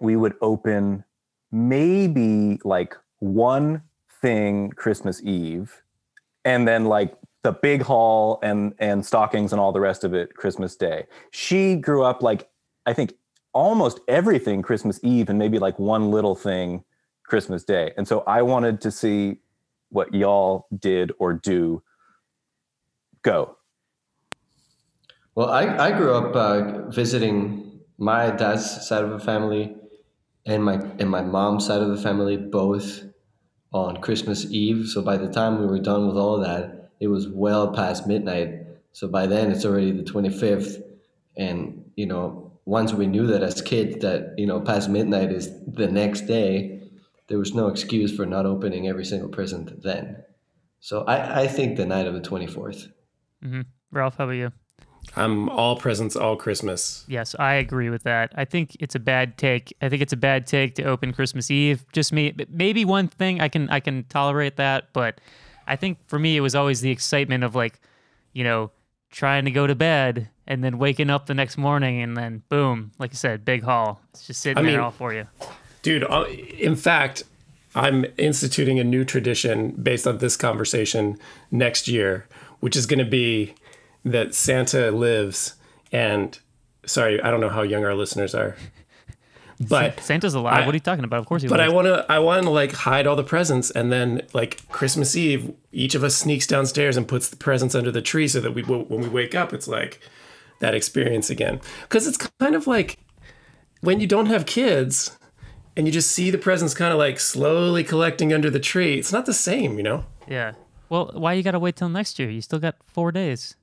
we 0.00 0.16
would 0.16 0.34
open 0.40 1.04
maybe 1.50 2.58
like 2.64 2.96
one 3.18 3.82
thing 4.20 4.70
Christmas 4.70 5.22
Eve 5.22 5.82
and 6.44 6.66
then 6.66 6.84
like 6.84 7.14
the 7.42 7.52
big 7.52 7.82
haul 7.82 8.38
and 8.42 8.74
and 8.78 9.04
stockings 9.04 9.52
and 9.52 9.60
all 9.60 9.72
the 9.72 9.80
rest 9.80 10.04
of 10.04 10.14
it 10.14 10.34
Christmas 10.34 10.76
Day. 10.76 11.06
She 11.30 11.76
grew 11.76 12.02
up 12.02 12.22
like 12.22 12.48
I 12.86 12.92
think 12.92 13.14
almost 13.52 14.00
everything 14.08 14.62
Christmas 14.62 15.00
Eve 15.02 15.28
and 15.28 15.38
maybe 15.38 15.58
like 15.58 15.78
one 15.78 16.10
little 16.10 16.34
thing 16.34 16.84
Christmas 17.24 17.64
Day. 17.64 17.92
And 17.96 18.06
so 18.06 18.20
I 18.26 18.42
wanted 18.42 18.80
to 18.82 18.90
see 18.90 19.38
what 19.90 20.12
y'all 20.12 20.66
did 20.78 21.12
or 21.18 21.32
do. 21.32 21.82
Go. 23.22 23.56
Well, 25.34 25.50
I, 25.50 25.88
I 25.88 25.92
grew 25.92 26.14
up 26.14 26.34
uh, 26.34 26.88
visiting 26.88 27.80
my 27.98 28.30
dad's 28.30 28.86
side 28.86 29.04
of 29.04 29.10
the 29.10 29.18
family 29.18 29.76
and 30.46 30.64
my 30.64 30.74
and 30.98 31.10
my 31.10 31.22
mom's 31.22 31.66
side 31.66 31.82
of 31.82 31.88
the 31.88 32.02
family 32.02 32.36
both 32.36 33.02
on 33.72 33.98
Christmas 33.98 34.46
Eve. 34.46 34.88
So 34.88 35.02
by 35.02 35.16
the 35.16 35.28
time 35.28 35.60
we 35.60 35.66
were 35.66 35.80
done 35.80 36.06
with 36.06 36.16
all 36.16 36.36
of 36.36 36.44
that, 36.44 36.92
it 37.00 37.08
was 37.08 37.28
well 37.28 37.72
past 37.72 38.06
midnight. 38.06 38.66
So 38.92 39.08
by 39.08 39.26
then 39.26 39.50
it's 39.50 39.64
already 39.64 39.90
the 39.90 40.02
25th. 40.02 40.82
And, 41.36 41.90
you 41.96 42.06
know, 42.06 42.52
once 42.64 42.94
we 42.94 43.06
knew 43.06 43.26
that 43.26 43.42
as 43.42 43.60
kids 43.60 44.00
that, 44.02 44.34
you 44.38 44.46
know, 44.46 44.60
past 44.60 44.88
midnight 44.88 45.30
is 45.30 45.50
the 45.66 45.88
next 45.88 46.22
day, 46.22 46.80
there 47.28 47.38
was 47.38 47.54
no 47.54 47.66
excuse 47.66 48.14
for 48.16 48.24
not 48.24 48.46
opening 48.46 48.88
every 48.88 49.04
single 49.04 49.28
present 49.28 49.82
then. 49.82 50.22
So 50.80 51.02
I, 51.04 51.42
I 51.42 51.46
think 51.48 51.76
the 51.76 51.84
night 51.84 52.06
of 52.06 52.14
the 52.14 52.20
24th. 52.20 52.88
Mm-hmm. 53.44 53.62
Ralph, 53.90 54.16
how 54.16 54.24
about 54.24 54.34
you? 54.34 54.52
I'm 55.14 55.48
all 55.48 55.76
presents, 55.76 56.16
all 56.16 56.36
Christmas. 56.36 57.04
Yes, 57.08 57.34
I 57.38 57.54
agree 57.54 57.88
with 57.88 58.02
that. 58.02 58.32
I 58.34 58.44
think 58.44 58.76
it's 58.80 58.94
a 58.94 58.98
bad 58.98 59.38
take. 59.38 59.74
I 59.80 59.88
think 59.88 60.02
it's 60.02 60.12
a 60.12 60.16
bad 60.16 60.46
take 60.46 60.74
to 60.76 60.82
open 60.84 61.12
Christmas 61.12 61.50
Eve. 61.50 61.84
Just 61.92 62.12
me, 62.12 62.34
maybe 62.50 62.84
one 62.84 63.08
thing 63.08 63.40
I 63.40 63.48
can 63.48 63.68
I 63.70 63.80
can 63.80 64.04
tolerate 64.04 64.56
that, 64.56 64.92
but 64.92 65.20
I 65.66 65.76
think 65.76 65.98
for 66.06 66.18
me 66.18 66.36
it 66.36 66.40
was 66.40 66.54
always 66.54 66.80
the 66.80 66.90
excitement 66.90 67.44
of 67.44 67.54
like, 67.54 67.80
you 68.32 68.44
know, 68.44 68.70
trying 69.10 69.44
to 69.46 69.50
go 69.50 69.66
to 69.66 69.74
bed 69.74 70.28
and 70.46 70.62
then 70.62 70.78
waking 70.78 71.10
up 71.10 71.26
the 71.26 71.34
next 71.34 71.56
morning 71.56 72.02
and 72.02 72.16
then 72.16 72.42
boom, 72.48 72.92
like 72.98 73.10
you 73.10 73.16
said, 73.16 73.44
big 73.44 73.62
haul. 73.62 74.00
It's 74.12 74.26
just 74.26 74.40
sitting 74.40 74.58
I 74.58 74.62
mean, 74.62 74.72
there 74.72 74.82
all 74.82 74.90
for 74.90 75.14
you. 75.14 75.26
Dude, 75.82 76.04
uh, 76.04 76.24
in 76.58 76.76
fact, 76.76 77.24
I'm 77.74 78.06
instituting 78.16 78.78
a 78.78 78.84
new 78.84 79.04
tradition 79.04 79.70
based 79.70 80.06
on 80.06 80.18
this 80.18 80.36
conversation 80.36 81.18
next 81.50 81.88
year, 81.88 82.26
which 82.60 82.76
is 82.76 82.86
going 82.86 82.98
to 82.98 83.04
be 83.04 83.54
that 84.06 84.34
Santa 84.34 84.90
lives 84.90 85.54
and 85.92 86.38
sorry, 86.86 87.20
I 87.20 87.30
don't 87.30 87.40
know 87.40 87.48
how 87.48 87.62
young 87.62 87.84
our 87.84 87.94
listeners 87.94 88.34
are. 88.34 88.56
But 89.58 90.00
Santa's 90.00 90.34
alive. 90.34 90.52
I, 90.52 90.66
what 90.66 90.74
are 90.74 90.76
you 90.76 90.80
talking 90.80 91.04
about? 91.04 91.18
Of 91.20 91.24
course 91.24 91.40
he 91.40 91.48
But 91.48 91.60
lives. 91.60 91.72
I 91.72 91.74
want 91.74 91.86
to 91.86 92.12
I 92.12 92.18
want 92.18 92.42
to 92.42 92.50
like 92.50 92.72
hide 92.72 93.06
all 93.06 93.16
the 93.16 93.24
presents 93.24 93.70
and 93.70 93.90
then 93.90 94.20
like 94.34 94.68
Christmas 94.68 95.16
Eve, 95.16 95.50
each 95.72 95.94
of 95.94 96.04
us 96.04 96.14
sneaks 96.14 96.46
downstairs 96.46 96.94
and 96.98 97.08
puts 97.08 97.30
the 97.30 97.38
presents 97.38 97.74
under 97.74 97.90
the 97.90 98.02
tree 98.02 98.28
so 98.28 98.38
that 98.40 98.52
we 98.52 98.62
when 98.62 99.00
we 99.00 99.08
wake 99.08 99.34
up 99.34 99.54
it's 99.54 99.66
like 99.66 99.98
that 100.60 100.74
experience 100.74 101.30
again. 101.30 101.58
Cuz 101.88 102.06
it's 102.06 102.18
kind 102.38 102.54
of 102.54 102.66
like 102.66 102.98
when 103.80 103.98
you 103.98 104.06
don't 104.06 104.26
have 104.26 104.44
kids 104.44 105.16
and 105.74 105.86
you 105.86 105.92
just 105.92 106.10
see 106.10 106.30
the 106.30 106.36
presents 106.36 106.74
kind 106.74 106.92
of 106.92 106.98
like 106.98 107.18
slowly 107.18 107.82
collecting 107.82 108.34
under 108.34 108.50
the 108.50 108.60
tree. 108.60 108.98
It's 108.98 109.10
not 109.10 109.24
the 109.24 109.32
same, 109.32 109.78
you 109.78 109.82
know? 109.82 110.04
Yeah. 110.28 110.52
Well, 110.90 111.12
why 111.14 111.32
you 111.32 111.42
got 111.42 111.52
to 111.52 111.58
wait 111.58 111.76
till 111.76 111.88
next 111.88 112.18
year? 112.18 112.28
You 112.28 112.42
still 112.42 112.58
got 112.58 112.76
4 112.92 113.10
days 113.10 113.56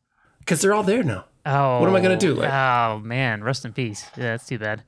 because 0.44 0.62
they're 0.62 0.74
all 0.74 0.84
there 0.84 1.04
now. 1.04 1.26
Oh, 1.46 1.80
what 1.80 1.90
am 1.90 1.96
I 1.96 2.02
gonna 2.02 2.18
do? 2.18 2.36
Like, 2.36 2.52
oh 2.52 3.00
man, 3.00 3.44
rest 3.44 3.66
in 3.66 3.74
peace. 3.74 4.06
Yeah, 4.18 4.32
that's 4.32 4.48
too 4.48 4.60
bad. 4.60 4.84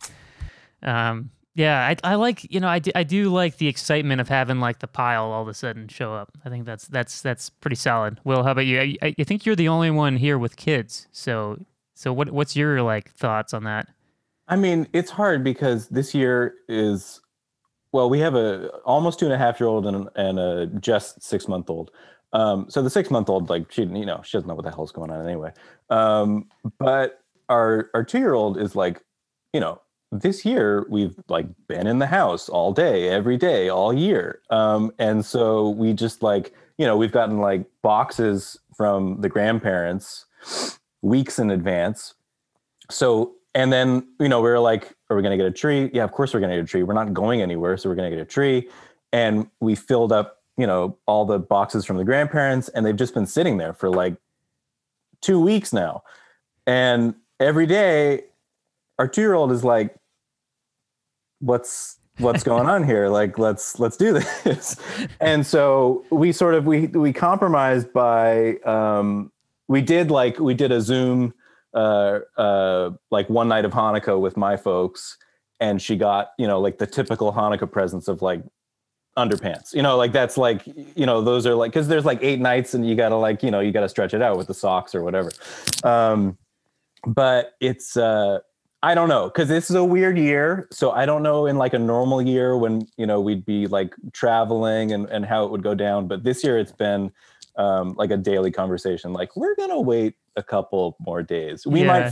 Um, 0.81 1.31
yeah, 1.53 1.87
I, 1.87 2.11
I 2.11 2.15
like 2.15 2.51
you 2.51 2.59
know 2.59 2.67
I 2.67 2.79
do, 2.79 2.91
I 2.95 3.03
do 3.03 3.29
like 3.29 3.57
the 3.57 3.67
excitement 3.67 4.21
of 4.21 4.27
having 4.27 4.59
like 4.59 4.79
the 4.79 4.87
pile 4.87 5.25
all 5.25 5.41
of 5.41 5.47
a 5.47 5.53
sudden 5.53 5.87
show 5.87 6.13
up. 6.13 6.37
I 6.43 6.49
think 6.49 6.65
that's 6.65 6.87
that's 6.87 7.21
that's 7.21 7.49
pretty 7.49 7.75
solid. 7.77 8.19
Will, 8.23 8.43
how 8.43 8.51
about 8.51 8.65
you? 8.65 8.79
I, 9.01 9.15
I 9.17 9.23
think 9.23 9.45
you're 9.45 9.55
the 9.55 9.69
only 9.69 9.91
one 9.91 10.17
here 10.17 10.37
with 10.37 10.57
kids. 10.57 11.07
So 11.11 11.57
so 11.93 12.11
what 12.13 12.31
what's 12.31 12.55
your 12.55 12.83
like 12.83 13.11
thoughts 13.11 13.53
on 13.53 13.63
that? 13.63 13.87
I 14.47 14.57
mean, 14.57 14.87
it's 14.93 15.09
hard 15.09 15.43
because 15.43 15.87
this 15.87 16.13
year 16.13 16.55
is 16.67 17.21
well, 17.93 18.09
we 18.09 18.19
have 18.19 18.35
a 18.35 18.67
almost 18.85 19.19
two 19.19 19.25
and 19.25 19.33
a 19.33 19.37
half 19.37 19.59
year 19.59 19.69
old 19.69 19.87
and, 19.87 20.09
and 20.15 20.37
a 20.37 20.67
just 20.67 21.23
six 21.23 21.47
month 21.47 21.69
old. 21.69 21.91
Um, 22.33 22.65
so 22.69 22.81
the 22.81 22.89
six 22.89 23.09
month 23.09 23.29
old, 23.29 23.49
like 23.49 23.71
she, 23.71 23.83
you 23.83 24.05
know, 24.05 24.21
she 24.23 24.37
doesn't 24.37 24.47
know 24.47 24.55
what 24.55 24.65
the 24.65 24.71
hell's 24.71 24.91
going 24.91 25.11
on 25.11 25.25
anyway. 25.25 25.51
Um, 25.89 26.49
but 26.79 27.21
our 27.49 27.89
our 27.93 28.03
two 28.03 28.19
year 28.19 28.33
old 28.33 28.59
is 28.59 28.75
like, 28.75 29.01
you 29.53 29.59
know, 29.59 29.81
this 30.11 30.45
year 30.45 30.85
we've 30.89 31.15
like 31.29 31.47
been 31.67 31.87
in 31.87 31.99
the 31.99 32.07
house 32.07 32.49
all 32.49 32.71
day, 32.71 33.09
every 33.09 33.37
day, 33.37 33.69
all 33.69 33.93
year. 33.93 34.41
Um, 34.49 34.91
and 34.99 35.25
so 35.25 35.69
we 35.69 35.93
just 35.93 36.21
like, 36.23 36.53
you 36.77 36.85
know, 36.85 36.97
we've 36.97 37.11
gotten 37.11 37.39
like 37.39 37.65
boxes 37.81 38.57
from 38.75 39.21
the 39.21 39.29
grandparents 39.29 40.25
weeks 41.01 41.39
in 41.39 41.51
advance. 41.51 42.13
So 42.89 43.35
and 43.53 43.71
then 43.71 44.07
you 44.19 44.27
know 44.27 44.41
we 44.41 44.49
are 44.49 44.59
like, 44.59 44.93
are 45.09 45.15
we 45.15 45.23
going 45.23 45.37
to 45.37 45.41
get 45.41 45.47
a 45.47 45.55
tree? 45.55 45.89
Yeah, 45.93 46.03
of 46.03 46.11
course 46.11 46.33
we're 46.33 46.41
going 46.41 46.51
to 46.51 46.57
get 46.57 46.65
a 46.65 46.67
tree. 46.67 46.83
We're 46.83 46.93
not 46.93 47.13
going 47.13 47.41
anywhere, 47.41 47.77
so 47.77 47.89
we're 47.89 47.95
going 47.95 48.11
to 48.11 48.15
get 48.15 48.21
a 48.21 48.29
tree. 48.29 48.69
And 49.13 49.47
we 49.61 49.75
filled 49.75 50.11
up 50.11 50.34
you 50.57 50.67
know 50.67 50.97
all 51.05 51.25
the 51.25 51.39
boxes 51.39 51.85
from 51.85 51.97
the 51.97 52.03
grandparents 52.03 52.69
and 52.69 52.85
they've 52.85 52.95
just 52.95 53.13
been 53.13 53.25
sitting 53.25 53.57
there 53.57 53.73
for 53.73 53.89
like 53.89 54.15
two 55.21 55.39
weeks 55.39 55.73
now. 55.73 56.03
And 56.67 57.15
every 57.39 57.65
day 57.65 58.23
our 58.99 59.07
two 59.07 59.21
year 59.21 59.33
old 59.33 59.51
is 59.51 59.63
like 59.63 59.95
what's 61.39 61.99
what's 62.19 62.43
going 62.51 62.67
on 62.67 62.83
here? 62.83 63.09
Like 63.09 63.37
let's 63.37 63.79
let's 63.79 63.97
do 63.97 64.13
this. 64.13 64.79
And 65.19 65.45
so 65.45 66.05
we 66.09 66.31
sort 66.31 66.55
of 66.55 66.65
we 66.65 66.87
we 66.87 67.11
compromised 67.11 67.91
by 67.93 68.57
um 68.59 69.31
we 69.67 69.81
did 69.81 70.11
like 70.11 70.39
we 70.39 70.53
did 70.53 70.71
a 70.71 70.81
zoom 70.81 71.33
uh 71.73 72.19
uh 72.37 72.91
like 73.11 73.29
one 73.29 73.47
night 73.47 73.65
of 73.65 73.71
hanukkah 73.71 74.19
with 74.19 74.37
my 74.37 74.55
folks 74.55 75.17
and 75.59 75.81
she 75.81 75.95
got 75.95 76.29
you 76.37 76.47
know 76.47 76.59
like 76.59 76.77
the 76.77 76.87
typical 76.87 77.33
hanukkah 77.33 77.69
presents 77.69 78.07
of 78.07 78.21
like 78.21 78.41
underpants. 79.17 79.73
You 79.73 79.81
know, 79.81 79.97
like 79.97 80.11
that's 80.11 80.37
like 80.37 80.63
you 80.67 81.05
know 81.05 81.21
those 81.21 81.45
are 81.45 81.55
like 81.55 81.71
because 81.71 81.87
there's 81.87 82.05
like 82.05 82.19
eight 82.21 82.39
nights 82.39 82.73
and 82.73 82.87
you 82.87 82.95
gotta 82.95 83.15
like 83.15 83.43
you 83.43 83.51
know 83.51 83.59
you 83.59 83.71
gotta 83.71 83.89
stretch 83.89 84.13
it 84.13 84.21
out 84.21 84.37
with 84.37 84.47
the 84.47 84.53
socks 84.53 84.93
or 84.93 85.03
whatever. 85.03 85.31
Um, 85.83 86.37
but 87.07 87.53
it's 87.59 87.95
uh, 87.97 88.39
I 88.83 88.93
don't 88.95 89.09
know 89.09 89.25
because 89.25 89.47
this 89.47 89.69
is 89.69 89.75
a 89.75 89.83
weird 89.83 90.17
year, 90.17 90.67
so 90.71 90.91
I 90.91 91.05
don't 91.05 91.23
know 91.23 91.45
in 91.45 91.57
like 91.57 91.73
a 91.73 91.79
normal 91.79 92.21
year 92.21 92.57
when 92.57 92.87
you 92.97 93.05
know 93.05 93.21
we'd 93.21 93.45
be 93.45 93.67
like 93.67 93.93
traveling 94.13 94.91
and 94.91 95.07
and 95.09 95.25
how 95.25 95.45
it 95.45 95.51
would 95.51 95.63
go 95.63 95.75
down. 95.75 96.07
But 96.07 96.23
this 96.23 96.43
year 96.43 96.57
it's 96.57 96.71
been 96.71 97.11
um, 97.57 97.93
like 97.97 98.11
a 98.11 98.17
daily 98.17 98.51
conversation. 98.51 99.13
Like 99.13 99.35
we're 99.35 99.55
gonna 99.55 99.79
wait 99.79 100.15
a 100.35 100.43
couple 100.43 100.97
more 100.99 101.23
days. 101.23 101.65
We 101.65 101.81
Yeah. 101.81 101.87
might 101.87 102.09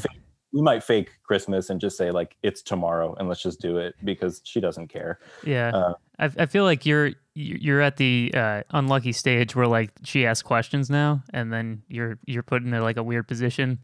we 0.54 0.62
might 0.62 0.84
fake 0.84 1.12
Christmas 1.24 1.70
and 1.70 1.82
just 1.82 1.98
say 1.98 2.12
like 2.12 2.38
it's 2.44 2.62
tomorrow 2.62 3.16
and 3.16 3.28
let's 3.28 3.42
just 3.42 3.60
do 3.60 3.78
it 3.78 3.96
because 4.04 4.40
she 4.44 4.62
doesn't 4.62 4.88
care. 4.88 5.20
Yeah, 5.44 5.72
Uh, 5.74 5.94
I, 6.20 6.30
I 6.38 6.46
feel 6.46 6.64
like 6.64 6.86
you're 6.86 7.12
you're 7.34 7.82
at 7.82 7.98
the 7.98 8.32
uh, 8.36 8.62
unlucky 8.70 9.12
stage 9.12 9.56
where 9.56 9.68
like 9.68 9.90
she 10.04 10.26
asks 10.26 10.44
questions 10.44 10.90
now, 10.90 11.24
and 11.34 11.52
then 11.52 11.82
you're 11.90 12.20
you're 12.26 12.44
put 12.44 12.62
in 12.62 12.74
a, 12.74 12.82
like 12.82 12.98
a 12.98 13.04
weird 13.04 13.28
position. 13.28 13.80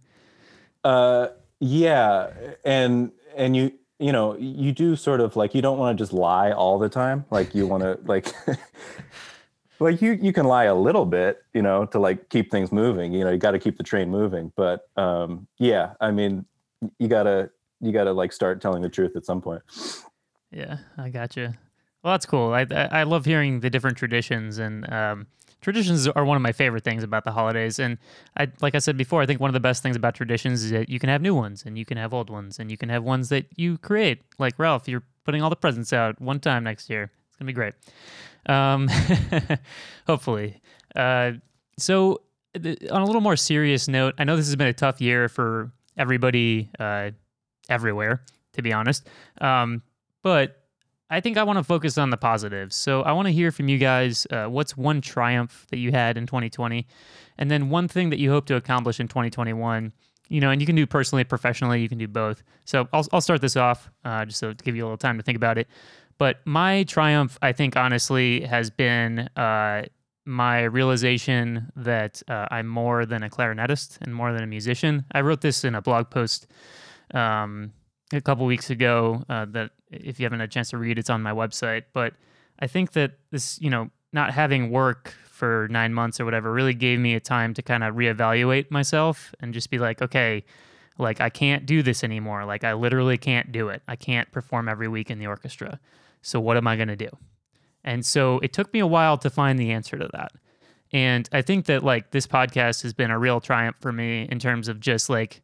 Uh, 0.84 1.30
yeah, 1.59 2.30
and 2.63 3.11
and 3.36 3.55
you 3.55 3.74
you 3.97 4.11
know 4.11 4.38
you 4.38 4.72
do 4.72 4.95
sort 4.95 5.20
of 5.20 5.36
like 5.36 5.55
you 5.55 5.61
don't 5.63 5.80
want 5.80 5.97
to 5.97 6.01
just 6.01 6.13
lie 6.13 6.51
all 6.51 6.78
the 6.78 6.89
time. 6.89 7.26
Like 7.32 7.55
you 7.55 7.67
want 7.67 7.84
to 7.84 7.99
like. 8.05 8.28
Like 9.82 10.01
you, 10.01 10.20
you 10.22 10.34
can 10.34 10.45
lie 10.45 10.65
a 10.65 10.76
little 10.76 11.05
bit, 11.05 11.41
you 11.53 11.61
know, 11.61 11.86
to 11.86 11.99
like 11.99 12.28
keep 12.28 12.51
things 12.51 12.70
moving. 12.70 13.13
You 13.13 13.24
know, 13.24 13.32
you 13.32 13.38
got 13.38 13.51
to 13.51 13.59
keep 13.59 13.78
the 13.78 13.84
train 13.84 14.09
moving. 14.09 14.51
But 14.57 14.89
um, 14.97 15.47
yeah, 15.57 15.93
I 16.01 16.11
mean, 16.11 16.45
you 16.97 17.07
gotta, 17.07 17.49
you 17.82 17.91
gotta 17.91 18.11
like 18.11 18.32
start 18.32 18.61
telling 18.61 18.82
the 18.82 18.89
truth 18.89 19.15
at 19.15 19.25
some 19.25 19.41
point. 19.41 19.61
Yeah, 20.51 20.77
I 20.97 21.09
gotcha. 21.09 21.55
Well, 22.03 22.13
that's 22.13 22.25
cool. 22.25 22.53
I 22.53 22.65
I, 22.71 23.03
love 23.03 23.25
hearing 23.25 23.59
the 23.59 23.69
different 23.69 23.97
traditions, 23.97 24.57
and 24.57 24.91
um, 24.91 25.27
traditions 25.61 26.07
are 26.07 26.23
one 26.23 26.38
of 26.38 26.41
my 26.41 26.53
favorite 26.53 26.84
things 26.84 27.03
about 27.03 27.25
the 27.25 27.32
holidays. 27.32 27.77
And 27.77 27.97
I, 28.38 28.47
like 28.61 28.73
I 28.73 28.80
said 28.80 28.95
before, 28.95 29.21
I 29.21 29.25
think 29.25 29.41
one 29.41 29.49
of 29.49 29.53
the 29.53 29.59
best 29.59 29.84
things 29.84 29.97
about 29.97 30.15
traditions 30.15 30.63
is 30.63 30.71
that 30.71 30.89
you 30.89 30.97
can 30.97 31.09
have 31.09 31.21
new 31.21 31.36
ones, 31.36 31.63
and 31.65 31.77
you 31.77 31.86
can 31.86 31.97
have 31.97 32.13
old 32.13 32.30
ones, 32.30 32.57
and 32.57 32.71
you 32.71 32.77
can 32.77 32.89
have 32.89 33.03
ones 33.03 33.30
that 33.30 33.45
you 33.57 33.77
create. 33.77 34.21
Like 34.38 34.57
Ralph, 34.57 34.88
you're 34.88 35.03
putting 35.25 35.41
all 35.41 35.49
the 35.49 35.57
presents 35.57 35.91
out 35.91 36.19
one 36.21 36.39
time 36.39 36.63
next 36.63 36.89
year. 36.89 37.11
It's 37.27 37.36
gonna 37.36 37.47
be 37.47 37.53
great. 37.53 37.73
Um, 38.45 38.89
hopefully. 40.07 40.61
Uh, 40.95 41.34
so, 41.77 42.21
on 42.55 43.01
a 43.01 43.05
little 43.05 43.21
more 43.21 43.36
serious 43.36 43.89
note, 43.89 44.15
I 44.17 44.23
know 44.23 44.38
this 44.38 44.47
has 44.47 44.55
been 44.55 44.67
a 44.67 44.73
tough 44.73 45.01
year 45.01 45.27
for 45.27 45.71
everybody 46.00 46.72
uh, 46.80 47.12
everywhere, 47.70 48.24
to 48.54 48.62
be 48.64 48.74
honest. 48.74 49.08
Um, 49.39 49.84
but 50.24 50.64
I 51.10 51.20
think 51.22 51.38
I 51.38 51.43
want 51.43 51.58
to 51.58 51.64
focus 51.64 51.97
on 51.97 52.10
the 52.10 52.18
positives. 52.18 52.76
So 52.76 53.02
I 53.02 53.12
want 53.12 53.28
to 53.28 53.32
hear 53.32 53.52
from 53.52 53.68
you 53.68 53.78
guys 53.78 54.26
uh, 54.32 54.45
what's 54.45 54.78
one 54.78 55.02
triumph 55.02 55.66
that 55.70 55.78
you 55.78 55.91
had 55.91 56.18
in 56.18 56.26
2020, 56.26 56.88
and 57.38 57.52
then 57.52 57.70
one 57.70 57.88
thing 57.88 58.10
that 58.10 58.20
you 58.20 58.32
hope 58.32 58.45
to 58.47 58.56
accomplish 58.56 59.00
in 59.00 59.08
2021. 59.08 59.93
You 60.32 60.41
know, 60.41 60.52
and 60.52 60.62
you 60.62 60.68
can 60.68 60.76
do 60.76 60.86
personally, 60.86 61.24
professionally, 61.24 61.82
you 61.82 61.89
can 61.89 61.97
do 61.97 62.08
both. 62.08 62.43
So 62.66 62.88
I'll, 62.93 63.08
I'll 63.12 63.22
start 63.22 63.41
this 63.41 63.58
off 63.58 63.89
uh, 64.06 64.26
just 64.26 64.38
so 64.38 64.54
to 64.54 64.64
give 64.64 64.76
you 64.76 64.84
a 64.84 64.86
little 64.86 64.97
time 64.97 65.18
to 65.18 65.24
think 65.24 65.36
about 65.36 65.58
it. 65.58 65.68
But 66.20 66.41
my 66.45 66.84
triumph, 66.84 67.39
I 67.41 67.52
think, 67.52 67.76
honestly, 67.76 68.41
has 68.41 68.70
been 68.70 69.28
uh, 69.36 69.86
my 70.30 70.61
realization 70.61 71.71
that 71.75 72.21
uh, 72.27 72.45
I'm 72.51 72.67
more 72.67 73.07
than 73.07 73.23
a 73.23 73.30
clarinetist 73.30 73.97
and 74.01 74.13
more 74.13 74.32
than 74.32 74.43
a 74.43 74.47
musician. 74.47 75.03
I 75.11 75.21
wrote 75.21 75.41
this 75.41 75.63
in 75.63 75.73
a 75.73 75.82
blog 75.82 76.11
post 76.11 76.45
um, 77.15 77.73
a 78.13 78.21
couple 78.21 78.45
weeks 78.45 78.69
ago 78.69 79.23
uh, 79.27 79.45
that 79.49 79.71
if 79.91 80.19
you 80.19 80.25
haven't 80.25 80.39
had 80.39 80.49
a 80.49 80.51
chance 80.51 80.69
to 80.69 80.77
read, 80.77 80.99
it's 80.99 81.09
on 81.09 81.23
my 81.23 81.32
website. 81.32 81.86
But 81.93 82.13
I 82.59 82.67
think 82.67 82.91
that 82.91 83.13
this, 83.32 83.59
you 83.59 83.71
know, 83.71 83.89
not 84.13 84.32
having 84.32 84.69
work 84.69 85.15
for 85.25 85.67
nine 85.71 85.95
months 85.95 86.19
or 86.19 86.25
whatever 86.25 86.53
really 86.53 86.75
gave 86.75 86.99
me 86.99 87.15
a 87.15 87.19
time 87.19 87.55
to 87.55 87.63
kind 87.63 87.84
of 87.84 87.95
reevaluate 87.95 88.69
myself 88.69 89.34
and 89.39 89.51
just 89.51 89.71
be 89.71 89.80
like, 89.80 89.99
okay, 89.99 90.45
like 90.99 91.19
I 91.21 91.30
can't 91.30 91.65
do 91.65 91.82
this 91.82 92.03
anymore. 92.03 92.45
Like 92.45 92.63
I 92.63 92.73
literally 92.73 93.17
can't 93.17 93.51
do 93.51 93.69
it. 93.69 93.82
I 93.88 93.95
can't 93.95 94.32
perform 94.32 94.69
every 94.69 94.88
week 94.88 95.09
in 95.09 95.17
the 95.17 95.25
orchestra. 95.25 95.80
So 96.21 96.39
what 96.39 96.55
am 96.55 96.67
I 96.67 96.75
going 96.75 96.89
to 96.89 96.95
do? 96.95 97.09
And 97.84 98.05
so 98.05 98.39
it 98.39 98.53
took 98.53 98.73
me 98.73 98.80
a 98.80 98.88
while 98.88 99.17
to 99.17 99.30
find 99.30 99.57
the 99.57 99.71
answer 99.71 99.97
to 99.97 100.09
that. 100.13 100.32
And 100.91 101.30
I 101.32 101.41
think 101.41 101.65
that 101.65 101.84
like 101.84 102.11
this 102.11 102.27
podcast 102.27 102.82
has 102.84 102.93
been 102.93 103.11
a 103.11 103.19
real 103.19 103.39
triumph 103.39 103.77
for 103.80 103.91
me 103.91 104.27
in 104.30 104.39
terms 104.39 104.67
of 104.67 104.80
just 104.80 105.09
like, 105.09 105.41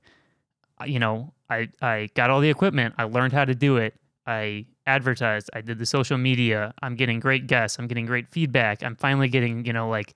you 0.85 0.99
know, 0.99 1.33
I, 1.49 1.69
I 1.81 2.09
got 2.15 2.29
all 2.29 2.41
the 2.41 2.49
equipment. 2.49 2.95
I 2.97 3.03
learned 3.03 3.33
how 3.33 3.45
to 3.45 3.53
do 3.53 3.77
it. 3.77 3.93
I 4.25 4.65
advertised. 4.87 5.49
I 5.53 5.61
did 5.61 5.77
the 5.77 5.85
social 5.85 6.17
media. 6.17 6.73
I'm 6.81 6.95
getting 6.95 7.19
great 7.19 7.47
guests. 7.47 7.77
I'm 7.77 7.87
getting 7.87 8.05
great 8.05 8.27
feedback. 8.29 8.83
I'm 8.83 8.95
finally 8.95 9.27
getting, 9.27 9.65
you 9.65 9.73
know, 9.73 9.87
like 9.87 10.15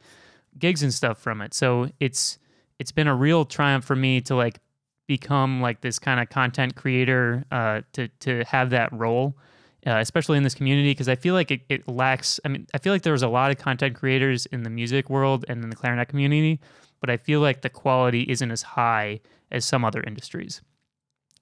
gigs 0.58 0.82
and 0.84 0.94
stuff 0.94 1.20
from 1.20 1.42
it. 1.42 1.54
So 1.54 1.90
it's 2.00 2.40
it's 2.80 2.92
been 2.92 3.08
a 3.08 3.16
real 3.16 3.46
triumph 3.46 3.86
for 3.86 3.96
me 3.96 4.22
to 4.22 4.36
like 4.36 4.60
become 5.06 5.62
like 5.62 5.82
this 5.82 6.00
kind 6.00 6.20
of 6.20 6.30
content 6.30 6.76
creator 6.76 7.44
uh, 7.52 7.82
to 7.94 8.08
to 8.20 8.44
have 8.46 8.72
that 8.72 8.92
role, 8.92 9.38
uh, 9.86 9.98
especially 9.98 10.38
in 10.38 10.44
this 10.44 10.56
community 10.56 10.92
because 10.92 11.10
I 11.10 11.16
feel 11.16 11.34
like 11.34 11.52
it, 11.52 11.62
it 11.70 11.88
lacks. 11.88 12.40
I 12.44 12.50
mean, 12.50 12.68
I 12.74 12.78
feel 12.78 12.94
like 12.94 13.04
there 13.04 13.14
was 13.14 13.24
a 13.24 13.28
lot 13.28 13.52
of 13.52 13.58
content 13.58 13.96
creators 13.96 14.46
in 14.48 14.64
the 14.64 14.70
music 14.70 15.10
world 15.10 15.46
and 15.48 15.64
in 15.64 15.70
the 15.70 15.76
clarinet 15.76 16.10
community, 16.10 16.60
but 17.00 17.10
I 17.10 17.18
feel 17.18 17.40
like 17.40 17.62
the 17.62 17.70
quality 17.70 18.24
isn't 18.24 18.52
as 18.52 18.62
high 18.62 19.22
as 19.52 19.66
some 19.66 19.86
other 19.86 20.04
industries. 20.04 20.62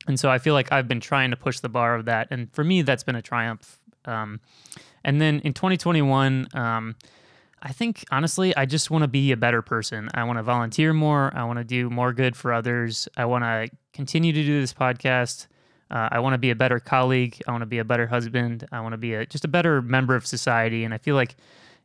And 0.07 0.19
so 0.19 0.29
I 0.29 0.37
feel 0.37 0.53
like 0.53 0.71
I've 0.71 0.87
been 0.87 1.01
trying 1.01 1.31
to 1.31 1.37
push 1.37 1.59
the 1.59 1.69
bar 1.69 1.95
of 1.95 2.05
that, 2.05 2.27
and 2.31 2.53
for 2.53 2.63
me, 2.63 2.81
that's 2.81 3.03
been 3.03 3.15
a 3.15 3.21
triumph. 3.21 3.79
Um, 4.05 4.39
and 5.03 5.19
then 5.19 5.39
in 5.39 5.53
2021, 5.53 6.47
um, 6.53 6.95
I 7.61 7.73
think 7.73 8.05
honestly, 8.11 8.55
I 8.55 8.65
just 8.65 8.91
want 8.91 9.01
to 9.01 9.07
be 9.07 9.31
a 9.31 9.37
better 9.37 9.61
person. 9.61 10.09
I 10.13 10.23
want 10.23 10.37
to 10.37 10.43
volunteer 10.43 10.93
more. 10.93 11.31
I 11.35 11.43
want 11.43 11.57
to 11.57 11.65
do 11.65 11.89
more 11.89 12.13
good 12.13 12.35
for 12.35 12.53
others. 12.53 13.07
I 13.17 13.25
want 13.25 13.43
to 13.43 13.69
continue 13.93 14.31
to 14.31 14.43
do 14.43 14.61
this 14.61 14.73
podcast. 14.73 15.47
Uh, 15.89 16.09
I 16.11 16.19
want 16.19 16.33
to 16.33 16.37
be 16.37 16.49
a 16.49 16.55
better 16.55 16.79
colleague. 16.79 17.41
I 17.47 17.51
want 17.51 17.61
to 17.61 17.67
be 17.67 17.79
a 17.79 17.85
better 17.85 18.07
husband. 18.07 18.67
I 18.71 18.81
want 18.81 18.93
to 18.93 18.97
be 18.97 19.13
a, 19.13 19.25
just 19.25 19.45
a 19.45 19.47
better 19.47 19.81
member 19.81 20.15
of 20.15 20.25
society. 20.25 20.83
And 20.83 20.93
I 20.93 20.97
feel 20.97 21.15
like 21.15 21.35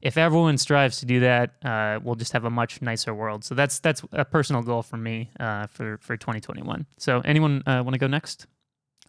if 0.00 0.18
everyone 0.18 0.58
strives 0.58 0.98
to 0.98 1.06
do 1.06 1.20
that, 1.20 1.54
uh, 1.64 2.00
we'll 2.02 2.16
just 2.16 2.32
have 2.32 2.44
a 2.44 2.50
much 2.50 2.82
nicer 2.82 3.14
world. 3.14 3.44
So 3.44 3.54
that's 3.54 3.78
that's 3.78 4.02
a 4.12 4.24
personal 4.24 4.62
goal 4.62 4.82
for 4.82 4.96
me 4.96 5.30
uh, 5.38 5.66
for 5.68 5.98
for 5.98 6.16
2021. 6.16 6.86
So 6.98 7.20
anyone 7.24 7.62
uh, 7.66 7.82
want 7.84 7.94
to 7.94 7.98
go 7.98 8.08
next? 8.08 8.46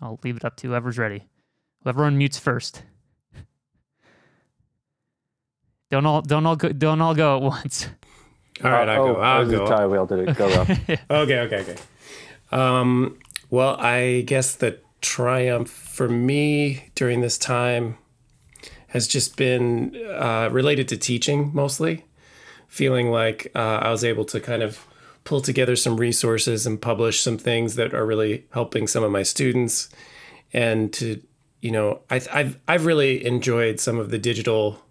I'll 0.02 0.20
leave 0.24 0.38
it 0.38 0.46
up 0.46 0.56
to 0.58 0.68
whoever's 0.68 0.98
ready. 0.98 1.24
Whoever 1.84 2.04
unmutes 2.04 2.40
first. 2.40 2.84
Don't 5.90 6.06
all 6.06 6.22
don't 6.22 6.46
all 6.46 6.56
go, 6.56 6.70
don't 6.70 7.02
all 7.02 7.16
go 7.16 7.38
at 7.38 7.42
once. 7.42 7.88
All 8.64 8.72
right, 8.72 8.88
I'll 8.88 9.04
oh, 9.04 9.14
go. 9.16 9.22
I'll 9.22 9.42
it 9.42 9.46
was 9.46 9.54
a 9.54 9.58
go. 9.58 9.66
tie 9.66 9.88
wheel. 9.88 10.06
Did 10.06 10.30
it 10.30 10.38
go 10.38 10.48
up? 10.48 10.68
Okay, 11.10 11.40
okay, 11.40 11.62
okay. 11.62 11.76
Um, 12.52 13.18
well, 13.50 13.76
I 13.80 14.24
guess 14.26 14.56
the 14.56 14.80
triumph 15.02 15.70
for 15.70 16.08
me 16.08 16.90
during 16.96 17.22
this 17.22 17.38
time 17.38 17.98
has 18.88 19.08
just 19.08 19.36
been 19.38 19.96
uh, 19.96 20.50
related 20.52 20.88
to 20.90 20.98
teaching 20.98 21.52
mostly. 21.54 22.06
Feeling 22.68 23.12
like 23.12 23.52
uh, 23.54 23.80
I 23.82 23.92
was 23.92 24.04
able 24.04 24.26
to 24.26 24.40
kind 24.40 24.64
of 24.64 24.86
pull 25.24 25.42
together 25.42 25.76
some 25.76 25.98
resources 25.98 26.66
and 26.66 26.82
publish 26.82 27.22
some 27.22 27.38
things 27.38 27.76
that 27.76 27.94
are 27.94 28.06
really 28.06 28.46
helping 28.52 28.88
some 28.88 29.04
of 29.04 29.12
my 29.12 29.24
students, 29.24 29.90
and 30.52 30.92
to 30.94 31.22
you 31.62 31.72
know, 31.72 32.02
I, 32.10 32.22
I've 32.32 32.60
I've 32.68 32.86
really 32.86 33.26
enjoyed 33.26 33.80
some 33.80 33.98
of 33.98 34.12
the 34.12 34.18
digital 34.18 34.84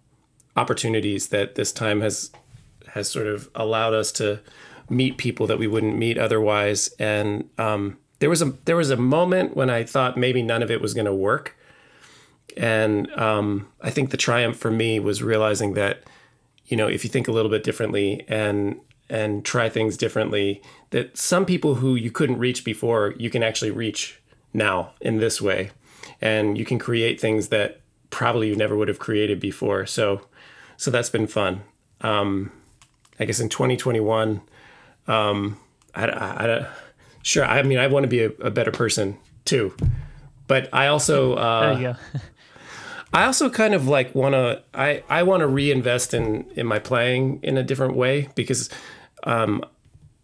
opportunities 0.55 1.27
that 1.27 1.55
this 1.55 1.71
time 1.71 2.01
has 2.01 2.31
has 2.87 3.09
sort 3.09 3.27
of 3.27 3.49
allowed 3.53 3.93
us 3.93 4.11
to 4.13 4.39
meet 4.89 5.17
people 5.17 5.47
that 5.47 5.59
we 5.59 5.67
wouldn't 5.67 5.97
meet 5.97 6.17
otherwise. 6.17 6.89
And 6.99 7.49
um, 7.57 7.97
there 8.19 8.29
was 8.29 8.41
a 8.41 8.53
there 8.65 8.75
was 8.75 8.89
a 8.89 8.97
moment 8.97 9.55
when 9.55 9.69
I 9.69 9.83
thought 9.83 10.17
maybe 10.17 10.41
none 10.41 10.63
of 10.63 10.71
it 10.71 10.81
was 10.81 10.93
going 10.93 11.05
to 11.05 11.13
work. 11.13 11.57
And 12.55 13.11
um, 13.13 13.67
I 13.81 13.89
think 13.89 14.11
the 14.11 14.17
triumph 14.17 14.57
for 14.57 14.69
me 14.69 14.99
was 14.99 15.23
realizing 15.23 15.73
that, 15.73 16.03
you 16.67 16.77
know, 16.77 16.87
if 16.87 17.03
you 17.03 17.09
think 17.09 17.27
a 17.27 17.31
little 17.31 17.49
bit 17.49 17.63
differently 17.63 18.25
and 18.27 18.79
and 19.09 19.43
try 19.43 19.69
things 19.69 19.97
differently, 19.97 20.61
that 20.91 21.17
some 21.17 21.45
people 21.45 21.75
who 21.75 21.95
you 21.95 22.09
couldn't 22.09 22.39
reach 22.39 22.63
before, 22.63 23.13
you 23.17 23.29
can 23.29 23.43
actually 23.43 23.71
reach 23.71 24.19
now 24.53 24.91
in 25.01 25.17
this 25.17 25.41
way, 25.41 25.71
and 26.21 26.57
you 26.57 26.65
can 26.65 26.79
create 26.79 27.19
things 27.19 27.49
that 27.49 27.81
probably 28.09 28.47
you 28.47 28.55
never 28.55 28.77
would 28.77 28.87
have 28.87 28.99
created 28.99 29.39
before. 29.39 29.85
So, 29.85 30.21
so 30.77 30.91
that's 30.91 31.09
been 31.09 31.27
fun. 31.27 31.63
Um, 32.01 32.51
I 33.19 33.25
guess 33.25 33.39
in 33.39 33.49
2021, 33.49 34.41
um, 35.07 35.59
I, 35.95 36.05
I, 36.05 36.55
I, 36.55 36.67
sure. 37.23 37.43
I 37.43 37.63
mean, 37.63 37.79
I 37.79 37.87
want 37.87 38.03
to 38.03 38.07
be 38.07 38.23
a, 38.23 38.29
a 38.41 38.51
better 38.51 38.71
person 38.71 39.17
too, 39.45 39.75
but 40.47 40.69
I 40.71 40.87
also, 40.87 41.33
uh, 41.33 41.73
There 41.73 41.81
you 41.81 41.93
go. 41.93 42.19
I 43.13 43.25
also 43.25 43.49
kind 43.49 43.73
of 43.73 43.87
like 43.87 44.13
want 44.15 44.33
to, 44.33 44.63
I, 44.73 45.03
I 45.09 45.23
want 45.23 45.41
to 45.41 45.47
reinvest 45.47 46.13
in, 46.13 46.49
in 46.55 46.65
my 46.65 46.79
playing 46.79 47.39
in 47.43 47.57
a 47.57 47.63
different 47.63 47.95
way 47.95 48.29
because, 48.35 48.69
um, 49.23 49.63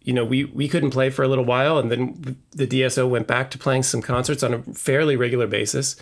you 0.02 0.12
know, 0.12 0.24
we, 0.24 0.44
we 0.44 0.68
couldn't 0.68 0.90
play 0.90 1.10
for 1.10 1.22
a 1.22 1.28
little 1.28 1.44
while 1.44 1.78
and 1.78 1.90
then 1.90 2.36
the 2.50 2.66
DSO 2.66 3.08
went 3.08 3.26
back 3.26 3.50
to 3.52 3.58
playing 3.58 3.84
some 3.84 4.02
concerts 4.02 4.42
on 4.42 4.54
a 4.54 4.62
fairly 4.74 5.14
regular 5.14 5.46
basis. 5.46 5.96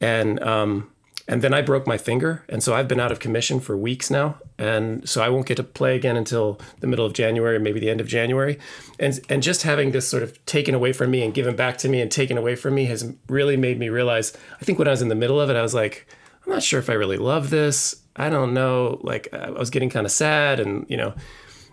And, 0.00 0.42
um, 0.42 0.90
and 1.28 1.42
then 1.42 1.52
I 1.52 1.60
broke 1.60 1.86
my 1.86 1.98
finger, 1.98 2.44
and 2.48 2.62
so 2.62 2.74
I've 2.74 2.86
been 2.86 3.00
out 3.00 3.10
of 3.10 3.18
commission 3.18 3.58
for 3.58 3.76
weeks 3.76 4.10
now, 4.10 4.38
and 4.58 5.08
so 5.08 5.22
I 5.22 5.28
won't 5.28 5.46
get 5.46 5.56
to 5.56 5.64
play 5.64 5.96
again 5.96 6.16
until 6.16 6.60
the 6.80 6.86
middle 6.86 7.04
of 7.04 7.14
January, 7.14 7.58
maybe 7.58 7.80
the 7.80 7.90
end 7.90 8.00
of 8.00 8.06
January, 8.06 8.58
and 9.00 9.18
and 9.28 9.42
just 9.42 9.62
having 9.62 9.90
this 9.90 10.06
sort 10.06 10.22
of 10.22 10.44
taken 10.46 10.74
away 10.74 10.92
from 10.92 11.10
me 11.10 11.22
and 11.24 11.34
given 11.34 11.56
back 11.56 11.78
to 11.78 11.88
me 11.88 12.00
and 12.00 12.10
taken 12.10 12.38
away 12.38 12.54
from 12.54 12.74
me 12.74 12.84
has 12.84 13.12
really 13.28 13.56
made 13.56 13.78
me 13.78 13.88
realize. 13.88 14.36
I 14.60 14.64
think 14.64 14.78
when 14.78 14.88
I 14.88 14.92
was 14.92 15.02
in 15.02 15.08
the 15.08 15.14
middle 15.14 15.40
of 15.40 15.50
it, 15.50 15.56
I 15.56 15.62
was 15.62 15.74
like, 15.74 16.06
I'm 16.44 16.52
not 16.52 16.62
sure 16.62 16.78
if 16.78 16.88
I 16.88 16.94
really 16.94 17.18
love 17.18 17.50
this. 17.50 17.96
I 18.14 18.30
don't 18.30 18.54
know. 18.54 19.00
Like 19.02 19.28
I 19.32 19.50
was 19.50 19.70
getting 19.70 19.90
kind 19.90 20.06
of 20.06 20.12
sad, 20.12 20.60
and 20.60 20.86
you 20.88 20.96
know, 20.96 21.12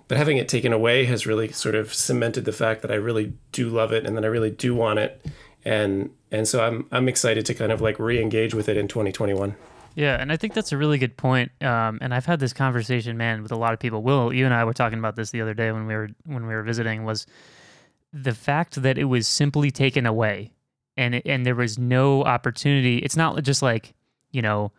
but 0.08 0.18
having 0.18 0.38
it 0.38 0.50
taken 0.50 0.74
away 0.74 1.06
has 1.06 1.28
really 1.28 1.52
sort 1.52 1.76
of 1.76 1.94
cemented 1.94 2.46
the 2.46 2.52
fact 2.52 2.82
that 2.82 2.92
I 2.92 2.96
really 2.96 3.34
do 3.52 3.70
love 3.70 3.94
it 3.94 4.06
and 4.06 4.18
that 4.18 4.26
I 4.26 4.30
really 4.30 4.52
do 4.52 4.74
want 4.74 4.98
it, 4.98 5.24
and 5.64 6.10
and 6.34 6.48
so 6.48 6.62
I'm 6.62 6.86
I'm 6.92 7.08
excited 7.08 7.46
to 7.46 7.54
kind 7.54 7.72
of 7.72 7.80
like 7.80 8.00
re-engage 8.00 8.54
with 8.54 8.68
it 8.68 8.76
in 8.76 8.88
2021. 8.88 9.56
Yeah, 9.96 10.20
and 10.20 10.32
I 10.32 10.38
think 10.38 10.56
that's 10.56 10.72
a 10.72 10.78
really 10.78 10.98
good 10.98 11.16
point. 11.16 11.52
Um, 11.62 12.00
and 12.02 12.14
I've 12.14 12.26
had 12.26 12.40
this 12.40 12.52
conversation, 12.52 13.16
man, 13.16 13.44
with 13.44 13.52
a 13.52 13.56
lot 13.56 13.74
of 13.74 13.80
people. 13.80 14.02
Will, 14.02 14.34
you 14.34 14.44
and 14.44 14.54
I 14.54 14.64
were 14.64 14.74
talking 14.74 14.98
about 14.98 15.16
this 15.16 15.30
the 15.30 15.42
other 15.42 15.54
day 15.54 15.72
when 15.72 15.86
we 15.86 15.94
were 15.94 16.10
when 16.26 16.48
we 16.48 16.54
were 16.54 16.64
visiting. 16.64 17.06
Was 17.06 17.28
the 18.12 18.34
fact 18.34 18.82
that 18.82 18.98
it 18.98 19.06
was 19.06 19.28
simply 19.28 19.72
taken 19.72 20.06
away, 20.06 20.52
and 20.98 21.16
it, 21.16 21.24
and 21.26 21.46
there 21.46 21.56
was 21.56 21.78
no 21.78 22.24
opportunity. 22.24 22.98
It's 22.98 23.16
not 23.16 23.42
just 23.44 23.62
like 23.62 23.94
you 24.34 24.42
know, 24.42 24.72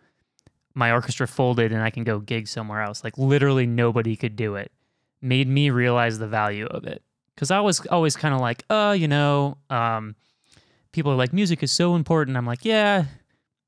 my 0.75 0.93
orchestra 0.93 1.27
folded 1.27 1.73
and 1.73 1.81
I 1.81 1.89
can 1.89 2.05
go 2.05 2.19
gig 2.19 2.47
somewhere 2.49 2.83
else. 2.83 3.03
Like 3.03 3.17
literally 3.17 3.67
nobody 3.67 4.17
could 4.17 4.37
do 4.37 4.57
it. 4.57 4.71
Made 5.23 5.49
me 5.49 5.71
realize 5.71 6.19
the 6.19 6.27
value 6.27 6.67
of 6.67 6.85
it 6.85 7.03
because 7.35 7.51
I 7.51 7.61
was 7.61 7.87
always 7.87 8.17
kind 8.17 8.35
of 8.35 8.41
like, 8.41 8.65
oh, 8.69 8.93
you 8.93 9.09
know, 9.09 9.57
um, 9.71 10.17
people 10.95 11.11
are 11.11 11.17
like, 11.17 11.33
music 11.33 11.61
is 11.65 11.73
so 11.73 11.97
important. 11.97 12.37
I'm 12.37 12.47
like, 12.47 12.65
yeah, 12.65 13.07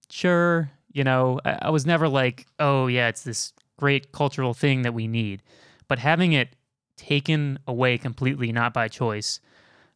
sure. 0.09 0.71
You 0.93 1.03
know, 1.03 1.41
I, 1.45 1.59
I, 1.63 1.71
was 1.71 1.85
never 1.85 2.09
like, 2.09 2.47
oh, 2.61 2.87
yeah, 2.87 3.09
it's 3.09 3.23
this 3.23 3.53
great 3.79 4.13
cultural 4.13 4.55
thing 4.55 4.83
that 4.83 4.95
we 4.95 5.09
need. 5.09 5.43
But 5.89 5.99
having 5.99 6.35
it 6.35 6.55
taken 6.97 7.59
away 7.67 7.99
completely, 7.99 8.53
not 8.53 8.73
by 8.73 8.87
choice, 8.87 9.41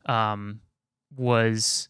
um, 0.07 0.61
was 1.16 1.89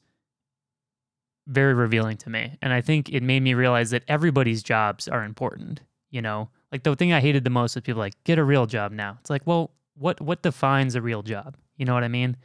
very 1.46 1.72
revealing 1.72 2.18
to 2.18 2.30
me. 2.30 2.58
And 2.60 2.72
I 2.74 2.82
think 2.82 3.08
it 3.08 3.22
made 3.22 3.42
me 3.42 3.54
realize 3.54 3.90
that 3.90 4.04
everybody's 4.08 4.62
jobs 4.62 5.08
are 5.08 5.24
important. 5.24 5.80
You 6.10 6.20
know, 6.20 6.50
like 6.70 6.82
the 6.82 6.94
thing 6.94 7.14
I 7.14 7.20
hated 7.20 7.44
the 7.44 7.50
most 7.50 7.76
was 7.76 7.82
people 7.82 7.98
like, 7.98 8.22
get 8.24 8.38
a 8.38 8.44
real 8.44 8.66
job 8.66 8.92
now. 8.92 9.16
It's 9.20 9.30
like, 9.30 9.46
well, 9.46 9.70
what 9.94 10.20
what 10.20 10.42
defines 10.42 10.94
a 10.96 11.02
real 11.02 11.22
job? 11.22 11.56
You 11.76 11.86
know 11.86 11.94
what 11.94 12.04
I 12.04 12.08
mean? 12.08 12.36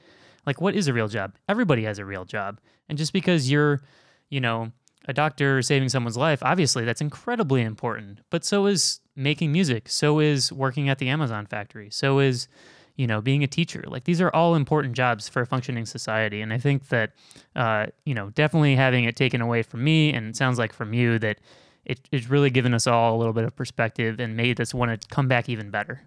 Like, 0.45 0.61
what 0.61 0.75
is 0.75 0.87
a 0.87 0.93
real 0.93 1.07
job? 1.07 1.35
Everybody 1.49 1.83
has 1.83 1.99
a 1.99 2.05
real 2.05 2.25
job. 2.25 2.59
And 2.89 2.97
just 2.97 3.13
because 3.13 3.49
you're, 3.49 3.81
you 4.29 4.39
know, 4.39 4.71
a 5.07 5.13
doctor 5.13 5.61
saving 5.61 5.89
someone's 5.89 6.17
life, 6.17 6.41
obviously 6.41 6.85
that's 6.85 7.01
incredibly 7.01 7.61
important. 7.61 8.19
But 8.29 8.43
so 8.43 8.65
is 8.65 8.99
making 9.15 9.51
music. 9.51 9.89
So 9.89 10.19
is 10.19 10.51
working 10.51 10.89
at 10.89 10.99
the 10.99 11.09
Amazon 11.09 11.45
factory. 11.45 11.89
So 11.91 12.19
is, 12.19 12.47
you 12.95 13.07
know, 13.07 13.21
being 13.21 13.43
a 13.43 13.47
teacher. 13.47 13.83
Like 13.87 14.05
these 14.05 14.21
are 14.21 14.29
all 14.33 14.55
important 14.55 14.95
jobs 14.95 15.27
for 15.27 15.41
a 15.41 15.45
functioning 15.45 15.85
society. 15.85 16.41
And 16.41 16.53
I 16.53 16.57
think 16.57 16.87
that, 16.89 17.11
uh, 17.55 17.87
you 18.05 18.13
know, 18.13 18.29
definitely 18.31 18.75
having 18.75 19.03
it 19.03 19.15
taken 19.15 19.41
away 19.41 19.63
from 19.63 19.83
me, 19.83 20.13
and 20.13 20.27
it 20.27 20.35
sounds 20.35 20.57
like 20.57 20.73
from 20.73 20.93
you, 20.93 21.19
that 21.19 21.39
it, 21.83 21.99
it's 22.11 22.29
really 22.29 22.49
given 22.49 22.73
us 22.73 22.87
all 22.87 23.15
a 23.15 23.17
little 23.17 23.33
bit 23.33 23.43
of 23.43 23.55
perspective 23.55 24.19
and 24.19 24.35
made 24.35 24.59
us 24.59 24.73
want 24.73 25.01
to 25.01 25.07
come 25.09 25.27
back 25.27 25.49
even 25.49 25.69
better. 25.69 26.01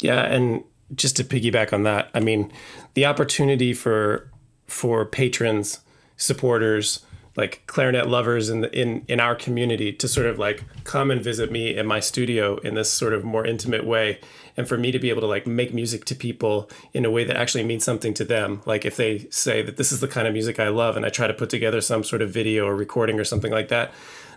Yeah. 0.00 0.22
And 0.24 0.62
just 0.94 1.16
to 1.16 1.24
piggyback 1.24 1.72
on 1.72 1.82
that, 1.84 2.10
I 2.14 2.20
mean, 2.20 2.52
the 2.94 3.06
opportunity 3.06 3.72
for 3.72 4.30
for 4.66 5.04
patrons, 5.04 5.80
supporters, 6.16 7.04
like 7.36 7.62
clarinet 7.66 8.08
lovers 8.08 8.48
in 8.48 8.60
the, 8.60 8.80
in 8.80 9.04
in 9.08 9.20
our 9.20 9.34
community 9.34 9.92
to 9.92 10.06
sort 10.08 10.26
of 10.26 10.38
like 10.38 10.64
come 10.84 11.10
and 11.10 11.22
visit 11.22 11.50
me 11.50 11.76
in 11.76 11.86
my 11.86 12.00
studio 12.00 12.56
in 12.58 12.74
this 12.74 12.90
sort 12.90 13.12
of 13.12 13.24
more 13.24 13.44
intimate 13.44 13.84
way 13.84 14.20
and 14.56 14.68
for 14.68 14.78
me 14.78 14.92
to 14.92 14.98
be 14.98 15.10
able 15.10 15.20
to 15.20 15.26
like 15.26 15.46
make 15.46 15.74
music 15.74 16.04
to 16.04 16.14
people 16.14 16.70
in 16.92 17.04
a 17.04 17.10
way 17.10 17.24
that 17.24 17.36
actually 17.36 17.64
means 17.64 17.84
something 17.84 18.14
to 18.14 18.24
them. 18.24 18.62
Like 18.66 18.84
if 18.84 18.96
they 18.96 19.26
say 19.30 19.62
that 19.62 19.76
this 19.76 19.90
is 19.90 20.00
the 20.00 20.08
kind 20.08 20.28
of 20.28 20.32
music 20.32 20.60
I 20.60 20.68
love 20.68 20.96
and 20.96 21.04
I 21.04 21.08
try 21.08 21.26
to 21.26 21.34
put 21.34 21.50
together 21.50 21.80
some 21.80 22.04
sort 22.04 22.22
of 22.22 22.30
video 22.30 22.66
or 22.66 22.76
recording 22.76 23.18
or 23.18 23.24
something 23.24 23.52
like 23.52 23.68
that 23.68 23.92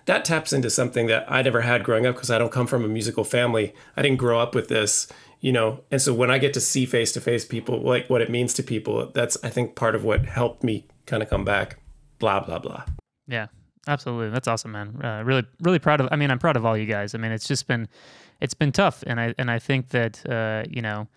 that 0.08 0.24
taps 0.24 0.54
into 0.54 0.70
something 0.70 1.08
that 1.08 1.30
I 1.30 1.42
never 1.42 1.62
had 1.62 1.84
growing 1.84 2.06
up 2.06 2.16
because 2.16 2.32
I 2.32 2.38
don't 2.38 2.52
come 2.52 2.66
from 2.66 2.86
a 2.86 2.88
musical 2.88 3.26
family. 3.26 3.76
I 3.98 4.02
didn't 4.02 4.18
grow 4.18 4.40
up 4.40 4.56
with 4.56 4.70
this 4.70 5.08
you 5.40 5.52
know 5.52 5.82
and 5.92 6.02
so 6.02 6.14
when 6.14 6.32
i 6.32 6.38
get 6.38 6.54
to 6.54 6.62
see 6.62 6.86
face 6.86 7.12
to 7.12 7.22
face 7.22 7.46
people 7.46 7.82
like 7.82 8.10
what 8.10 8.22
it 8.22 8.30
means 8.30 8.54
to 8.54 8.64
people 8.64 9.10
that's 9.14 9.38
i 9.44 9.50
think 9.50 9.76
part 9.76 9.96
of 9.96 10.04
what 10.04 10.26
helped 10.26 10.64
me 10.64 10.86
kind 11.06 11.22
of 11.22 11.30
come 11.30 11.46
back 11.46 11.78
blah 12.20 12.40
blah 12.40 12.60
blah. 12.60 12.84
Yeah 13.28 13.48
absolutely. 13.88 14.30
That's 14.32 14.48
awesome 14.48 14.72
man. 14.72 15.02
Uh, 15.04 15.24
really 15.24 15.46
really 15.62 15.80
proud 15.80 16.02
of 16.02 16.10
i 16.12 16.16
mean 16.16 16.32
i'm 16.32 16.40
proud 16.40 16.58
of 16.58 16.66
all 16.66 16.78
you 16.78 16.86
guys. 16.86 17.16
I 17.16 17.18
mean 17.18 17.32
it's 17.32 17.48
just 17.48 17.68
been 17.68 17.88
it's 18.42 18.54
been 18.54 18.72
tough 18.72 19.04
and 19.08 19.20
i 19.20 19.34
and 19.38 19.50
i 19.50 19.60
think 19.60 19.90
that 19.90 20.28
uh, 20.30 20.64
you 20.70 20.82
know 20.82 21.08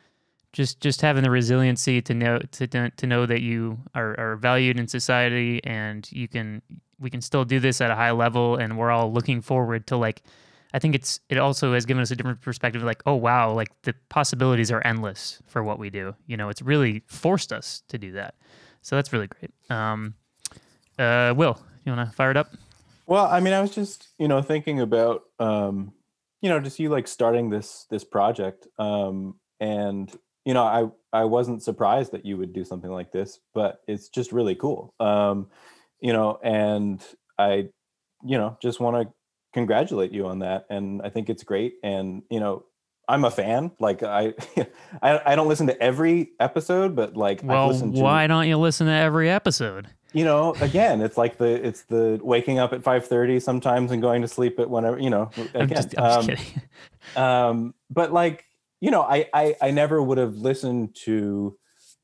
just 0.52 0.80
just 0.80 1.00
having 1.00 1.22
the 1.22 1.30
resiliency 1.30 2.00
to 2.02 2.14
know 2.14 2.38
to 2.52 2.66
to 2.90 3.06
know 3.06 3.26
that 3.26 3.40
you 3.40 3.78
are, 3.94 4.18
are 4.18 4.36
valued 4.36 4.78
in 4.78 4.88
society 4.88 5.60
and 5.64 6.10
you 6.12 6.28
can 6.28 6.62
we 6.98 7.10
can 7.10 7.20
still 7.20 7.44
do 7.44 7.60
this 7.60 7.80
at 7.80 7.90
a 7.90 7.94
high 7.94 8.10
level 8.10 8.56
and 8.56 8.76
we're 8.76 8.90
all 8.90 9.12
looking 9.12 9.40
forward 9.40 9.86
to 9.86 9.96
like 9.96 10.22
I 10.72 10.78
think 10.78 10.94
it's 10.94 11.20
it 11.28 11.38
also 11.38 11.74
has 11.74 11.86
given 11.86 12.02
us 12.02 12.10
a 12.10 12.16
different 12.16 12.40
perspective. 12.40 12.82
Like, 12.82 13.02
oh 13.06 13.14
wow, 13.14 13.52
like 13.52 13.70
the 13.82 13.94
possibilities 14.08 14.70
are 14.70 14.82
endless 14.86 15.42
for 15.46 15.62
what 15.62 15.78
we 15.78 15.90
do. 15.90 16.14
You 16.26 16.36
know, 16.36 16.48
it's 16.48 16.62
really 16.62 17.02
forced 17.06 17.52
us 17.52 17.82
to 17.88 17.98
do 17.98 18.12
that. 18.12 18.34
So 18.82 18.96
that's 18.96 19.12
really 19.12 19.26
great. 19.26 19.50
Um, 19.68 20.14
uh, 20.98 21.34
Will, 21.36 21.60
you 21.84 21.92
want 21.92 22.08
to 22.08 22.14
fire 22.14 22.30
it 22.30 22.36
up? 22.36 22.52
Well, 23.06 23.26
I 23.26 23.40
mean, 23.40 23.52
I 23.52 23.60
was 23.60 23.72
just 23.72 24.08
you 24.18 24.28
know 24.28 24.42
thinking 24.42 24.80
about 24.80 25.22
um, 25.38 25.92
you 26.40 26.48
know 26.48 26.60
just 26.60 26.78
you 26.78 26.88
like 26.88 27.08
starting 27.08 27.50
this 27.50 27.86
this 27.90 28.04
project, 28.04 28.68
um, 28.78 29.34
and 29.58 30.10
you 30.44 30.54
know 30.54 30.64
I 30.64 30.86
I 31.12 31.24
wasn't 31.24 31.62
surprised 31.62 32.12
that 32.12 32.24
you 32.24 32.36
would 32.36 32.52
do 32.52 32.64
something 32.64 32.90
like 32.90 33.10
this, 33.10 33.40
but 33.54 33.80
it's 33.88 34.08
just 34.08 34.30
really 34.30 34.54
cool. 34.54 34.94
Um, 35.00 35.48
you 36.00 36.12
know, 36.12 36.38
and 36.42 37.04
I 37.38 37.70
you 38.22 38.38
know 38.38 38.56
just 38.62 38.78
want 38.78 39.08
to 39.08 39.12
congratulate 39.52 40.12
you 40.12 40.26
on 40.26 40.40
that 40.40 40.66
and 40.70 41.02
i 41.02 41.08
think 41.08 41.28
it's 41.28 41.42
great 41.42 41.74
and 41.82 42.22
you 42.30 42.38
know 42.38 42.64
i'm 43.08 43.24
a 43.24 43.30
fan 43.30 43.70
like 43.80 44.02
i 44.02 44.32
i, 45.02 45.32
I 45.32 45.36
don't 45.36 45.48
listen 45.48 45.66
to 45.66 45.82
every 45.82 46.30
episode 46.38 46.94
but 46.94 47.16
like 47.16 47.40
well 47.42 47.72
why 47.72 48.26
don't 48.26 48.48
you 48.48 48.56
listen 48.56 48.86
to 48.86 48.92
every 48.92 49.30
episode? 49.30 49.88
You 50.12 50.24
know 50.24 50.54
again 50.60 51.00
it's 51.02 51.16
like 51.16 51.38
the 51.38 51.66
it's 51.66 51.82
the 51.82 52.18
waking 52.22 52.58
up 52.58 52.72
at 52.72 52.82
5:30 52.82 53.40
sometimes 53.40 53.92
and 53.92 54.02
going 54.02 54.22
to 54.22 54.28
sleep 54.28 54.58
at 54.58 54.68
whenever 54.68 54.98
you 54.98 55.10
know 55.10 55.30
again 55.54 55.62
I'm 55.62 55.68
just, 55.68 55.98
I'm 55.98 56.04
um, 56.04 56.26
just 56.26 56.52
um, 57.16 57.74
but 57.90 58.12
like 58.12 58.44
you 58.80 58.90
know 58.90 59.02
I, 59.02 59.28
I 59.32 59.56
i 59.60 59.70
never 59.70 60.02
would 60.02 60.18
have 60.18 60.36
listened 60.36 60.96
to 61.04 61.56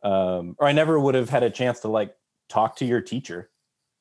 um 0.02 0.54
or 0.58 0.68
i 0.68 0.72
never 0.72 1.00
would 1.00 1.14
have 1.14 1.30
had 1.30 1.42
a 1.42 1.50
chance 1.50 1.80
to 1.80 1.88
like 1.88 2.14
talk 2.48 2.76
to 2.76 2.84
your 2.84 3.00
teacher 3.00 3.50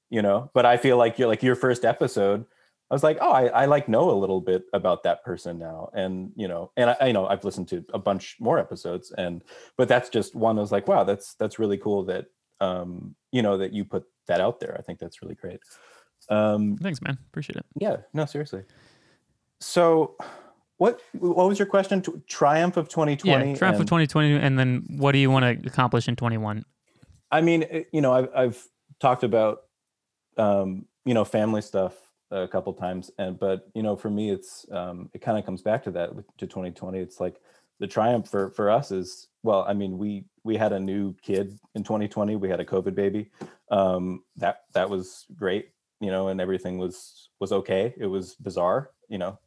you 0.10 0.22
know 0.22 0.52
but 0.54 0.66
i 0.66 0.78
feel 0.78 0.98
like 0.98 1.18
you're 1.18 1.28
like 1.28 1.42
your 1.42 1.56
first 1.56 1.84
episode 1.84 2.46
I 2.90 2.94
was 2.94 3.04
like, 3.04 3.18
oh, 3.20 3.32
I, 3.32 3.48
I 3.48 3.66
like 3.66 3.90
know 3.90 4.12
a 4.12 4.20
little 4.20 4.42
bit 4.42 4.66
about 4.72 5.04
that 5.04 5.24
person 5.24 5.58
now, 5.58 5.90
and 5.94 6.32
you 6.36 6.48
know, 6.48 6.72
and 6.78 6.92
I, 6.92 6.98
I 7.02 7.12
know 7.12 7.26
I've 7.26 7.44
listened 7.44 7.68
to 7.70 7.84
a 7.94 8.00
bunch 8.00 8.38
more 8.40 8.60
episodes, 8.60 9.12
and 9.18 9.44
but 9.76 9.88
that's 9.88 10.10
just 10.10 10.36
one. 10.36 10.60
I 10.60 10.62
was 10.62 10.72
like, 10.72 10.88
wow, 10.88 11.04
that's 11.04 11.34
that's 11.36 11.58
really 11.58 11.78
cool 11.78 12.04
that 12.06 12.28
um, 12.62 13.16
you 13.32 13.42
know 13.42 13.58
that 13.58 13.74
you 13.74 13.86
put 13.86 14.04
that 14.28 14.40
out 14.40 14.60
there. 14.60 14.76
I 14.78 14.84
think 14.84 15.00
that's 15.00 15.24
really 15.24 15.34
great. 15.34 15.62
Um, 16.30 16.78
Thanks, 16.78 17.02
man. 17.02 17.18
Appreciate 17.30 17.58
it. 17.58 17.66
Yeah, 17.80 17.98
no, 18.14 18.26
seriously. 18.26 18.64
So, 19.60 20.16
what 20.78 21.02
what 21.14 21.48
was 21.48 21.58
your 21.58 21.68
question? 21.68 22.04
Triumph 22.28 22.78
of 22.78 22.88
2020. 22.88 23.30
Yeah, 23.52 23.58
triumph 23.58 23.76
and, 23.76 23.82
of 23.82 23.88
2020, 23.88 24.36
and 24.36 24.60
then 24.60 24.86
what 24.98 25.14
do 25.14 25.18
you 25.18 25.32
want 25.32 25.64
to 25.64 25.68
accomplish 25.68 26.08
in 26.08 26.16
21? 26.16 26.64
I 27.32 27.42
mean, 27.42 27.86
you 27.92 28.02
know, 28.02 28.14
I've, 28.14 28.30
I've 28.36 28.68
talked 29.00 29.24
about 29.24 29.64
um, 30.38 30.86
you 31.04 31.16
know 31.16 31.26
family 31.26 31.64
stuff 31.64 31.94
a 32.32 32.48
couple 32.48 32.74
times 32.74 33.12
and 33.20 33.40
but 33.40 33.68
you 33.76 33.84
know 33.84 33.96
for 33.96 34.10
me 34.10 34.32
it's 34.32 34.66
um 34.72 35.10
it 35.14 35.22
kind 35.22 35.38
of 35.38 35.46
comes 35.46 35.62
back 35.62 35.84
to 35.84 35.92
that 35.92 36.10
to 36.38 36.48
2020 36.48 37.00
it's 37.00 37.20
like 37.20 37.40
the 37.80 37.88
triumph 37.88 38.28
for 38.28 38.50
for 38.52 38.70
us 38.70 38.92
is 38.92 39.28
well 39.44 39.64
i 39.68 39.74
mean 39.74 39.98
we 39.98 40.26
we 40.44 40.56
had 40.56 40.74
a 40.74 40.80
new 40.80 41.14
kid 41.22 41.58
in 41.74 41.84
2020 41.84 42.36
we 42.36 42.50
had 42.50 42.60
a 42.60 42.66
covid 42.66 42.96
baby. 42.96 43.30
Um 43.70 44.24
that 44.38 44.64
that 44.74 44.90
was 44.90 45.26
great 45.36 45.70
you 46.00 46.12
know 46.12 46.30
and 46.30 46.40
everything 46.40 46.78
was 46.78 47.30
was 47.40 47.52
okay. 47.52 47.94
It 47.98 48.06
was 48.06 48.36
bizarre 48.36 48.92
you 49.10 49.18
know. 49.18 49.38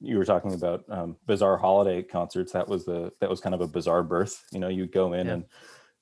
You 0.00 0.16
were 0.16 0.24
talking 0.24 0.54
about 0.54 0.84
um, 0.88 1.16
bizarre 1.26 1.56
holiday 1.56 2.02
concerts. 2.02 2.52
That 2.52 2.68
was 2.68 2.84
the 2.84 3.12
that 3.20 3.28
was 3.28 3.40
kind 3.40 3.54
of 3.54 3.60
a 3.60 3.66
bizarre 3.66 4.04
birth. 4.04 4.44
You 4.52 4.60
know 4.60 4.68
you'd 4.68 4.92
go 4.92 5.12
in 5.12 5.26
yeah. 5.26 5.32
and 5.32 5.44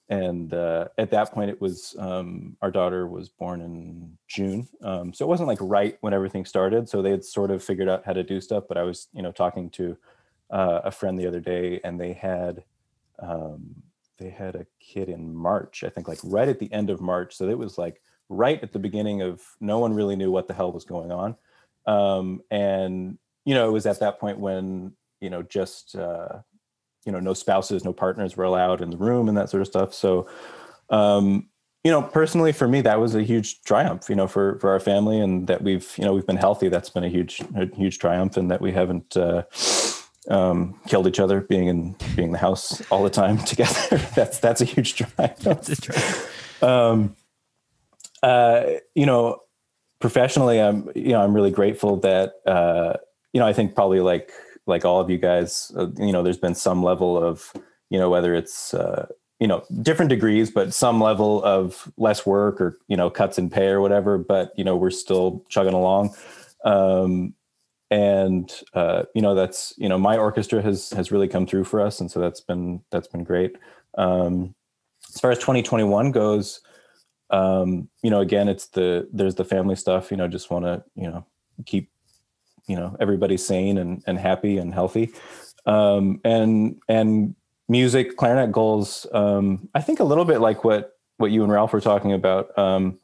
and 0.09 0.55
uh, 0.55 0.89
at 0.99 1.11
that 1.11 1.33
point 1.33 1.51
it 1.51 1.61
was 1.61 1.97
um, 1.99 2.57
our 2.63 2.71
daughter 2.71 3.07
was 3.07 3.29
born 3.29 3.61
in 3.63 4.06
june 4.29 4.69
um, 4.83 5.13
so 5.13 5.25
it 5.25 5.29
wasn't 5.29 5.49
like 5.49 5.59
right 5.61 5.99
when 6.01 6.15
everything 6.15 6.45
started 6.45 6.89
so 6.89 7.01
they 7.03 7.11
had 7.11 7.25
sort 7.25 7.51
of 7.51 7.63
figured 7.63 7.89
out 7.89 8.05
how 8.05 8.13
to 8.13 8.23
do 8.23 8.41
stuff 8.41 8.65
but 8.69 8.77
i 8.77 8.83
was 8.83 9.09
you 9.13 9.23
know 9.23 9.33
talking 9.33 9.71
to 9.71 9.97
uh, 10.51 10.81
a 10.85 10.91
friend 10.91 11.19
the 11.19 11.27
other 11.27 11.41
day 11.41 11.81
and 11.85 12.01
they 12.01 12.13
had 12.13 12.63
um, 13.21 13.75
they 14.19 14.31
had 14.31 14.55
a 14.55 14.67
kid 14.81 15.09
in 15.09 15.35
march 15.35 15.85
i 15.85 15.89
think 15.89 16.09
like 16.09 16.19
right 16.25 16.49
at 16.49 16.59
the 16.59 16.73
end 16.73 16.91
of 16.91 17.01
march 17.01 17.37
so 17.37 17.49
it 17.49 17.59
was 17.59 17.79
like 17.79 18.01
right 18.29 18.63
at 18.63 18.73
the 18.73 18.79
beginning 18.79 19.23
of 19.23 19.43
no 19.61 19.79
one 19.79 19.93
really 19.95 20.17
knew 20.17 20.31
what 20.31 20.49
the 20.49 20.55
hell 20.55 20.73
was 20.73 20.85
going 20.85 21.13
on 21.13 21.37
Um, 21.87 22.43
and 22.51 23.19
you 23.45 23.55
know, 23.55 23.69
it 23.69 23.73
was 23.73 23.87
at 23.87 24.01
that 24.01 24.19
point 24.19 24.39
when 24.41 24.93
you 25.21 25.31
know 25.31 25.43
just 25.43 25.95
uh, 25.97 26.41
you 27.05 27.13
know 27.13 27.21
no 27.21 27.33
spouses, 27.33 27.85
no 27.85 27.93
partners 27.93 28.37
were 28.37 28.45
allowed 28.45 28.81
in 28.83 28.91
the 28.91 28.97
room 28.97 29.29
and 29.29 29.37
that 29.39 29.51
sort 29.51 29.61
of 29.61 29.69
stuff. 29.69 29.95
So 29.95 30.29
um, 30.91 31.49
you 31.87 31.93
know, 31.93 32.03
personally 32.03 32.51
for 32.51 32.67
me, 32.67 32.81
that 32.81 32.99
was 32.99 33.15
a 33.15 33.23
huge 33.23 33.63
triumph. 33.63 34.09
You 34.09 34.17
know, 34.17 34.27
for 34.27 34.59
for 34.59 34.71
our 34.71 34.81
family 34.81 35.21
and 35.21 35.47
that 35.47 35.63
we've 35.63 35.89
you 35.97 36.05
know 36.05 36.15
we've 36.15 36.27
been 36.27 36.37
healthy. 36.37 36.69
That's 36.69 36.91
been 36.91 37.05
a 37.05 37.09
huge 37.09 37.41
a 37.55 37.73
huge 37.77 38.01
triumph, 38.01 38.37
and 38.37 38.51
that 38.51 38.61
we 38.61 38.73
haven't. 38.73 39.17
Uh, 39.17 39.45
um, 40.29 40.81
killed 40.89 41.07
each 41.07 41.21
other, 41.21 41.43
being 41.43 41.69
in 41.69 41.95
being 42.17 42.31
in 42.31 42.33
the 42.33 42.39
house 42.39 42.83
all 42.91 43.05
the 43.05 43.11
time 43.11 43.39
together. 43.53 43.99
that's 44.17 44.41
that's 44.41 44.61
a 44.61 44.65
huge 44.65 44.97
triumph. 44.97 45.37
That's 45.39 45.69
a 45.69 45.77
triumph. 45.81 46.63
Um, 46.65 47.17
uh, 48.25 48.65
you 48.97 49.07
know, 49.07 49.43
professionally, 50.01 50.61
I'm 50.61 50.91
you 50.97 51.13
know 51.13 51.23
I'm 51.23 51.35
really 51.35 51.53
grateful 51.53 51.99
that 51.99 52.33
uh, 52.49 52.95
you 53.33 53.39
know 53.39 53.47
I 53.47 53.53
think 53.53 53.77
probably 53.77 54.01
like 54.01 54.33
like 54.67 54.85
all 54.85 55.01
of 55.01 55.09
you 55.09 55.19
guys, 55.19 55.71
uh, 55.77 55.87
you 55.99 56.11
know, 56.11 56.25
there's 56.25 56.43
been 56.47 56.57
some 56.57 56.83
level 56.83 57.17
of 57.17 57.53
you 57.91 57.99
know 58.01 58.11
whether 58.11 58.35
it's 58.35 58.75
uh, 58.75 59.07
you 59.41 59.47
know 59.47 59.65
different 59.83 60.09
degrees, 60.09 60.51
but 60.51 60.73
some 60.73 61.01
level 61.01 61.43
of 61.45 61.91
less 61.97 62.25
work 62.25 62.61
or 62.61 62.79
you 62.89 62.97
know 62.97 63.11
cuts 63.11 63.39
in 63.39 63.51
pay 63.51 63.69
or 63.69 63.81
whatever. 63.81 64.19
But 64.19 64.53
you 64.57 64.65
know 64.65 64.77
we're 64.77 64.91
still 64.91 65.45
chugging 65.49 65.75
along. 65.75 66.15
Um, 66.65 67.35
and 67.91 68.53
uh, 68.75 69.05
you 69.15 69.23
know 69.23 69.35
that's 69.35 69.73
you 69.77 69.89
know 69.89 69.99
my 69.99 70.17
orchestra 70.17 70.61
has 70.61 70.91
has 70.91 71.13
really 71.13 71.29
come 71.29 71.47
through 71.47 71.65
for 71.65 71.81
us 71.81 72.01
and 72.01 72.11
so 72.11 72.19
that's 72.19 72.41
been 72.41 72.81
that's 72.91 73.07
been 73.09 73.23
great 73.23 73.57
um, 73.97 74.55
as 75.15 75.21
far 75.21 75.31
as 75.31 75.39
2021 75.39 76.11
goes 76.11 76.61
um, 77.31 77.89
you 78.03 78.11
know 78.11 78.21
again 78.21 78.49
it's 78.49 78.67
the 78.69 79.09
there's 79.13 79.37
the 79.37 79.45
family 79.45 79.77
stuff 79.77 80.11
you 80.11 80.17
know 80.17 80.27
just 80.27 80.51
want 80.51 80.65
to 80.65 80.83
you 80.97 81.09
know 81.09 81.25
keep 81.65 81.91
you 82.67 82.75
know 82.75 82.97
everybody 82.99 83.37
sane 83.37 83.79
and 83.79 84.03
and 84.07 84.19
happy 84.19 84.59
and 84.59 84.75
healthy 84.75 85.13
um, 85.67 86.21
and 86.25 86.81
and 86.89 87.36
music 87.69 88.17
clarinet 88.17 88.53
goals 88.53 89.07
um, 89.13 89.69
i 89.75 89.81
think 89.81 90.01
a 90.01 90.05
little 90.05 90.25
bit 90.25 90.41
like 90.41 90.65
what 90.65 90.93
what 91.19 91.31
you 91.31 91.43
and 91.43 91.53
ralph 91.53 91.73
were 91.73 91.81
talking 91.81 92.13
about. 92.13 92.57
Um, 92.59 92.99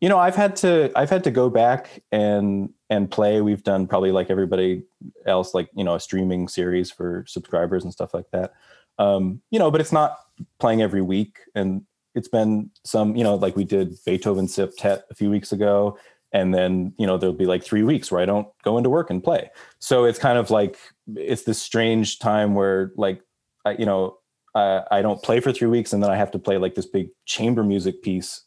you 0.00 0.08
know 0.08 0.18
i've 0.18 0.36
had 0.36 0.54
to 0.56 0.92
i've 0.94 1.08
had 1.08 1.24
to 1.24 1.30
go 1.30 1.48
back 1.48 2.02
and 2.12 2.70
and 2.90 3.10
play. 3.10 3.40
We've 3.40 3.62
done 3.62 3.86
probably 3.86 4.12
like 4.12 4.30
everybody 4.30 4.84
else 5.26 5.54
like 5.54 5.68
you 5.74 5.84
know 5.84 5.94
a 5.94 6.00
streaming 6.00 6.48
series 6.48 6.90
for 6.90 7.24
subscribers 7.26 7.82
and 7.82 7.92
stuff 7.92 8.14
like 8.14 8.26
that. 8.32 8.52
Um 8.98 9.40
you 9.50 9.58
know 9.58 9.70
but 9.70 9.80
it's 9.80 9.92
not 9.92 10.18
playing 10.60 10.82
every 10.82 11.02
week. 11.02 11.38
And 11.54 11.82
it's 12.14 12.28
been 12.28 12.70
some 12.84 13.16
you 13.16 13.24
know 13.24 13.36
like 13.36 13.56
we 13.56 13.64
did 13.64 13.96
beethoven 14.04 14.46
septet 14.46 15.02
a 15.10 15.14
few 15.14 15.30
weeks 15.30 15.50
ago. 15.52 15.98
And 16.32 16.52
then 16.52 16.92
you 16.98 17.06
know 17.06 17.16
there'll 17.16 17.34
be 17.34 17.46
like 17.46 17.64
three 17.64 17.82
weeks 17.82 18.12
where 18.12 18.20
i 18.20 18.26
don't 18.26 18.48
go 18.64 18.76
into 18.76 18.90
work 18.90 19.08
and 19.10 19.24
play. 19.24 19.50
So 19.78 20.04
it's 20.04 20.18
kind 20.18 20.38
of 20.38 20.50
like 20.50 20.78
it's 21.14 21.44
this 21.44 21.60
strange 21.60 22.18
time 22.18 22.54
where 22.54 22.92
like 22.96 23.22
I, 23.66 23.76
you 23.78 23.84
know 23.84 24.18
I, 24.54 24.82
I 24.90 25.02
don't 25.02 25.22
play 25.22 25.40
for 25.40 25.52
three 25.52 25.68
weeks 25.68 25.92
and 25.92 26.02
then 26.02 26.10
i 26.10 26.16
have 26.16 26.30
to 26.30 26.38
play 26.38 26.56
like 26.56 26.74
this 26.74 26.86
big 26.86 27.08
chamber 27.26 27.62
music 27.62 28.02
piece 28.02 28.42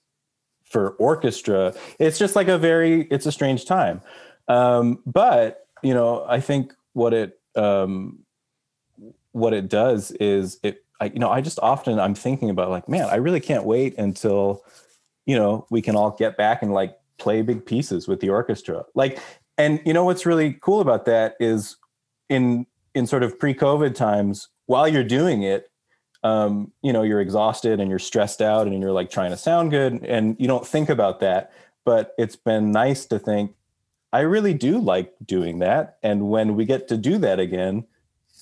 for 0.63 0.91
orchestra. 0.91 1.73
It's 1.97 2.19
just 2.19 2.35
like 2.35 2.47
a 2.47 2.57
very 2.57 3.01
it's 3.09 3.25
a 3.25 3.31
strange 3.31 3.65
time. 3.65 4.01
Um, 4.47 4.99
but 5.05 5.67
you 5.83 5.93
know 5.93 6.25
i 6.27 6.39
think 6.39 6.73
what 6.93 7.13
it 7.13 7.39
um, 7.55 8.19
what 9.31 9.53
it 9.53 9.69
does 9.69 10.11
is 10.11 10.59
it 10.63 10.83
I, 10.99 11.05
you 11.05 11.19
know 11.19 11.29
i 11.29 11.39
just 11.39 11.59
often 11.61 11.99
i'm 11.99 12.15
thinking 12.15 12.49
about 12.49 12.69
like 12.69 12.89
man 12.89 13.05
i 13.05 13.15
really 13.15 13.39
can't 13.39 13.63
wait 13.63 13.97
until 13.97 14.63
you 15.25 15.37
know 15.37 15.65
we 15.69 15.81
can 15.81 15.95
all 15.95 16.11
get 16.11 16.35
back 16.35 16.61
and 16.61 16.73
like 16.73 16.97
play 17.19 17.41
big 17.41 17.65
pieces 17.65 18.07
with 18.07 18.19
the 18.21 18.29
orchestra. 18.29 18.85
Like 18.95 19.19
and 19.57 19.79
you 19.85 19.93
know 19.93 20.03
what's 20.03 20.25
really 20.25 20.53
cool 20.61 20.79
about 20.79 21.05
that 21.05 21.35
is 21.39 21.77
in 22.29 22.65
in 22.95 23.05
sort 23.05 23.21
of 23.21 23.37
pre-covid 23.37 23.93
times 23.93 24.47
while 24.69 24.87
you're 24.87 25.03
doing 25.03 25.41
it 25.41 25.71
um, 26.21 26.71
you 26.83 26.93
know 26.93 27.01
you're 27.01 27.21
exhausted 27.21 27.79
and 27.79 27.89
you're 27.89 27.97
stressed 27.97 28.41
out 28.41 28.67
and 28.67 28.79
you're 28.79 28.91
like 28.91 29.09
trying 29.09 29.31
to 29.31 29.37
sound 29.37 29.71
good 29.71 30.03
and 30.03 30.35
you 30.39 30.47
don't 30.47 30.65
think 30.65 30.89
about 30.89 31.19
that 31.21 31.51
but 31.85 32.13
it's 32.19 32.35
been 32.35 32.71
nice 32.71 33.05
to 33.05 33.17
think 33.17 33.55
i 34.13 34.19
really 34.19 34.53
do 34.53 34.77
like 34.77 35.13
doing 35.25 35.57
that 35.59 35.97
and 36.03 36.29
when 36.29 36.55
we 36.55 36.65
get 36.65 36.87
to 36.87 36.97
do 36.97 37.17
that 37.17 37.39
again 37.39 37.83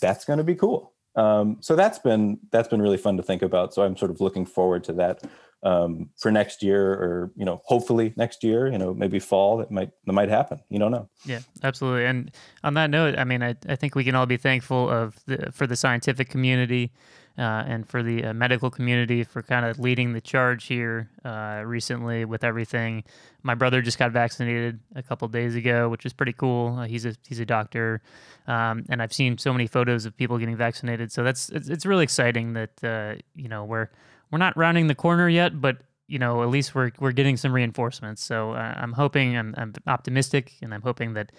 that's 0.01 0.25
going 0.25 0.38
to 0.38 0.43
be 0.43 0.55
cool 0.55 0.91
um, 1.18 1.57
so 1.59 1.76
that's 1.76 1.99
been 1.99 2.39
that's 2.51 2.70
been 2.70 2.82
really 2.82 2.97
fun 2.97 3.18
to 3.18 3.24
think 3.24 3.41
about. 3.41 3.74
So 3.74 3.82
i'm 3.84 3.97
sort 3.97 4.11
of 4.11 4.22
looking 4.22 4.45
forward 4.45 4.84
to 4.86 4.93
that 4.93 5.24
um, 5.63 6.09
for 6.18 6.32
next 6.32 6.63
year 6.63 6.93
or 6.93 7.32
you 7.36 7.43
know 7.43 7.61
hopefully 7.65 8.13
next 8.15 8.43
year 8.43 8.68
you 8.68 8.78
know 8.78 8.93
maybe 8.93 9.20
fall 9.20 9.57
that 9.57 9.72
might 9.72 9.91
that 10.05 10.13
might 10.13 10.30
happen. 10.30 10.61
You 10.70 10.80
don't 10.80 10.91
know. 10.91 11.09
Yeah 11.26 11.39
absolutely. 11.63 12.05
And 12.05 12.32
on 12.63 12.76
that 12.76 12.89
note 12.89 13.18
i 13.18 13.24
mean 13.24 13.43
i, 13.43 13.55
I 13.68 13.76
think 13.76 13.95
we 13.95 14.03
can 14.03 14.15
all 14.15 14.26
be 14.26 14.38
thankful 14.38 14.89
of 14.89 15.18
the, 15.26 15.51
for 15.51 15.68
the 15.68 15.76
scientific 15.76 16.30
community 16.30 16.91
uh, 17.38 17.64
and 17.68 17.88
for 17.88 18.02
the 18.02 18.26
uh, 18.26 18.34
medical 18.34 18.70
community 18.72 19.24
for 19.24 19.44
kind 19.44 19.66
of 19.66 19.80
leading 19.80 20.14
the 20.14 20.22
charge 20.22 20.66
here 20.66 21.10
uh, 21.24 21.62
recently 21.66 22.26
with 22.26 22.44
everything. 22.44 23.04
My 23.44 23.54
brother 23.54 23.82
just 23.82 24.00
got 24.00 24.12
vaccinated 24.12 24.80
a 24.96 25.04
couple 25.04 25.28
days 25.28 25.56
ago, 25.56 25.88
which 25.90 26.06
is 26.06 26.14
pretty 26.14 26.34
cool. 26.34 26.78
Uh, 26.78 26.88
he's 26.88 27.06
a 27.06 27.14
he's 27.28 27.40
a 27.40 27.46
doctor, 27.46 28.02
um, 28.48 28.86
and 28.90 29.02
I've 29.02 29.14
seen 29.14 29.38
so 29.38 29.54
many 29.54 29.68
photos 29.68 30.06
of 30.06 30.18
people 30.18 30.38
getting 30.38 30.58
vaccinated. 30.58 31.12
So 31.12 31.24
that's 31.24 31.50
it's, 31.50 31.70
it's 31.70 31.86
really 31.86 32.04
exciting 32.04 32.54
that 32.54 32.84
uh, 32.84 33.16
you 33.36 33.48
know 33.48 33.64
we're 33.64 33.90
we're 34.32 34.40
not 34.40 34.58
rounding 34.58 34.88
the 34.88 34.96
corner 34.96 35.30
yet, 35.30 35.62
but 35.62 35.78
you 36.08 36.18
know 36.18 36.42
at 36.42 36.50
least 36.50 36.74
we're 36.74 36.92
we're 37.00 37.12
getting 37.12 37.38
some 37.38 37.54
reinforcements. 37.54 38.24
So 38.24 38.54
uh, 38.54 38.74
I'm 38.78 38.94
hoping 38.94 39.38
I'm, 39.38 39.54
I'm 39.58 39.74
optimistic, 39.86 40.54
and 40.62 40.74
I'm 40.74 40.82
hoping 40.82 41.14
that 41.14 41.32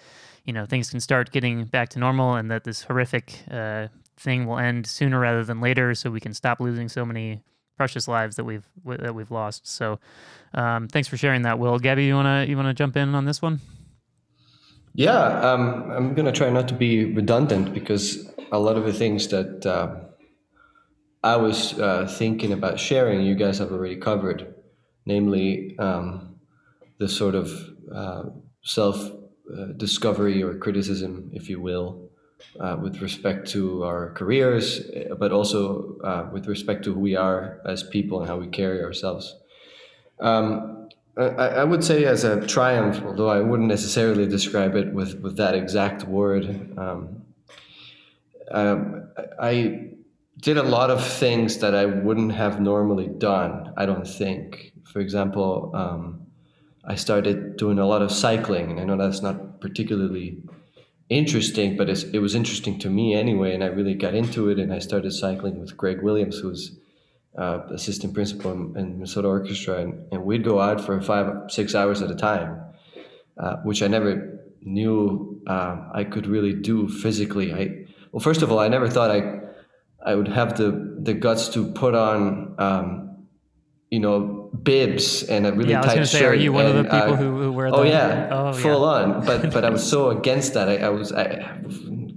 you 0.45 0.53
know 0.53 0.65
things 0.65 0.89
can 0.89 1.01
start 1.01 1.31
getting 1.31 1.65
back 1.65 1.89
to 1.89 1.99
normal 1.99 2.35
and 2.35 2.49
that 2.51 2.63
this 2.63 2.83
horrific 2.83 3.43
uh, 3.51 3.87
thing 4.19 4.45
will 4.45 4.59
end 4.59 4.85
sooner 4.85 5.19
rather 5.19 5.43
than 5.43 5.61
later, 5.61 5.95
so 5.95 6.11
we 6.11 6.19
can 6.19 6.33
stop 6.33 6.59
losing 6.59 6.89
so 6.89 7.05
many 7.05 7.41
precious 7.77 8.07
lives 8.07 8.35
that 8.35 8.43
we've 8.43 8.67
that 8.85 9.15
we've 9.15 9.31
lost. 9.31 9.65
So, 9.65 9.99
um, 10.53 10.87
thanks 10.87 11.07
for 11.07 11.17
sharing 11.17 11.43
that, 11.43 11.59
Will. 11.59 11.79
Gabby, 11.79 12.05
you 12.05 12.15
wanna 12.15 12.45
you 12.45 12.57
wanna 12.57 12.73
jump 12.73 12.97
in 12.97 13.15
on 13.15 13.25
this 13.25 13.41
one? 13.41 13.61
Yeah, 14.93 15.51
um, 15.51 15.89
I'm 15.91 16.13
gonna 16.13 16.31
try 16.31 16.49
not 16.49 16.67
to 16.67 16.73
be 16.73 17.05
redundant 17.05 17.73
because 17.73 18.29
a 18.51 18.59
lot 18.59 18.75
of 18.75 18.85
the 18.85 18.93
things 18.93 19.27
that 19.29 19.65
uh, 19.65 19.95
I 21.23 21.37
was 21.37 21.79
uh, 21.79 22.07
thinking 22.07 22.51
about 22.51 22.79
sharing, 22.79 23.21
you 23.21 23.35
guys 23.35 23.59
have 23.59 23.71
already 23.71 23.97
covered, 23.97 24.55
namely 25.05 25.77
um, 25.79 26.35
the 26.97 27.07
sort 27.07 27.35
of 27.35 27.51
uh, 27.93 28.23
self 28.61 28.97
uh, 28.99 29.65
discovery 29.77 30.43
or 30.43 30.57
criticism, 30.57 31.29
if 31.33 31.49
you 31.49 31.61
will, 31.61 32.08
uh, 32.59 32.77
with 32.81 33.01
respect 33.01 33.47
to 33.51 33.83
our 33.83 34.11
careers, 34.13 34.81
but 35.17 35.31
also 35.31 35.97
uh, 36.03 36.29
with 36.31 36.47
respect 36.47 36.83
to 36.83 36.93
who 36.93 36.99
we 36.99 37.15
are 37.15 37.61
as 37.65 37.83
people 37.83 38.19
and 38.19 38.27
how 38.27 38.37
we 38.37 38.47
carry 38.47 38.83
ourselves. 38.83 39.35
Um, 40.19 40.89
I, 41.17 41.23
I, 41.23 41.63
would 41.63 41.83
say 41.83 42.05
as 42.05 42.23
a 42.23 42.45
triumph, 42.47 43.03
although 43.05 43.29
I 43.29 43.41
wouldn't 43.41 43.67
necessarily 43.67 44.27
describe 44.27 44.75
it 44.75 44.93
with, 44.93 45.19
with 45.19 45.37
that 45.37 45.53
exact 45.53 46.03
word. 46.03 46.77
Um, 46.77 47.23
um, 48.51 49.09
I 49.39 49.89
did 50.39 50.57
a 50.57 50.63
lot 50.63 50.89
of 50.89 51.05
things 51.05 51.57
that 51.57 51.75
I 51.75 51.85
wouldn't 51.85 52.31
have 52.33 52.61
normally 52.61 53.07
done, 53.07 53.73
I 53.77 53.85
don't 53.85 54.07
think. 54.07 54.71
For 54.85 54.99
example, 54.99 55.71
um, 55.73 56.27
I 56.85 56.95
started 56.95 57.57
doing 57.57 57.79
a 57.79 57.85
lot 57.85 58.01
of 58.01 58.11
cycling, 58.11 58.71
and 58.71 58.79
I 58.79 58.83
know 58.85 58.97
that's 58.97 59.21
not 59.21 59.59
particularly 59.59 60.41
interesting, 61.09 61.75
but 61.75 61.89
it 61.89 62.19
was 62.19 62.35
interesting 62.35 62.79
to 62.79 62.89
me 62.89 63.15
anyway, 63.15 63.53
and 63.53 63.63
I 63.63 63.67
really 63.67 63.95
got 63.95 64.13
into 64.13 64.49
it. 64.49 64.59
And 64.59 64.73
I 64.73 64.79
started 64.79 65.11
cycling 65.11 65.59
with 65.59 65.75
Greg 65.75 66.01
Williams, 66.01 66.39
who's 66.39 66.77
uh, 67.37 67.61
assistant 67.73 68.13
principal 68.13 68.51
in, 68.51 68.77
in, 68.77 68.93
Minnesota 68.93 69.27
Orchestra, 69.27 69.81
and, 69.81 70.11
and, 70.11 70.23
we'd 70.23 70.43
go 70.43 70.59
out 70.59 70.81
for 70.81 70.99
five, 71.01 71.49
six 71.49 71.75
hours 71.75 72.01
at 72.01 72.09
a 72.11 72.15
time, 72.15 72.61
uh, 73.37 73.57
which 73.63 73.81
I 73.81 73.87
never 73.87 74.39
knew 74.61 75.41
uh, 75.47 75.89
I 75.93 76.03
could 76.03 76.27
really 76.27 76.53
do 76.53 76.87
physically. 76.87 77.53
I 77.53 77.85
well, 78.11 78.19
first 78.19 78.41
of 78.41 78.51
all, 78.51 78.59
I 78.59 78.67
never 78.67 78.89
thought 78.89 79.11
I 79.11 79.39
I 80.05 80.15
would 80.15 80.27
have 80.27 80.57
the 80.57 80.97
the 81.01 81.13
guts 81.13 81.49
to 81.49 81.71
put 81.71 81.95
on. 81.95 82.55
Um, 82.57 83.27
you 83.89 83.99
know, 83.99 84.38
bibs 84.63 85.23
and 85.23 85.45
a 85.45 85.53
really 85.53 85.71
yeah, 85.71 85.81
tight 85.81 86.05
say, 86.05 86.19
shirt. 86.19 86.33
Are 86.33 86.35
you 86.35 86.53
one 86.53 86.65
and, 86.65 86.77
of 86.79 86.83
the 86.85 86.89
people 86.89 87.13
uh, 87.13 87.17
who, 87.17 87.41
who 87.41 87.51
wear? 87.51 87.67
Oh 87.67 87.83
yeah, 87.83 88.29
oh, 88.31 88.53
full 88.53 88.81
yeah. 88.81 89.03
on. 89.03 89.25
But 89.25 89.51
but 89.53 89.65
I 89.65 89.69
was 89.69 89.87
so 89.87 90.09
against 90.17 90.53
that. 90.53 90.69
I, 90.69 90.77
I 90.77 90.89
was 90.89 91.11
I, 91.11 91.57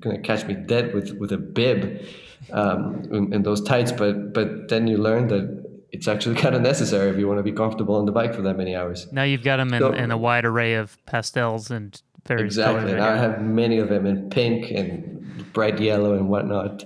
gonna 0.00 0.20
catch 0.20 0.44
me 0.46 0.54
dead 0.54 0.94
with 0.94 1.12
with 1.12 1.32
a 1.32 1.38
bib 1.38 2.04
um, 2.52 3.02
in, 3.10 3.32
in, 3.32 3.42
those 3.42 3.60
tights. 3.62 3.92
But 3.92 4.32
but 4.32 4.68
then 4.68 4.86
you 4.86 4.98
learn 4.98 5.28
that 5.28 5.64
it's 5.90 6.08
actually 6.08 6.34
kind 6.44 6.54
of 6.54 6.62
necessary 6.62 7.10
if 7.10 7.18
you 7.18 7.28
want 7.28 7.38
to 7.38 7.44
be 7.44 7.52
comfortable 7.52 7.96
on 7.96 8.06
the 8.06 8.12
bike 8.12 8.34
for 8.34 8.42
that 8.42 8.56
many 8.56 8.74
hours. 8.74 9.10
Now 9.12 9.24
you've 9.24 9.44
got 9.44 9.58
them 9.58 9.72
in, 9.72 9.80
so, 9.80 9.92
in 9.92 10.10
a 10.10 10.16
wide 10.16 10.44
array 10.44 10.74
of 10.74 10.98
pastels 11.06 11.70
and 11.70 12.00
various 12.26 12.54
exactly. 12.54 12.80
colors. 12.80 12.92
Exactly. 12.92 13.18
I 13.18 13.22
have 13.22 13.42
many 13.42 13.78
of 13.78 13.88
them 13.88 14.06
in 14.06 14.30
pink 14.30 14.70
and 14.70 15.52
bright 15.52 15.80
yellow 15.80 16.14
and 16.14 16.28
whatnot, 16.28 16.84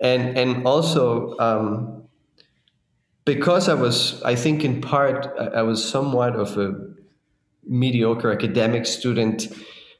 and 0.00 0.36
and 0.36 0.66
also. 0.66 1.38
Um, 1.38 1.94
because 3.28 3.68
I 3.68 3.74
was, 3.74 4.22
I 4.22 4.34
think 4.34 4.64
in 4.64 4.80
part, 4.80 5.26
I 5.38 5.60
was 5.60 5.86
somewhat 5.86 6.34
of 6.34 6.56
a 6.56 6.72
mediocre 7.62 8.32
academic 8.32 8.86
student. 8.86 9.48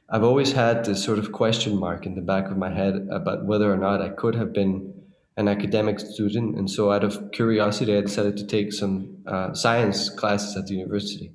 I've 0.09 0.23
always 0.23 0.51
had 0.51 0.83
this 0.83 1.03
sort 1.03 1.19
of 1.19 1.31
question 1.31 1.79
mark 1.79 2.07
in 2.07 2.15
the 2.15 2.21
back 2.21 2.49
of 2.49 2.57
my 2.57 2.71
head 2.73 3.07
about 3.11 3.45
whether 3.45 3.71
or 3.71 3.77
not 3.77 4.01
I 4.01 4.09
could 4.09 4.33
have 4.33 4.51
been 4.51 4.95
an 5.37 5.47
academic 5.47 5.99
student. 5.99 6.57
And 6.57 6.67
so, 6.67 6.91
out 6.91 7.03
of 7.03 7.31
curiosity, 7.31 7.95
I 7.95 8.01
decided 8.01 8.35
to 8.37 8.47
take 8.47 8.73
some 8.73 9.17
uh, 9.27 9.53
science 9.53 10.09
classes 10.09 10.57
at 10.57 10.65
the 10.65 10.73
university. 10.73 11.31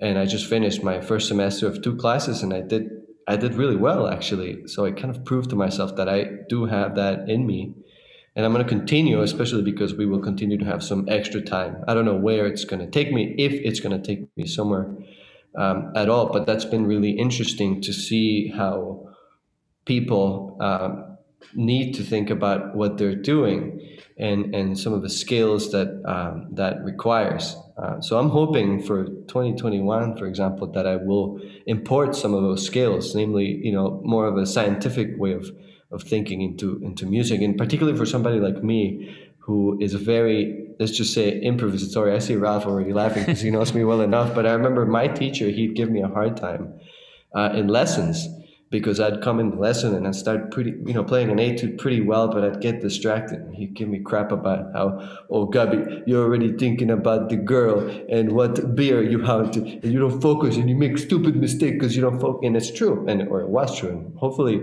And 0.00 0.18
I 0.18 0.26
just 0.26 0.46
finished 0.46 0.82
my 0.82 1.00
first 1.00 1.28
semester 1.28 1.68
of 1.68 1.80
two 1.80 1.94
classes, 1.94 2.42
and 2.42 2.52
I 2.52 2.60
did 2.60 2.90
I 3.28 3.36
did 3.36 3.54
really 3.54 3.76
well 3.76 4.08
actually. 4.08 4.66
So 4.66 4.84
I 4.84 4.90
kind 4.90 5.14
of 5.14 5.24
proved 5.24 5.50
to 5.50 5.56
myself 5.56 5.94
that 5.94 6.08
I 6.08 6.18
do 6.48 6.66
have 6.66 6.96
that 6.96 7.28
in 7.28 7.46
me. 7.46 7.74
And 8.36 8.44
I'm 8.44 8.52
going 8.52 8.64
to 8.64 8.68
continue, 8.68 9.22
especially 9.22 9.62
because 9.62 9.94
we 9.94 10.06
will 10.06 10.20
continue 10.20 10.58
to 10.58 10.64
have 10.64 10.82
some 10.82 11.08
extra 11.08 11.40
time. 11.40 11.84
I 11.86 11.94
don't 11.94 12.04
know 12.04 12.16
where 12.16 12.46
it's 12.46 12.64
going 12.64 12.80
to 12.80 12.90
take 12.90 13.12
me, 13.12 13.34
if 13.38 13.52
it's 13.52 13.78
going 13.80 14.00
to 14.00 14.04
take 14.04 14.28
me 14.36 14.46
somewhere 14.46 14.90
um, 15.56 15.92
at 15.94 16.08
all. 16.08 16.26
But 16.32 16.44
that's 16.44 16.64
been 16.64 16.86
really 16.86 17.12
interesting 17.12 17.80
to 17.82 17.92
see 17.92 18.48
how 18.48 19.08
people 19.84 20.56
um, 20.60 21.16
need 21.54 21.94
to 21.94 22.02
think 22.02 22.30
about 22.30 22.74
what 22.74 22.98
they're 22.98 23.14
doing 23.14 23.80
and, 24.16 24.54
and 24.54 24.78
some 24.78 24.92
of 24.92 25.02
the 25.02 25.08
skills 25.08 25.70
that 25.72 26.02
um, 26.04 26.48
that 26.52 26.82
requires. 26.84 27.56
Uh, 27.76 28.00
so 28.00 28.18
I'm 28.18 28.30
hoping 28.30 28.80
for 28.82 29.04
2021, 29.04 30.16
for 30.16 30.26
example, 30.26 30.68
that 30.68 30.86
I 30.86 30.96
will 30.96 31.40
import 31.66 32.14
some 32.14 32.32
of 32.32 32.42
those 32.42 32.64
skills, 32.64 33.14
namely, 33.14 33.60
you 33.64 33.72
know, 33.72 34.00
more 34.04 34.26
of 34.26 34.36
a 34.36 34.46
scientific 34.46 35.18
way 35.18 35.32
of, 35.32 35.50
of 35.94 36.02
thinking 36.02 36.42
into 36.42 36.80
into 36.82 37.06
music, 37.06 37.40
and 37.40 37.56
particularly 37.56 37.96
for 37.96 38.06
somebody 38.06 38.38
like 38.40 38.62
me 38.62 39.16
who 39.38 39.78
is 39.80 39.94
very 39.94 40.74
let's 40.80 40.92
just 40.92 41.14
say 41.14 41.40
improvisatory. 41.40 42.14
I 42.14 42.18
see 42.18 42.36
Ralph 42.36 42.66
already 42.66 42.92
laughing 42.92 43.24
because 43.24 43.40
he 43.40 43.50
knows 43.50 43.72
me 43.74 43.84
well 43.84 44.00
enough. 44.00 44.34
But 44.34 44.46
I 44.46 44.52
remember 44.52 44.84
my 44.86 45.08
teacher; 45.08 45.46
he'd 45.50 45.74
give 45.76 45.90
me 45.90 46.02
a 46.02 46.08
hard 46.08 46.36
time 46.36 46.74
uh, 47.34 47.50
in 47.54 47.68
lessons 47.68 48.28
because 48.74 48.98
I'd 48.98 49.22
come 49.22 49.38
in 49.38 49.50
the 49.50 49.56
lesson 49.56 49.94
and 49.94 50.04
I'd 50.04 50.16
start 50.16 50.50
pretty, 50.50 50.72
you 50.84 50.94
know, 50.94 51.04
playing 51.04 51.30
an 51.30 51.38
etude 51.38 51.78
pretty 51.78 52.00
well, 52.00 52.26
but 52.26 52.42
I'd 52.42 52.60
get 52.60 52.80
distracted. 52.80 53.40
He'd 53.54 53.74
give 53.74 53.88
me 53.88 54.00
crap 54.00 54.32
about 54.32 54.72
how, 54.72 54.86
oh, 55.30 55.46
Gabi, 55.46 56.02
you're 56.08 56.24
already 56.24 56.56
thinking 56.56 56.90
about 56.90 57.28
the 57.28 57.36
girl 57.36 57.88
and 58.10 58.32
what 58.32 58.74
beer 58.74 59.00
you 59.00 59.20
have 59.20 59.52
to, 59.52 59.60
and 59.60 59.92
you 59.92 60.00
don't 60.00 60.20
focus 60.20 60.56
and 60.56 60.68
you 60.68 60.74
make 60.74 60.98
stupid 60.98 61.36
mistake 61.36 61.74
because 61.74 61.94
you 61.94 62.02
don't 62.02 62.18
focus. 62.18 62.40
And 62.44 62.56
it's 62.56 62.72
true, 62.72 63.06
and 63.06 63.28
or 63.28 63.42
it 63.42 63.48
was 63.48 63.78
true. 63.78 63.90
And 63.90 64.18
hopefully, 64.18 64.56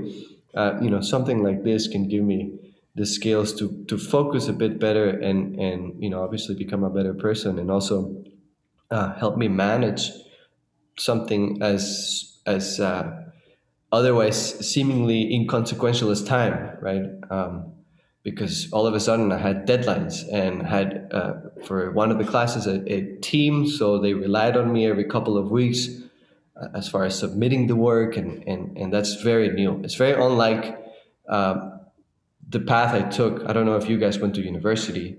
uh, 0.56 0.78
you 0.82 0.89
know, 0.89 1.02
something 1.02 1.43
like 1.43 1.64
this 1.64 1.88
can 1.88 2.08
give 2.08 2.24
me 2.24 2.60
the 2.95 3.06
skills 3.06 3.54
to 3.54 3.86
to 3.86 3.97
focus 3.97 4.47
a 4.47 4.54
bit 4.54 4.80
better 4.80 5.10
and 5.10 5.58
and 5.58 6.02
you 6.04 6.10
know 6.10 6.24
obviously 6.24 6.56
become 6.56 6.84
a 6.84 6.89
better 6.89 7.14
person 7.14 7.58
and 7.58 7.72
also 7.72 8.22
uh, 8.91 9.14
help 9.16 9.38
me 9.38 9.47
manage 9.47 10.12
something 10.97 11.62
as 11.62 12.39
as 12.45 12.80
uh, 12.80 13.10
otherwise 13.91 14.60
seemingly 14.68 15.34
inconsequential 15.34 16.10
as 16.10 16.24
time 16.24 16.78
right? 16.82 17.06
Um, 17.30 17.74
because 18.24 18.72
all 18.72 18.86
of 18.86 18.93
a 18.93 18.99
sudden 18.99 19.32
I 19.32 19.39
had 19.39 19.66
deadlines 19.66 20.32
and 20.32 20.62
had 20.62 21.10
uh, 21.12 21.34
for 21.66 21.91
one 21.91 22.12
of 22.12 22.18
the 22.18 22.24
classes 22.24 22.68
a, 22.68 22.93
a, 22.93 23.16
team 23.22 23.68
so 23.68 23.97
they 23.99 24.14
relied 24.14 24.56
on 24.58 24.72
me 24.72 24.86
every 24.86 25.06
couple 25.06 25.38
of 25.38 25.49
weeks 25.49 25.88
as 26.74 26.88
far 26.88 27.05
as 27.05 27.18
submitting 27.18 27.68
the 27.68 27.76
work 27.76 28.18
and, 28.18 28.43
and, 28.47 28.78
and 28.78 28.93
that's 28.93 29.22
very 29.22 29.49
new 29.49 29.82
it's 29.84 29.95
very 29.95 30.14
unlike 30.14 30.78
um, 31.30 31.80
the 32.51 32.59
path 32.59 32.93
I 32.93 33.09
took, 33.09 33.47
I 33.47 33.53
don't 33.53 33.66
know 33.66 33.78
if 33.78 33.89
you 33.89 33.97
guys 33.97 34.20
went 34.20 34.36
to 34.36 34.41
university. 34.41 35.18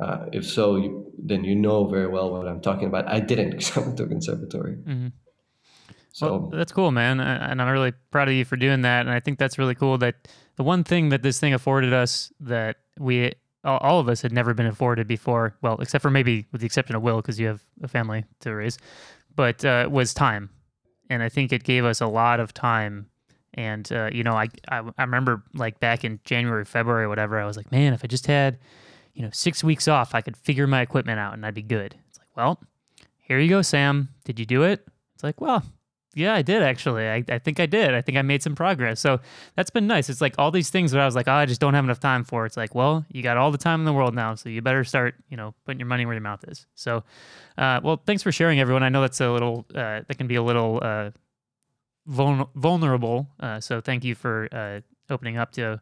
Uh, 0.00 0.26
if 0.32 0.44
so, 0.44 0.76
you, 0.76 1.12
then 1.16 1.44
you 1.44 1.54
know 1.54 1.86
very 1.86 2.08
well 2.08 2.32
what 2.32 2.48
I'm 2.48 2.60
talking 2.60 2.88
about. 2.88 3.06
I 3.08 3.20
didn't 3.20 3.50
because 3.58 3.76
I 3.76 3.80
went 3.80 3.96
to 3.98 4.04
a 4.04 4.08
conservatory. 4.08 4.74
Mm-hmm. 4.74 5.08
So 6.14 6.26
well, 6.26 6.50
that's 6.52 6.72
cool, 6.72 6.90
man, 6.90 7.20
and 7.20 7.62
I'm 7.62 7.68
really 7.68 7.92
proud 8.10 8.28
of 8.28 8.34
you 8.34 8.44
for 8.44 8.56
doing 8.56 8.82
that. 8.82 9.00
And 9.00 9.10
I 9.10 9.18
think 9.18 9.38
that's 9.38 9.58
really 9.58 9.74
cool. 9.74 9.96
That 9.96 10.28
the 10.56 10.62
one 10.62 10.84
thing 10.84 11.08
that 11.08 11.22
this 11.22 11.40
thing 11.40 11.54
afforded 11.54 11.94
us 11.94 12.30
that 12.40 12.76
we 12.98 13.32
all 13.64 13.98
of 13.98 14.08
us 14.10 14.20
had 14.20 14.30
never 14.30 14.52
been 14.52 14.66
afforded 14.66 15.06
before, 15.06 15.56
well, 15.62 15.78
except 15.80 16.02
for 16.02 16.10
maybe 16.10 16.44
with 16.52 16.60
the 16.60 16.66
exception 16.66 16.96
of 16.96 17.02
Will 17.02 17.16
because 17.16 17.40
you 17.40 17.46
have 17.46 17.62
a 17.82 17.88
family 17.88 18.24
to 18.40 18.54
raise, 18.54 18.76
but 19.34 19.64
uh, 19.64 19.88
was 19.90 20.12
time. 20.12 20.50
And 21.10 21.22
I 21.22 21.28
think 21.28 21.52
it 21.52 21.64
gave 21.64 21.84
us 21.84 22.00
a 22.00 22.06
lot 22.06 22.40
of 22.40 22.54
time 22.54 23.06
and 23.54 23.90
uh, 23.92 24.08
you 24.10 24.22
know, 24.22 24.32
I, 24.32 24.48
I 24.68 24.82
I 24.96 25.02
remember 25.02 25.42
like 25.54 25.78
back 25.80 26.04
in 26.04 26.20
January, 26.24 26.64
February, 26.64 27.06
whatever. 27.06 27.38
I 27.38 27.44
was 27.44 27.56
like, 27.56 27.70
man, 27.70 27.92
if 27.92 28.04
I 28.04 28.06
just 28.06 28.26
had, 28.26 28.58
you 29.14 29.22
know, 29.22 29.30
six 29.32 29.62
weeks 29.62 29.88
off, 29.88 30.14
I 30.14 30.20
could 30.20 30.36
figure 30.36 30.66
my 30.66 30.80
equipment 30.80 31.18
out 31.18 31.34
and 31.34 31.44
I'd 31.44 31.54
be 31.54 31.62
good. 31.62 31.94
It's 32.08 32.18
like, 32.18 32.34
well, 32.36 32.60
here 33.18 33.38
you 33.38 33.48
go, 33.48 33.62
Sam. 33.62 34.08
Did 34.24 34.38
you 34.40 34.46
do 34.46 34.62
it? 34.62 34.86
It's 35.14 35.22
like, 35.22 35.40
well, 35.40 35.62
yeah, 36.14 36.34
I 36.34 36.42
did 36.42 36.62
actually. 36.62 37.08
I, 37.08 37.24
I 37.28 37.38
think 37.38 37.60
I 37.60 37.66
did. 37.66 37.94
I 37.94 38.00
think 38.00 38.18
I 38.18 38.22
made 38.22 38.42
some 38.42 38.54
progress. 38.54 39.00
So 39.00 39.20
that's 39.56 39.70
been 39.70 39.86
nice. 39.86 40.08
It's 40.08 40.20
like 40.20 40.34
all 40.38 40.50
these 40.50 40.70
things 40.70 40.92
that 40.92 41.00
I 41.00 41.04
was 41.04 41.14
like, 41.14 41.28
oh, 41.28 41.32
I 41.32 41.46
just 41.46 41.60
don't 41.60 41.74
have 41.74 41.84
enough 41.84 42.00
time 42.00 42.24
for. 42.24 42.46
It's 42.46 42.56
like, 42.56 42.74
well, 42.74 43.04
you 43.08 43.22
got 43.22 43.36
all 43.36 43.50
the 43.50 43.58
time 43.58 43.80
in 43.80 43.84
the 43.84 43.92
world 43.92 44.14
now, 44.14 44.34
so 44.34 44.48
you 44.48 44.62
better 44.62 44.84
start, 44.84 45.14
you 45.28 45.36
know, 45.36 45.54
putting 45.64 45.78
your 45.80 45.86
money 45.86 46.06
where 46.06 46.14
your 46.14 46.22
mouth 46.22 46.44
is. 46.48 46.66
So, 46.74 47.04
uh, 47.58 47.80
well, 47.82 48.02
thanks 48.04 48.22
for 48.22 48.32
sharing, 48.32 48.60
everyone. 48.60 48.82
I 48.82 48.88
know 48.88 49.00
that's 49.00 49.20
a 49.20 49.30
little, 49.30 49.66
uh, 49.74 50.02
that 50.06 50.18
can 50.18 50.26
be 50.26 50.36
a 50.36 50.42
little 50.42 50.80
uh, 50.82 51.10
vulnerable. 52.06 53.28
Uh, 53.38 53.60
so 53.60 53.80
thank 53.80 54.04
you 54.04 54.14
for 54.14 54.48
uh, 54.52 54.80
opening 55.10 55.36
up 55.36 55.52
to 55.52 55.80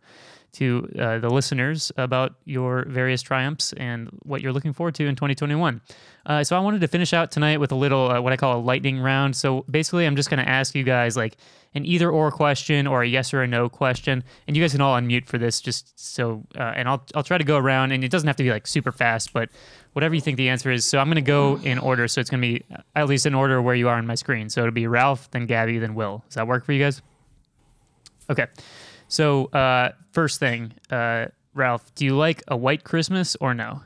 to 0.53 0.89
uh, 0.99 1.19
the 1.19 1.29
listeners 1.29 1.93
about 1.97 2.35
your 2.45 2.85
various 2.89 3.23
triumphs 3.23 3.73
and 3.75 4.09
what 4.23 4.41
you're 4.41 4.53
looking 4.53 4.73
forward 4.73 4.95
to 4.97 5.07
in 5.07 5.15
2021. 5.15 5.81
Uh, 6.27 6.45
so 6.45 6.57
I 6.57 6.61
wanted 6.61 6.81
to 6.81 6.89
finish 6.89 7.13
out 7.13 7.31
tonight 7.31 7.59
with 7.59 7.73
a 7.73 7.75
little 7.75 8.11
uh, 8.11 8.21
what 8.21 8.33
I 8.33 8.37
call 8.37 8.59
a 8.59 8.61
lightning 8.61 9.01
round. 9.01 9.37
So 9.37 9.65
basically, 9.71 10.07
I'm 10.07 10.17
just 10.17 10.29
going 10.29 10.43
to 10.43 10.49
ask 10.49 10.75
you 10.75 10.85
guys 10.85 11.17
like 11.17 11.37
an 11.75 11.87
either 11.87 12.11
or 12.11 12.31
question 12.31 12.87
or 12.87 13.03
a 13.03 13.09
yes 13.09 13.33
or 13.33 13.43
a 13.43 13.47
no 13.47 13.69
question, 13.69 14.25
and 14.47 14.57
you 14.57 14.63
guys 14.63 14.73
can 14.73 14.81
all 14.81 14.99
unmute 14.99 15.27
for 15.27 15.39
this 15.39 15.61
just 15.61 15.99
so. 15.99 16.45
Uh, 16.57 16.73
and 16.77 16.89
I'll 16.89 17.03
I'll 17.15 17.23
try 17.23 17.39
to 17.39 17.45
go 17.45 17.57
around, 17.57 17.93
and 17.93 18.05
it 18.05 18.11
doesn't 18.11 18.27
have 18.27 18.37
to 18.37 18.43
be 18.43 18.51
like 18.51 18.67
super 18.67 18.93
fast, 18.93 19.33
but 19.33 19.49
whatever 19.93 20.15
you 20.15 20.21
think 20.21 20.37
the 20.37 20.49
answer 20.49 20.71
is. 20.71 20.85
So 20.85 20.99
I'm 20.99 21.07
going 21.07 21.17
to 21.17 21.23
go 21.23 21.59
in 21.63 21.79
order. 21.79 22.07
So 22.07 22.21
it's 22.21 22.31
going 22.31 22.43
to 22.43 22.47
be 22.47 22.65
at 22.95 23.09
least 23.09 23.27
in 23.27 23.35
order 23.35 23.63
where 23.63 23.75
you 23.75 23.89
are 23.89 23.97
on 23.97 24.07
my 24.07 24.15
screen. 24.15 24.49
So 24.49 24.61
it'll 24.61 24.73
be 24.73 24.87
Ralph, 24.87 25.31
then 25.31 25.47
Gabby, 25.47 25.79
then 25.79 25.95
Will. 25.95 26.23
Does 26.27 26.35
that 26.35 26.47
work 26.47 26.65
for 26.65 26.73
you 26.73 26.83
guys? 26.83 27.03
Okay. 28.29 28.47
So 29.09 29.47
uh, 29.47 29.91
first 30.13 30.39
thing, 30.41 30.73
uh, 30.91 31.27
Ralph, 31.55 31.95
do 31.95 32.05
you 32.05 32.17
like 32.17 32.43
a 32.49 32.57
white 32.57 32.85
Christmas 32.85 33.37
or 33.41 33.55
no? 33.55 33.83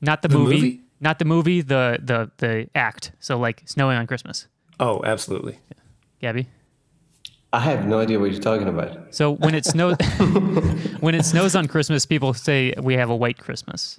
Not 0.00 0.22
the, 0.22 0.28
the 0.28 0.38
movie, 0.38 0.54
movie, 0.54 0.80
Not 1.00 1.18
the 1.18 1.24
movie. 1.24 1.60
The 1.60 1.98
the 2.02 2.30
the 2.38 2.68
act. 2.74 3.12
So 3.18 3.38
like 3.38 3.62
snowing 3.66 3.96
on 3.96 4.06
Christmas. 4.06 4.46
Oh, 4.80 5.02
absolutely. 5.04 5.58
Yeah. 6.20 6.32
Gabi. 6.32 6.46
I 7.52 7.60
have 7.60 7.86
no 7.86 7.98
idea 7.98 8.18
what 8.18 8.30
you're 8.30 8.40
talking 8.40 8.68
about. 8.68 9.14
So 9.14 9.32
when 9.32 9.54
it 9.54 9.64
snows, 9.64 9.96
when 11.00 11.14
it 11.14 11.24
snows 11.24 11.56
on 11.56 11.66
Christmas, 11.66 12.04
people 12.04 12.34
say 12.34 12.74
we 12.80 12.94
have 12.94 13.08
a 13.10 13.16
white 13.16 13.38
Christmas. 13.38 13.98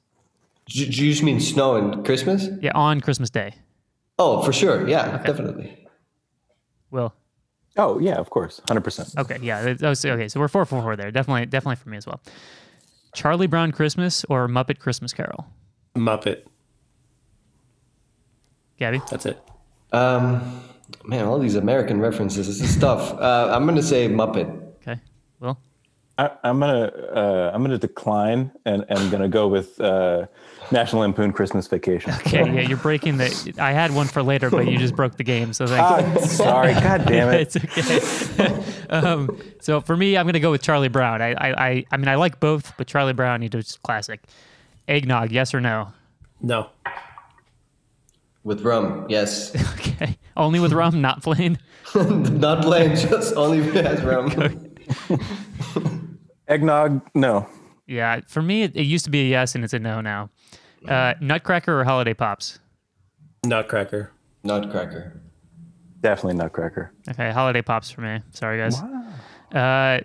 Do 0.67 0.79
you 0.79 0.85
just 0.85 1.23
mean 1.23 1.39
snow 1.39 1.75
and 1.75 2.05
Christmas? 2.05 2.47
Yeah, 2.61 2.71
on 2.75 3.01
Christmas 3.01 3.31
Day. 3.31 3.55
Oh, 4.19 4.43
for 4.43 4.53
sure. 4.53 4.87
Yeah, 4.87 5.15
okay. 5.15 5.23
definitely. 5.25 5.87
Will. 6.91 7.13
Oh 7.78 7.99
yeah, 7.99 8.15
of 8.15 8.30
course, 8.30 8.61
hundred 8.67 8.82
percent. 8.82 9.09
Okay, 9.17 9.38
yeah. 9.41 9.76
Was, 9.82 10.03
okay, 10.03 10.28
so 10.28 10.39
we're 10.39 10.47
four 10.47 10.65
four 10.65 10.82
four 10.82 10.95
there. 10.95 11.11
Definitely, 11.11 11.45
definitely 11.45 11.78
for 11.78 11.89
me 11.89 11.97
as 11.97 12.05
well. 12.05 12.22
Charlie 13.13 13.47
Brown 13.47 13.72
Christmas 13.72 14.26
or 14.30 14.47
Muppet 14.47 14.80
Christmas 14.80 15.13
Carol? 15.13 15.47
Muppet. 15.95 16.43
Gabby, 18.78 19.01
That's 19.09 19.26
it. 19.26 19.41
Um, 19.91 20.61
man, 21.03 21.26
all 21.26 21.39
these 21.39 21.55
American 21.55 21.99
references. 21.99 22.47
This 22.47 22.61
is 22.61 22.78
tough. 22.78 23.13
Uh, 23.20 23.51
I'm 23.53 23.65
gonna 23.65 23.84
say 23.84 24.07
Muppet. 24.07 24.49
Okay. 24.82 24.99
Will. 25.39 25.57
I, 26.17 26.32
am 26.43 26.59
gonna 26.59 26.86
uh, 26.86 27.51
I'm 27.53 27.61
gonna 27.61 27.78
decline 27.78 28.51
and 28.65 28.86
and 28.88 28.99
I'm 28.99 29.09
gonna 29.09 29.28
go 29.28 29.47
with 29.47 29.80
uh, 29.82 30.28
National 30.72 31.01
Lampoon 31.01 31.34
Christmas 31.34 31.67
Vacation. 31.67 32.11
Okay, 32.13 32.45
yeah, 32.45 32.61
you're 32.61 32.78
breaking 32.78 33.17
the. 33.17 33.53
I 33.57 33.72
had 33.72 33.93
one 33.93 34.07
for 34.07 34.22
later, 34.22 34.49
but 34.49 34.67
you 34.67 34.78
just 34.78 34.95
broke 34.95 35.17
the 35.17 35.24
game. 35.24 35.53
So 35.53 35.65
thank 35.65 36.15
you. 36.15 36.28
sorry, 36.28 36.74
God 36.74 37.05
damn 37.05 37.30
it. 37.30 37.55
it's 37.55 38.38
okay. 38.38 38.63
um, 38.89 39.39
so 39.61 39.82
for 39.82 39.97
me, 39.97 40.17
I'm 40.17 40.26
gonna 40.26 40.39
go 40.39 40.51
with 40.51 40.61
Charlie 40.61 40.88
Brown. 40.88 41.22
I, 41.22 41.34
I 41.34 41.86
I 41.91 41.97
mean 41.97 42.07
I 42.07 42.15
like 42.15 42.39
both, 42.39 42.74
but 42.78 42.88
Charlie 42.88 43.13
Brown, 43.13 43.41
you 43.41 43.49
just 43.49 43.82
classic. 43.84 44.22
Eggnog, 44.88 45.32
yes 45.32 45.53
or 45.53 45.61
no? 45.61 45.93
No. 46.41 46.70
With 48.43 48.61
rum, 48.61 49.05
yes. 49.09 49.53
okay, 49.74 50.17
only 50.38 50.59
with 50.59 50.74
rum, 50.74 51.01
not 51.01 51.22
plain. 51.22 51.59
not 51.93 52.63
plain, 52.63 52.95
just 52.95 53.36
only 53.36 53.61
has 53.72 54.01
rum. 54.01 54.32
Eggnog, 56.47 57.01
no. 57.13 57.47
Yeah, 57.86 58.22
for 58.28 58.41
me, 58.41 58.63
it, 58.63 58.76
it, 58.76 58.84
used 58.84 59.05
to 59.05 59.11
be 59.11 59.22
a 59.22 59.30
yes, 59.30 59.55
and 59.55 59.63
it's 59.63 59.74
a 59.74 59.80
no 59.80 59.99
now. 59.99 60.30
Uh, 60.88 61.13
Nutcracker 61.19 61.80
or 61.80 61.84
Holiday 61.84 62.13
Pops? 62.13 62.59
Nutcracker. 63.45 64.11
Nutcracker. 64.43 65.21
Definitely 66.01 66.36
Nutcracker. 66.36 66.93
Okay, 67.09 67.32
Holiday 67.32 67.61
Pops 67.61 67.91
for 67.91 68.01
me. 68.01 68.21
Sorry, 68.32 68.57
guys. 68.57 68.82
Wow. 68.82 69.13
Uh, 69.51 69.99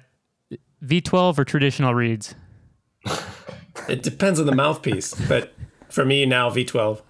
V12 0.84 1.38
or 1.38 1.44
traditional 1.44 1.94
reeds? 1.94 2.34
it 3.88 4.02
depends 4.02 4.40
on 4.40 4.46
the 4.46 4.54
mouthpiece, 4.54 5.14
but 5.28 5.52
for 5.88 6.04
me 6.04 6.26
now, 6.26 6.50
V12. 6.50 7.02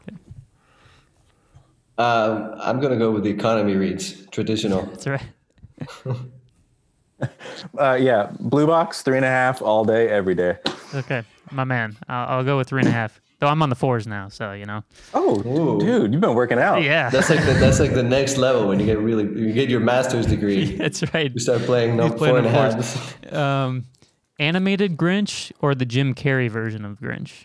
Um, 1.97 2.55
I'm 2.59 2.81
gonna 2.81 2.97
go 2.97 3.13
with 3.13 3.23
the 3.23 3.31
economy 3.31 3.77
reeds, 3.77 4.27
traditional. 4.27 4.83
That's 4.87 5.07
right. 5.07 5.23
Uh, 7.79 7.95
yeah, 7.95 8.31
blue 8.39 8.67
box, 8.67 9.01
three 9.01 9.17
and 9.17 9.25
a 9.25 9.29
half 9.29 9.63
all 9.63 9.85
day, 9.85 10.09
every 10.09 10.35
day. 10.35 10.59
Okay, 10.95 11.23
my 11.53 11.65
man. 11.65 11.97
I'll, 12.09 12.39
I'll 12.39 12.45
go 12.45 12.59
with 12.59 12.69
three 12.69 12.81
and 12.81 12.89
a 12.89 12.93
half. 12.93 13.19
Though 13.45 13.51
I'm 13.51 13.61
on 13.63 13.69
the 13.69 13.75
fours 13.77 14.07
now, 14.07 14.31
so 14.31 14.53
you 14.53 14.65
know. 14.65 14.83
Oh, 15.13 15.39
Ooh. 15.47 15.79
dude, 15.79 16.13
you've 16.15 16.21
been 16.23 16.35
working 16.35 16.59
out. 16.59 16.83
Yeah, 16.83 17.11
That's 17.11 17.29
like 17.29 17.45
the, 17.45 17.53
that's 17.53 17.79
like 17.79 17.93
the 17.93 18.03
next 18.19 18.39
level 18.39 18.67
when 18.69 18.81
you 18.81 18.87
get 18.87 18.99
really 18.99 19.25
you 19.39 19.53
get 19.53 19.69
your 19.69 19.81
master's 19.81 20.25
degree. 20.25 20.77
that's 20.79 21.13
right. 21.13 21.31
You 21.31 21.39
start 21.39 21.61
playing 21.63 21.95
no 21.95 22.05
He's 22.05 22.15
playing 22.15 22.37
four 22.37 22.39
and 22.39 22.47
a 22.47 22.59
on 22.59 22.73
half. 22.73 23.33
Um, 23.35 23.85
animated 24.39 24.97
Grinch 24.97 25.53
or 25.61 25.75
the 25.75 25.85
Jim 25.85 26.15
Carrey 26.15 26.49
version 26.49 26.87
of 26.87 26.99
Grinch? 27.01 27.45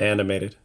Animated. 0.00 0.56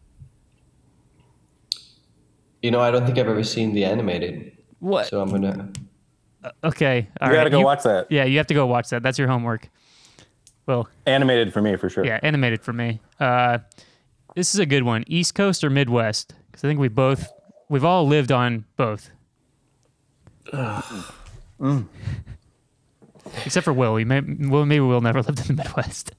You 2.62 2.72
know, 2.72 2.80
I 2.80 2.92
don't 2.92 3.06
think 3.06 3.18
I've 3.18 3.28
ever 3.28 3.44
seen 3.44 3.74
the 3.74 3.84
animated, 3.84 4.54
What? 4.80 5.08
so 5.08 5.20
I'm 5.22 5.32
gonna. 5.32 5.70
okay, 6.64 7.10
all 7.20 7.28
You 7.28 7.34
right. 7.34 7.40
gotta 7.42 7.50
go 7.50 7.60
watch 7.60 7.84
that. 7.84 8.08
Yeah, 8.10 8.24
you 8.24 8.38
have 8.38 8.48
to 8.48 8.54
go 8.54 8.68
watch 8.68 8.88
that. 8.92 9.04
That's 9.04 9.20
your 9.20 9.28
homework. 9.28 9.68
Well, 10.66 10.88
Animated 11.06 11.52
for 11.52 11.62
me 11.62 11.76
for 11.76 11.90
sure. 11.90 12.06
yeah, 12.06 12.22
animated 12.24 12.62
for 12.62 12.72
me. 12.72 13.02
Uh, 13.20 13.58
this 14.36 14.54
is 14.54 14.60
a 14.60 14.66
good 14.66 14.84
one. 14.84 15.04
East 15.08 15.36
Coast 15.36 15.64
or 15.64 15.70
Midwest? 15.70 16.34
Because 16.48 16.64
I 16.64 16.68
think 16.68 16.80
we 16.80 16.88
both, 16.88 17.32
we've 17.70 17.86
all 17.86 18.06
lived 18.08 18.32
on 18.32 18.66
both. 18.78 19.10
Except 23.46 23.64
for 23.64 23.74
Will. 23.74 23.94
We 23.94 24.06
may, 24.06 24.22
well, 24.22 24.66
maybe 24.66 24.80
Will 24.82 25.02
never 25.02 25.22
lived 25.24 25.40
in 25.50 25.56
the 25.56 25.64
Midwest. 25.64 26.12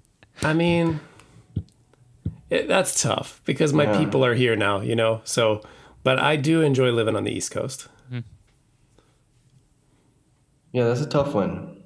I 0.42 0.52
mean, 0.54 1.00
it, 2.50 2.68
that's 2.68 3.00
tough 3.02 3.40
because 3.44 3.72
my 3.72 3.84
Yeah. 3.84 3.98
people 3.98 4.24
are 4.24 4.34
here 4.34 4.56
now, 4.56 4.80
you 4.80 4.94
know. 4.96 5.20
So, 5.24 5.62
but 6.02 6.18
I 6.18 6.36
do 6.36 6.62
enjoy 6.62 6.90
living 6.90 7.16
on 7.16 7.24
the 7.24 7.30
East 7.32 7.50
Coast. 7.50 7.88
Mm-hmm. 8.08 8.20
Yeah, 10.72 10.84
that's 10.84 11.00
a 11.00 11.06
tough 11.06 11.34
one. 11.34 11.82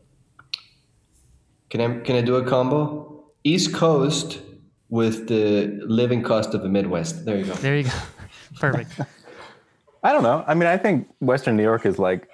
Can 1.70 1.80
I 1.80 1.98
can 2.00 2.16
I 2.16 2.20
do 2.20 2.36
a 2.36 2.44
combo? 2.44 3.24
East 3.42 3.74
Coast 3.74 4.40
with 4.88 5.28
the 5.28 5.66
living 5.86 6.22
cost 6.22 6.54
of 6.54 6.62
the 6.62 6.68
Midwest. 6.68 7.24
There 7.24 7.36
you 7.36 7.44
go. 7.44 7.54
There 7.54 7.76
you 7.76 7.84
go. 7.84 7.90
Perfect. 8.60 9.00
I 10.02 10.12
don't 10.12 10.22
know. 10.22 10.44
I 10.46 10.54
mean, 10.54 10.68
I 10.68 10.76
think 10.76 11.08
Western 11.20 11.56
New 11.56 11.62
York 11.62 11.84
is 11.84 11.98
like 11.98 12.28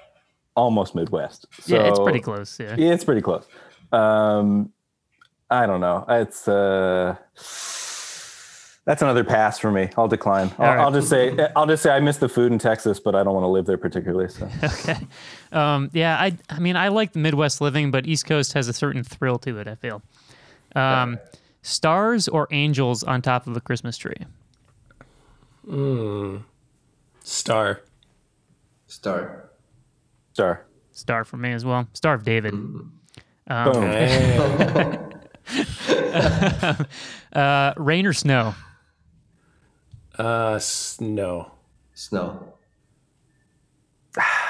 almost 0.55 0.94
Midwest. 0.94 1.46
So 1.61 1.74
yeah, 1.74 1.88
it's 1.88 1.98
pretty 1.98 2.20
close. 2.20 2.59
Yeah. 2.61 2.76
Yeah, 2.76 2.92
it's 2.92 3.05
pretty 3.05 3.22
close. 3.22 3.46
Um, 3.92 4.72
I 5.50 5.66
don't 5.66 5.80
know. 5.80 6.05
It's 6.09 6.48
uh, 6.48 7.16
that's 8.84 9.00
another 9.03 9.22
pass 9.24 9.59
for 9.59 9.70
me. 9.70 9.90
I'll 9.96 10.09
decline. 10.09 10.50
I'll, 10.59 10.66
All 10.66 10.76
right. 10.76 10.82
I'll 10.82 10.92
just 10.92 11.09
say 11.09 11.36
I'll 11.55 11.66
just 11.66 11.82
say 11.82 11.90
I 11.90 12.00
miss 12.00 12.16
the 12.16 12.28
food 12.28 12.53
in 12.53 12.59
Texas, 12.59 12.98
but 12.98 13.14
I 13.14 13.22
don't 13.22 13.34
want 13.34 13.44
to 13.44 13.48
live 13.48 13.66
there 13.66 13.78
particularly. 13.78 14.28
So 14.28 14.48
Okay. 14.62 14.96
Um, 15.53 15.90
yeah, 15.92 16.16
I 16.18 16.36
I 16.48 16.59
mean 16.59 16.76
I 16.76 16.88
like 16.88 17.12
the 17.12 17.18
Midwest 17.20 17.61
living, 17.61 17.90
but 17.90 18.07
East 18.07 18.26
Coast 18.26 18.55
has 18.55 18.68
a 18.68 18.72
certain 18.72 19.05
thrill 19.05 19.38
to 19.40 19.59
it. 19.59 19.68
I 19.68 19.74
feel. 19.76 20.03
Um, 20.74 21.18
stars 21.62 22.28
or 22.28 22.46
angels 22.50 23.02
on 23.02 23.22
top 23.22 23.46
of 23.46 23.56
a 23.56 23.60
Christmas 23.60 23.96
tree? 23.96 24.14
Star. 27.24 27.80
Star. 28.86 29.50
star. 30.32 30.66
Star 30.90 31.24
for 31.24 31.36
me 31.38 31.52
as 31.52 31.64
well. 31.64 31.88
Star 31.94 32.14
of 32.14 32.24
David. 32.24 32.52
Boom. 32.52 32.92
Eh, 33.48 34.96
Uh, 37.32 37.72
rain 37.78 38.04
or 38.06 38.12
snow? 38.12 38.54
uh, 40.18 40.58
snow. 40.58 41.50
Snow. 41.94 42.54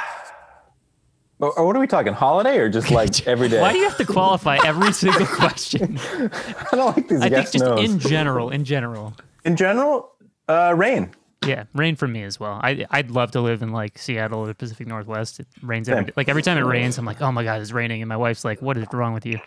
Or, 1.43 1.59
or 1.59 1.67
what 1.67 1.75
are 1.75 1.81
we 1.81 1.89
talking? 1.89 2.13
Holiday 2.13 2.57
or 2.59 2.69
just 2.69 2.93
like 2.93 3.27
every 3.27 3.49
day? 3.49 3.61
Why 3.61 3.73
do 3.73 3.79
you 3.79 3.89
have 3.89 3.99
to 3.99 4.07
qualify 4.07 4.59
every 4.65 4.93
single 5.05 5.27
question? 5.27 5.99
I 6.15 6.69
don't 6.71 6.97
like 6.97 7.09
these 7.09 7.21
I 7.21 7.29
think 7.29 7.51
just 7.51 7.59
nos. 7.59 7.81
in 7.81 7.99
general, 7.99 8.51
in 8.51 8.65
general. 8.65 9.15
in 9.45 9.57
general, 9.57 10.13
uh, 10.49 10.73
rain. 10.77 11.11
Yeah, 11.45 11.65
rain 11.75 11.97
for 11.97 12.07
me 12.07 12.23
as 12.23 12.39
well. 12.39 12.61
I 12.63 12.87
I'd 12.93 13.11
love 13.11 13.33
to 13.33 13.41
live 13.41 13.61
in 13.63 13.73
like 13.73 13.99
Seattle 13.99 14.39
or 14.39 14.47
the 14.47 14.55
Pacific 14.55 14.87
Northwest. 14.87 15.41
It 15.41 15.49
rains 15.63 15.89
every 15.89 16.13
Like 16.17 16.29
every 16.29 16.43
time 16.43 16.57
it 16.57 16.61
rains, 16.61 16.97
I'm 16.97 17.05
like, 17.05 17.21
oh 17.21 17.33
my 17.33 17.43
god, 17.43 17.61
it's 17.61 17.73
raining, 17.73 18.01
and 18.01 18.09
my 18.09 18.17
wife's 18.17 18.45
like, 18.45 18.63
what 18.63 18.77
is 18.79 18.87
wrong 18.93 19.13
with 19.13 19.27
you? 19.27 19.41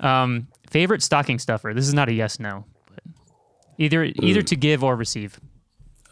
Um, 0.00 0.48
favorite 0.70 1.02
stocking 1.02 1.38
stuffer. 1.38 1.74
This 1.74 1.86
is 1.86 1.92
not 1.92 2.08
a 2.08 2.14
yes 2.14 2.40
no, 2.40 2.64
but 2.88 3.04
either 3.76 4.04
either 4.04 4.40
to 4.40 4.56
give 4.56 4.82
or 4.82 4.96
receive. 4.96 5.38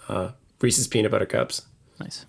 Uh, 0.06 0.32
Reese's 0.60 0.86
peanut 0.86 1.10
butter 1.10 1.24
cups. 1.24 1.62
Nice. 1.98 2.26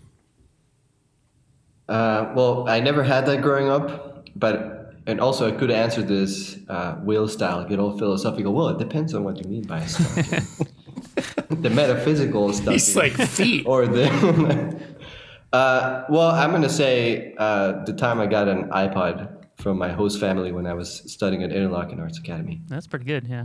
Uh, 1.89 2.31
well, 2.35 2.67
I 2.69 2.79
never 2.79 3.03
had 3.03 3.25
that 3.25 3.41
growing 3.41 3.69
up, 3.69 4.27
but 4.35 4.95
and 5.05 5.19
also 5.19 5.47
I 5.47 5.51
could 5.51 5.69
answer 5.69 6.01
this 6.01 6.57
uh, 6.69 6.95
Will 7.01 7.27
style, 7.27 7.65
get 7.65 7.79
all 7.79 7.97
philosophical. 7.97 8.53
Well, 8.53 8.69
it 8.69 8.79
depends 8.79 9.13
on 9.13 9.23
what 9.23 9.37
you 9.37 9.49
mean 9.49 9.63
by 9.63 9.79
a 9.79 9.85
the 11.49 11.69
metaphysical 11.69 12.53
stuff. 12.53 12.73
He's 12.73 12.95
like 12.95 13.13
feet. 13.13 13.65
or 13.65 13.85
the. 13.85 14.07
uh, 15.53 16.05
well, 16.09 16.31
I'm 16.31 16.51
gonna 16.51 16.69
say 16.69 17.35
uh, 17.37 17.83
the 17.83 17.93
time 17.93 18.19
I 18.21 18.27
got 18.27 18.47
an 18.47 18.69
iPod 18.69 19.45
from 19.57 19.77
my 19.77 19.91
host 19.91 20.19
family 20.19 20.51
when 20.51 20.65
I 20.65 20.73
was 20.73 21.11
studying 21.11 21.43
at 21.43 21.51
Interlochen 21.51 21.99
Arts 21.99 22.17
Academy. 22.17 22.61
That's 22.67 22.87
pretty 22.87 23.05
good. 23.05 23.27
Yeah. 23.27 23.43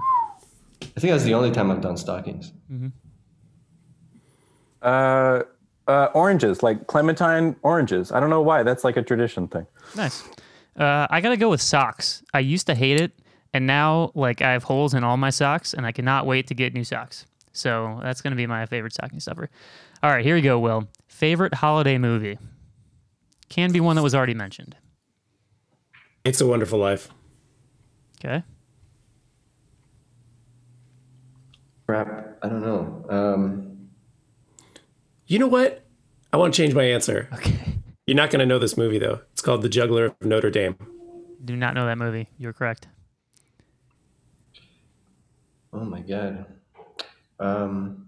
I 0.83 1.01
think 1.01 1.13
that's 1.13 1.25
the 1.25 1.35
only 1.35 1.51
time 1.51 1.71
I've 1.71 1.81
done 1.81 1.97
stockings. 1.97 2.53
Uh, 4.81 5.43
uh, 5.89 6.11
oranges, 6.15 6.63
like 6.63 6.87
clementine 6.87 7.57
oranges. 7.63 8.13
I 8.13 8.21
don't 8.21 8.31
know 8.31 8.43
why. 8.43 8.63
That's 8.63 8.85
like 8.85 8.97
a 8.97 9.03
tradition 9.03 9.49
thing. 9.49 9.67
Nice. 9.97 10.23
Uh, 10.77 11.07
I 11.11 11.21
gotta 11.21 11.37
go 11.37 11.49
with 11.49 11.61
socks. 11.61 12.23
I 12.33 12.41
used 12.41 12.67
to 12.69 12.75
hate 12.75 13.01
it, 13.01 13.13
and 13.53 13.67
now 13.67 14.13
like 14.15 14.43
I 14.43 14.53
have 14.53 14.65
holes 14.65 14.95
in 14.95 15.03
all 15.03 15.17
my 15.17 15.31
socks, 15.31 15.75
and 15.75 15.85
I 15.87 15.93
cannot 15.93 16.27
wait 16.27 16.47
to 16.49 16.55
get 16.55 16.75
new 16.75 16.85
socks. 16.85 17.27
So 17.53 17.99
that's 18.03 18.21
gonna 18.21 18.37
be 18.37 18.47
my 18.47 18.67
favorite 18.67 18.93
stocking 18.93 19.19
stuffer. 19.19 19.51
All 20.03 20.11
right, 20.11 20.25
here 20.25 20.37
we 20.37 20.43
go. 20.43 20.59
Will 20.59 20.89
favorite 21.09 21.55
holiday 21.55 21.99
movie 21.99 22.39
can 23.49 23.73
be 23.73 23.81
one 23.81 23.97
that 23.97 24.03
was 24.03 24.15
already 24.15 24.35
mentioned. 24.35 24.77
It's 26.25 26.41
a 26.41 26.47
Wonderful 26.47 26.79
Life. 26.79 27.09
Okay. 28.25 28.45
Crap, 31.87 32.39
I 32.43 32.49
don't 32.49 32.61
know. 32.61 33.07
Um, 33.09 33.68
You 35.29 35.39
know 35.39 35.47
what? 35.47 35.85
I 36.33 36.39
want 36.39 36.55
to 36.55 36.57
change 36.57 36.75
my 36.75 36.85
answer. 36.85 37.29
Okay. 37.35 37.55
You're 38.07 38.17
not 38.17 38.31
going 38.31 38.41
to 38.41 38.47
know 38.47 38.59
this 38.59 38.79
movie 38.79 38.99
though. 38.99 39.21
It's 39.33 39.43
called 39.43 39.61
The 39.61 39.69
Juggler 39.69 40.07
of 40.07 40.15
Notre 40.23 40.51
Dame. 40.51 40.75
Do 41.45 41.55
not 41.55 41.75
know 41.75 41.85
that 41.85 41.99
movie. 41.99 42.29
You're 42.39 42.55
correct. 42.55 42.89
oh 45.75 45.85
my 45.85 46.01
god. 46.01 46.47
Um, 47.39 48.07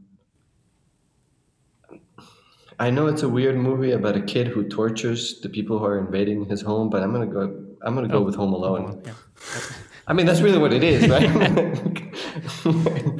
I 2.78 2.88
know 2.88 3.06
it's 3.06 3.22
a 3.22 3.28
weird 3.28 3.56
movie 3.56 3.92
about 3.92 4.16
a 4.16 4.22
kid 4.22 4.48
who 4.48 4.66
tortures 4.66 5.40
the 5.42 5.50
people 5.50 5.78
who 5.78 5.84
are 5.84 5.98
invading 5.98 6.46
his 6.46 6.62
home, 6.62 6.88
but 6.88 7.02
I'm 7.02 7.12
gonna 7.12 7.26
go. 7.26 7.64
I'm 7.82 7.94
gonna 7.94 8.08
go 8.08 8.22
with 8.22 8.34
Home 8.34 8.54
Alone. 8.54 9.02
Yeah. 9.04 9.12
I 10.06 10.14
mean, 10.14 10.24
that's 10.24 10.40
really 10.40 10.58
what 10.58 10.72
it 10.72 10.82
is, 10.82 11.06
right? 11.06 11.28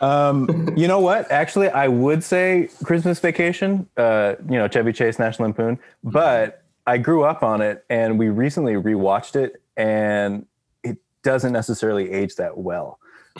Um, 0.00 0.74
you 0.76 0.88
know 0.88 1.00
what? 1.00 1.30
Actually, 1.30 1.68
I 1.68 1.88
would 1.88 2.22
say 2.22 2.68
Christmas 2.84 3.20
Vacation. 3.20 3.88
Uh, 3.96 4.34
you 4.48 4.56
know, 4.56 4.68
Chevy 4.68 4.92
Chase, 4.92 5.18
National 5.18 5.48
Lampoon. 5.48 5.78
But 6.04 6.62
I 6.86 6.98
grew 6.98 7.24
up 7.24 7.42
on 7.42 7.60
it, 7.60 7.84
and 7.90 8.18
we 8.18 8.28
recently 8.28 8.74
rewatched 8.74 9.36
it, 9.36 9.62
and 9.76 10.46
it 10.82 10.98
doesn't 11.22 11.52
necessarily 11.52 12.10
age 12.10 12.36
that 12.36 12.56
well. 12.56 12.98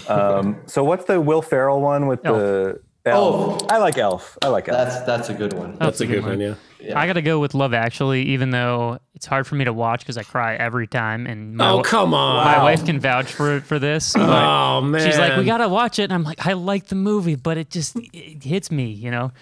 Um, 0.08 0.60
so 0.66 0.84
what's 0.84 1.06
the 1.06 1.20
Will 1.20 1.42
Ferrell 1.42 1.80
one 1.80 2.06
with 2.06 2.22
the 2.22 2.80
Elf? 3.08 3.62
Elf. 3.62 3.72
I 3.72 3.78
like 3.78 3.98
Elf. 3.98 4.38
I 4.42 4.48
like 4.48 4.68
Elf. 4.68 4.78
that's 4.78 5.00
that's 5.06 5.28
a 5.28 5.34
good 5.34 5.52
one. 5.52 5.76
That's, 5.78 6.00
a 6.00 6.06
good 6.06 6.24
one. 6.24 6.40
Yeah. 6.40 6.54
Yeah. 6.80 6.98
I 6.98 7.06
gotta 7.06 7.22
go 7.22 7.40
with 7.40 7.54
Love 7.54 7.74
Actually, 7.74 8.22
even 8.22 8.50
though 8.50 9.00
it's 9.14 9.26
hard 9.26 9.46
for 9.46 9.56
me 9.56 9.64
to 9.64 9.72
watch 9.72 10.00
because 10.00 10.16
I 10.16 10.22
cry 10.22 10.54
every 10.54 10.86
time, 10.86 11.26
and 11.26 11.56
my, 11.56 11.70
Oh 11.70 11.82
come 11.82 12.14
on. 12.14 12.44
my 12.44 12.62
wife 12.62 12.84
can 12.84 13.00
vouch 13.00 13.32
for 13.32 13.60
for 13.60 13.78
this. 13.78 14.14
Oh 14.16 14.80
man. 14.80 15.04
She's 15.04 15.18
like, 15.18 15.36
we 15.36 15.44
gotta 15.44 15.68
watch 15.68 15.98
it, 15.98 16.04
and 16.04 16.12
I'm 16.12 16.24
like, 16.24 16.46
I 16.46 16.52
like 16.52 16.86
the 16.86 16.94
movie, 16.94 17.34
but 17.34 17.58
it 17.58 17.70
just 17.70 17.96
it 17.96 18.42
hits 18.44 18.70
me, 18.70 18.86
you 18.90 19.10
know. 19.10 19.32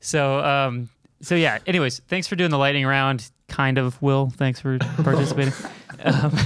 So, 0.00 0.40
um, 0.40 0.88
so 1.20 1.34
yeah. 1.34 1.58
Anyways, 1.66 2.00
thanks 2.08 2.26
for 2.28 2.36
doing 2.36 2.50
the 2.50 2.58
lightning 2.58 2.86
round. 2.86 3.30
Kind 3.48 3.78
of, 3.78 4.00
Will. 4.02 4.30
Thanks 4.36 4.60
for 4.60 4.78
participating. 4.78 5.52
um, 6.04 6.36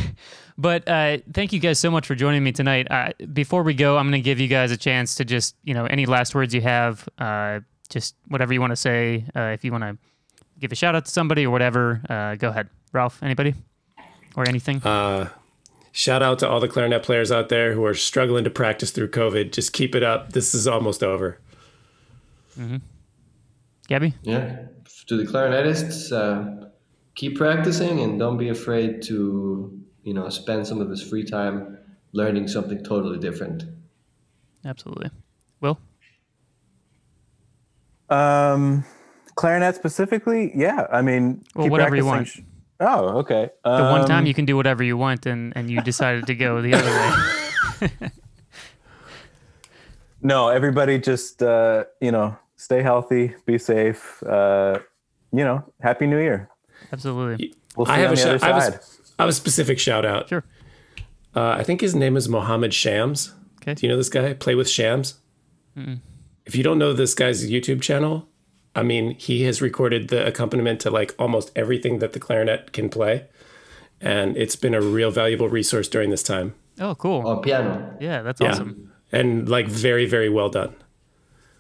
but 0.61 0.87
uh, 0.89 1.19
thank 1.33 1.53
you 1.53 1.59
guys 1.59 1.79
so 1.79 1.91
much 1.91 2.07
for 2.07 2.15
joining 2.15 2.45
me 2.45 2.53
tonight. 2.53 2.87
Uh, 2.91 3.13
before 3.33 3.63
we 3.63 3.73
go, 3.75 3.97
I'm 3.97 4.05
going 4.11 4.21
to 4.23 4.25
give 4.25 4.39
you 4.39 4.49
guys 4.49 4.71
a 4.71 4.77
chance 4.77 5.15
to 5.17 5.25
just, 5.25 5.57
you 5.65 5.73
know, 5.73 5.87
any 5.87 6.07
last 6.07 6.35
words 6.35 6.55
you 6.55 6.61
have, 6.61 7.09
uh, 7.19 7.61
just 7.89 8.15
whatever 8.29 8.53
you 8.53 8.61
want 8.61 8.73
to 8.73 8.77
say. 8.77 9.25
Uh, 9.35 9.53
if 9.55 9.65
you 9.65 9.73
want 9.73 9.85
to 9.85 9.97
give 10.59 10.71
a 10.73 10.75
shout 10.75 10.95
out 10.95 11.07
to 11.07 11.11
somebody 11.11 11.47
or 11.47 11.51
whatever, 11.51 12.03
uh, 12.11 12.35
go 12.35 12.49
ahead. 12.51 12.69
Ralph, 12.93 13.23
anybody 13.23 13.55
or 14.37 14.47
anything? 14.49 14.83
Uh, 14.83 15.29
Shout 15.93 16.23
out 16.23 16.39
to 16.39 16.49
all 16.49 16.61
the 16.61 16.69
clarinet 16.69 17.03
players 17.03 17.33
out 17.33 17.49
there 17.49 17.73
who 17.73 17.85
are 17.85 17.95
struggling 17.95 18.45
to 18.45 18.51
practice 18.51 18.93
through 18.93 19.09
COVID. 19.09 19.51
Just 19.51 19.73
keep 19.73 19.95
it 19.95 20.05
up. 20.05 20.33
This 20.33 20.55
is 20.55 20.69
almost 20.69 21.03
over. 21.03 21.39
Gabby? 23.89 24.15
Yeah. 24.23 24.67
To 25.07 25.17
the 25.17 25.25
clarinetists, 25.25 26.13
uh, 26.13 26.69
keep 27.17 27.37
practicing 27.37 28.01
and 28.01 28.19
don't 28.21 28.37
be 28.37 28.49
afraid 28.49 29.03
to 29.03 29.77
you 30.03 30.15
know 30.15 30.29
spend 30.29 30.67
some 30.67 30.81
of 30.81 30.89
his 30.91 31.03
free 31.03 31.25
time 31.25 31.79
learning 32.13 32.49
something 32.49 32.83
totally 32.83 33.19
different. 33.19 33.65
Absolutely. 34.65 35.11
Will? 35.61 35.79
Um, 38.09 38.85
clarinet 39.37 39.77
specifically, 39.77 40.53
yeah. 40.55 40.87
I 40.93 41.03
mean, 41.03 41.45
Well, 41.55 41.67
keep 41.67 41.71
whatever 41.73 41.97
you 41.97 42.03
practicing. 42.05 42.47
Oh, 42.81 43.19
okay. 43.19 43.51
The 43.65 43.71
one 43.71 44.07
time 44.07 44.21
Um, 44.21 44.27
you 44.27 44.35
can 44.35 44.47
do 44.47 44.57
whatever 44.57 44.83
you 44.83 44.97
want, 44.97 45.27
and, 45.27 45.53
and 45.55 45.71
you 45.71 45.81
decided 45.83 46.27
to 46.27 46.35
go 46.35 46.61
the 46.63 46.75
other 46.75 47.89
way. 47.91 48.11
No, 50.23 50.49
everybody 50.49 50.99
just 50.99 51.43
uh, 51.43 51.85
you 52.01 52.13
know 52.13 52.37
stay 52.57 52.83
healthy, 52.83 53.35
be 53.47 53.57
safe. 53.59 54.23
Uh, 54.23 54.79
you 55.33 55.45
know, 55.45 55.65
happy 55.81 56.07
New 56.07 56.19
Year. 56.19 56.49
Absolutely. 56.93 57.55
We'll 57.77 57.87
see 57.87 57.93
I 57.93 57.99
have 58.01 58.09
on 58.11 58.13
a, 58.13 58.17
the 58.17 58.23
shou- 58.23 58.29
other 58.29 58.45
I 58.45 58.49
have 58.49 58.57
a 58.59 58.73
side. 58.73 58.81
S- 59.21 59.21
I 59.21 59.25
have 59.25 59.29
a 59.29 59.33
specific 59.35 59.79
shout 59.79 60.05
out. 60.05 60.29
Sure. 60.29 60.45
Uh, 61.35 61.51
I 61.59 61.63
think 61.63 61.81
his 61.81 61.95
name 61.95 62.17
is 62.17 62.29
Mohammed 62.29 62.73
Shams. 62.75 63.33
Okay. 63.63 63.75
Do 63.75 63.87
you 63.87 63.93
know 63.93 63.97
this 63.97 64.09
guy? 64.09 64.33
Play 64.35 64.55
with 64.55 64.69
Shams. 64.69 65.15
If 66.47 66.55
you 66.57 66.63
don't 66.63 66.79
know 66.79 66.93
this 66.93 67.15
guy's 67.15 67.49
YouTube 67.51 67.81
channel, 67.81 68.29
I 68.75 68.83
mean, 68.83 69.15
he 69.19 69.43
has 69.45 69.63
recorded 69.63 70.09
the 70.09 70.27
accompaniment 70.27 70.81
to 70.81 70.91
like 70.91 71.15
almost 71.19 71.51
everything 71.57 72.01
that 72.01 72.13
the 72.13 72.21
clarinet 72.21 72.73
can 72.73 72.89
play, 72.89 73.27
and 74.01 74.37
it's 74.37 74.57
been 74.57 74.75
a 74.75 74.81
real 74.81 75.11
valuable 75.11 75.49
resource 75.49 75.89
during 75.89 76.11
this 76.11 76.23
time. 76.23 76.55
Oh, 76.81 76.95
cool. 76.95 77.27
On 77.27 77.41
piano. 77.43 77.97
Yeah, 78.01 78.23
that's 78.23 78.41
Yeah, 78.41 78.51
awesome. 78.53 78.93
and 79.13 79.49
like 79.49 79.69
very 79.69 80.07
very 80.07 80.29
well 80.29 80.49
done. 80.51 80.75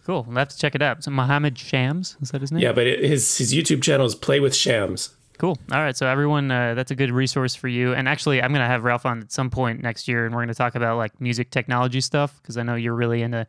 Cool. 0.05 0.25
We'll 0.27 0.37
have 0.39 0.49
to 0.49 0.59
check 0.59 0.75
it 0.75 0.83
out. 0.83 1.05
So 1.05 1.11
Mohammed 1.11 1.59
Shams, 1.59 2.17
is 2.21 2.31
that 2.33 2.41
his 2.41 2.51
name? 2.53 2.63
Yeah, 2.63 2.73
but 2.73 2.87
it, 2.87 3.05
his 3.05 3.39
his 3.39 3.53
YouTube 3.55 3.83
channel 3.83 4.07
is 4.07 4.15
Play 4.15 4.41
with 4.41 4.55
Shams. 4.55 5.11
Cool. 5.41 5.57
All 5.72 5.80
right. 5.80 5.97
So 5.97 6.07
everyone, 6.07 6.51
uh, 6.51 6.74
that's 6.74 6.91
a 6.91 6.95
good 6.95 7.11
resource 7.11 7.55
for 7.55 7.66
you. 7.66 7.95
And 7.95 8.07
actually, 8.07 8.43
I'm 8.43 8.53
gonna 8.53 8.66
have 8.66 8.84
Ralph 8.84 9.07
on 9.07 9.20
at 9.22 9.32
some 9.32 9.49
point 9.49 9.80
next 9.80 10.07
year, 10.07 10.26
and 10.26 10.34
we're 10.34 10.43
gonna 10.43 10.53
talk 10.53 10.74
about 10.74 10.99
like 10.99 11.18
music 11.18 11.51
technology 11.51 12.03
stuff 12.03 12.38
because 12.43 12.59
I 12.59 12.62
know 12.62 12.74
you're 12.74 12.95
really 12.95 13.22
into 13.22 13.47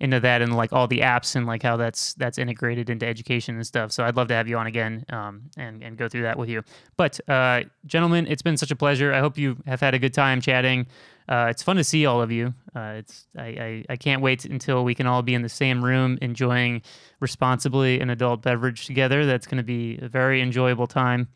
into 0.00 0.20
that 0.20 0.42
and 0.42 0.56
like 0.56 0.72
all 0.72 0.86
the 0.86 1.00
apps 1.00 1.36
and 1.36 1.46
like 1.46 1.62
how 1.62 1.76
that's 1.76 2.14
that's 2.14 2.38
integrated 2.38 2.90
into 2.90 3.06
education 3.06 3.56
and 3.56 3.66
stuff. 3.66 3.92
So 3.92 4.04
I'd 4.04 4.16
love 4.16 4.28
to 4.28 4.34
have 4.34 4.48
you 4.48 4.56
on 4.56 4.66
again 4.66 5.04
um, 5.08 5.42
and 5.56 5.82
and 5.82 5.96
go 5.96 6.08
through 6.08 6.22
that 6.22 6.38
with 6.38 6.48
you. 6.48 6.62
But 6.96 7.18
uh, 7.28 7.62
gentlemen, 7.86 8.26
it's 8.26 8.42
been 8.42 8.56
such 8.56 8.70
a 8.70 8.76
pleasure. 8.76 9.12
I 9.12 9.20
hope 9.20 9.38
you 9.38 9.56
have 9.66 9.80
had 9.80 9.94
a 9.94 9.98
good 9.98 10.14
time 10.14 10.40
chatting. 10.40 10.86
Uh, 11.28 11.48
it's 11.50 11.62
fun 11.62 11.76
to 11.76 11.84
see 11.84 12.06
all 12.06 12.22
of 12.22 12.30
you. 12.30 12.54
Uh, 12.74 12.94
it's 12.98 13.26
I, 13.36 13.46
I, 13.46 13.84
I 13.90 13.96
can't 13.96 14.22
wait 14.22 14.44
until 14.44 14.84
we 14.84 14.94
can 14.94 15.06
all 15.06 15.22
be 15.22 15.34
in 15.34 15.42
the 15.42 15.48
same 15.48 15.84
room 15.84 16.18
enjoying 16.22 16.82
responsibly 17.18 18.00
an 18.00 18.10
adult 18.10 18.42
beverage 18.42 18.86
together. 18.86 19.26
That's 19.26 19.46
going 19.46 19.58
to 19.58 19.64
be 19.64 19.98
a 20.00 20.08
very 20.08 20.40
enjoyable 20.40 20.86
time. 20.86 21.28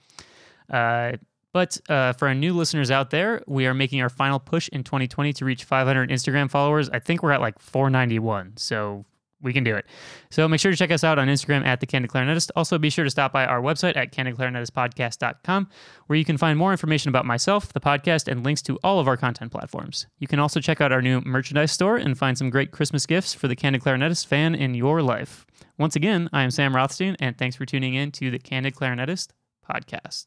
Uh, 0.71 1.13
but 1.53 1.81
uh, 1.89 2.13
for 2.13 2.29
our 2.29 2.35
new 2.35 2.55
listeners 2.55 2.91
out 2.91 3.11
there, 3.11 3.43
we 3.47 3.67
are 3.67 3.75
making 3.75 4.01
our 4.03 4.09
final 4.09 4.39
push 4.39 4.69
in 4.69 4.85
2020 4.85 5.33
to 5.35 5.45
reach 5.45 5.65
500 5.65 6.11
Instagram 6.11 6.51
followers. 6.51 6.89
I 6.91 6.99
think 6.99 7.23
we're 7.23 7.33
at 7.33 7.41
like 7.41 7.59
491, 7.59 8.57
so 8.57 9.05
we 9.43 9.53
can 9.53 9.65
do 9.65 9.75
it. 9.75 9.87
So 10.31 10.47
make 10.49 10.61
sure 10.61 10.71
to 10.71 10.77
check 10.77 10.91
us 10.91 11.03
out 11.03 11.19
on 11.19 11.29
Instagram 11.29 11.65
at 11.65 11.81
the 11.81 11.87
Candid 11.87 12.11
Clarinetist. 12.11 12.51
Also, 12.57 12.79
be 12.79 12.91
sure 12.91 13.05
to 13.05 13.11
stop 13.11 13.33
by 13.33 13.45
our 13.45 13.61
website 13.61 13.97
at 13.97 14.13
candidclarinetistpodcast.com, 14.13 15.69
where 16.07 16.19
you 16.19 16.25
can 16.25 16.37
find 16.37 16.59
more 16.59 16.73
information 16.73 17.09
about 17.09 17.27
myself, 17.27 17.73
the 17.73 17.81
podcast, 17.81 18.29
and 18.29 18.45
links 18.45 18.63
to 18.63 18.79
all 18.85 19.01
of 19.01 19.09
our 19.09 19.17
content 19.17 19.51
platforms. 19.51 20.07
You 20.19 20.29
can 20.29 20.39
also 20.39 20.61
check 20.61 20.81
out 20.81 20.93
our 20.93 21.03
new 21.03 21.21
merchandise 21.23 21.73
store 21.73 21.97
and 21.97 22.19
find 22.19 22.37
some 22.37 22.51
great 22.51 22.71
Christmas 22.71 23.07
gifts 23.07 23.35
for 23.35 23.49
the 23.49 23.57
Candid 23.57 23.83
Clarinetist 23.83 24.27
fan 24.27 24.55
in 24.55 24.75
your 24.75 25.03
life. 25.03 25.47
Once 25.79 25.97
again, 25.97 26.29
I 26.33 26.43
am 26.43 26.51
Sam 26.51 26.77
Rothstein, 26.77 27.17
and 27.19 27.37
thanks 27.39 27.57
for 27.57 27.65
tuning 27.65 27.95
in 27.95 28.13
to 28.13 28.31
the 28.31 28.39
Candid 28.39 28.75
Clarinetist 28.75 29.29
podcast. 29.69 30.27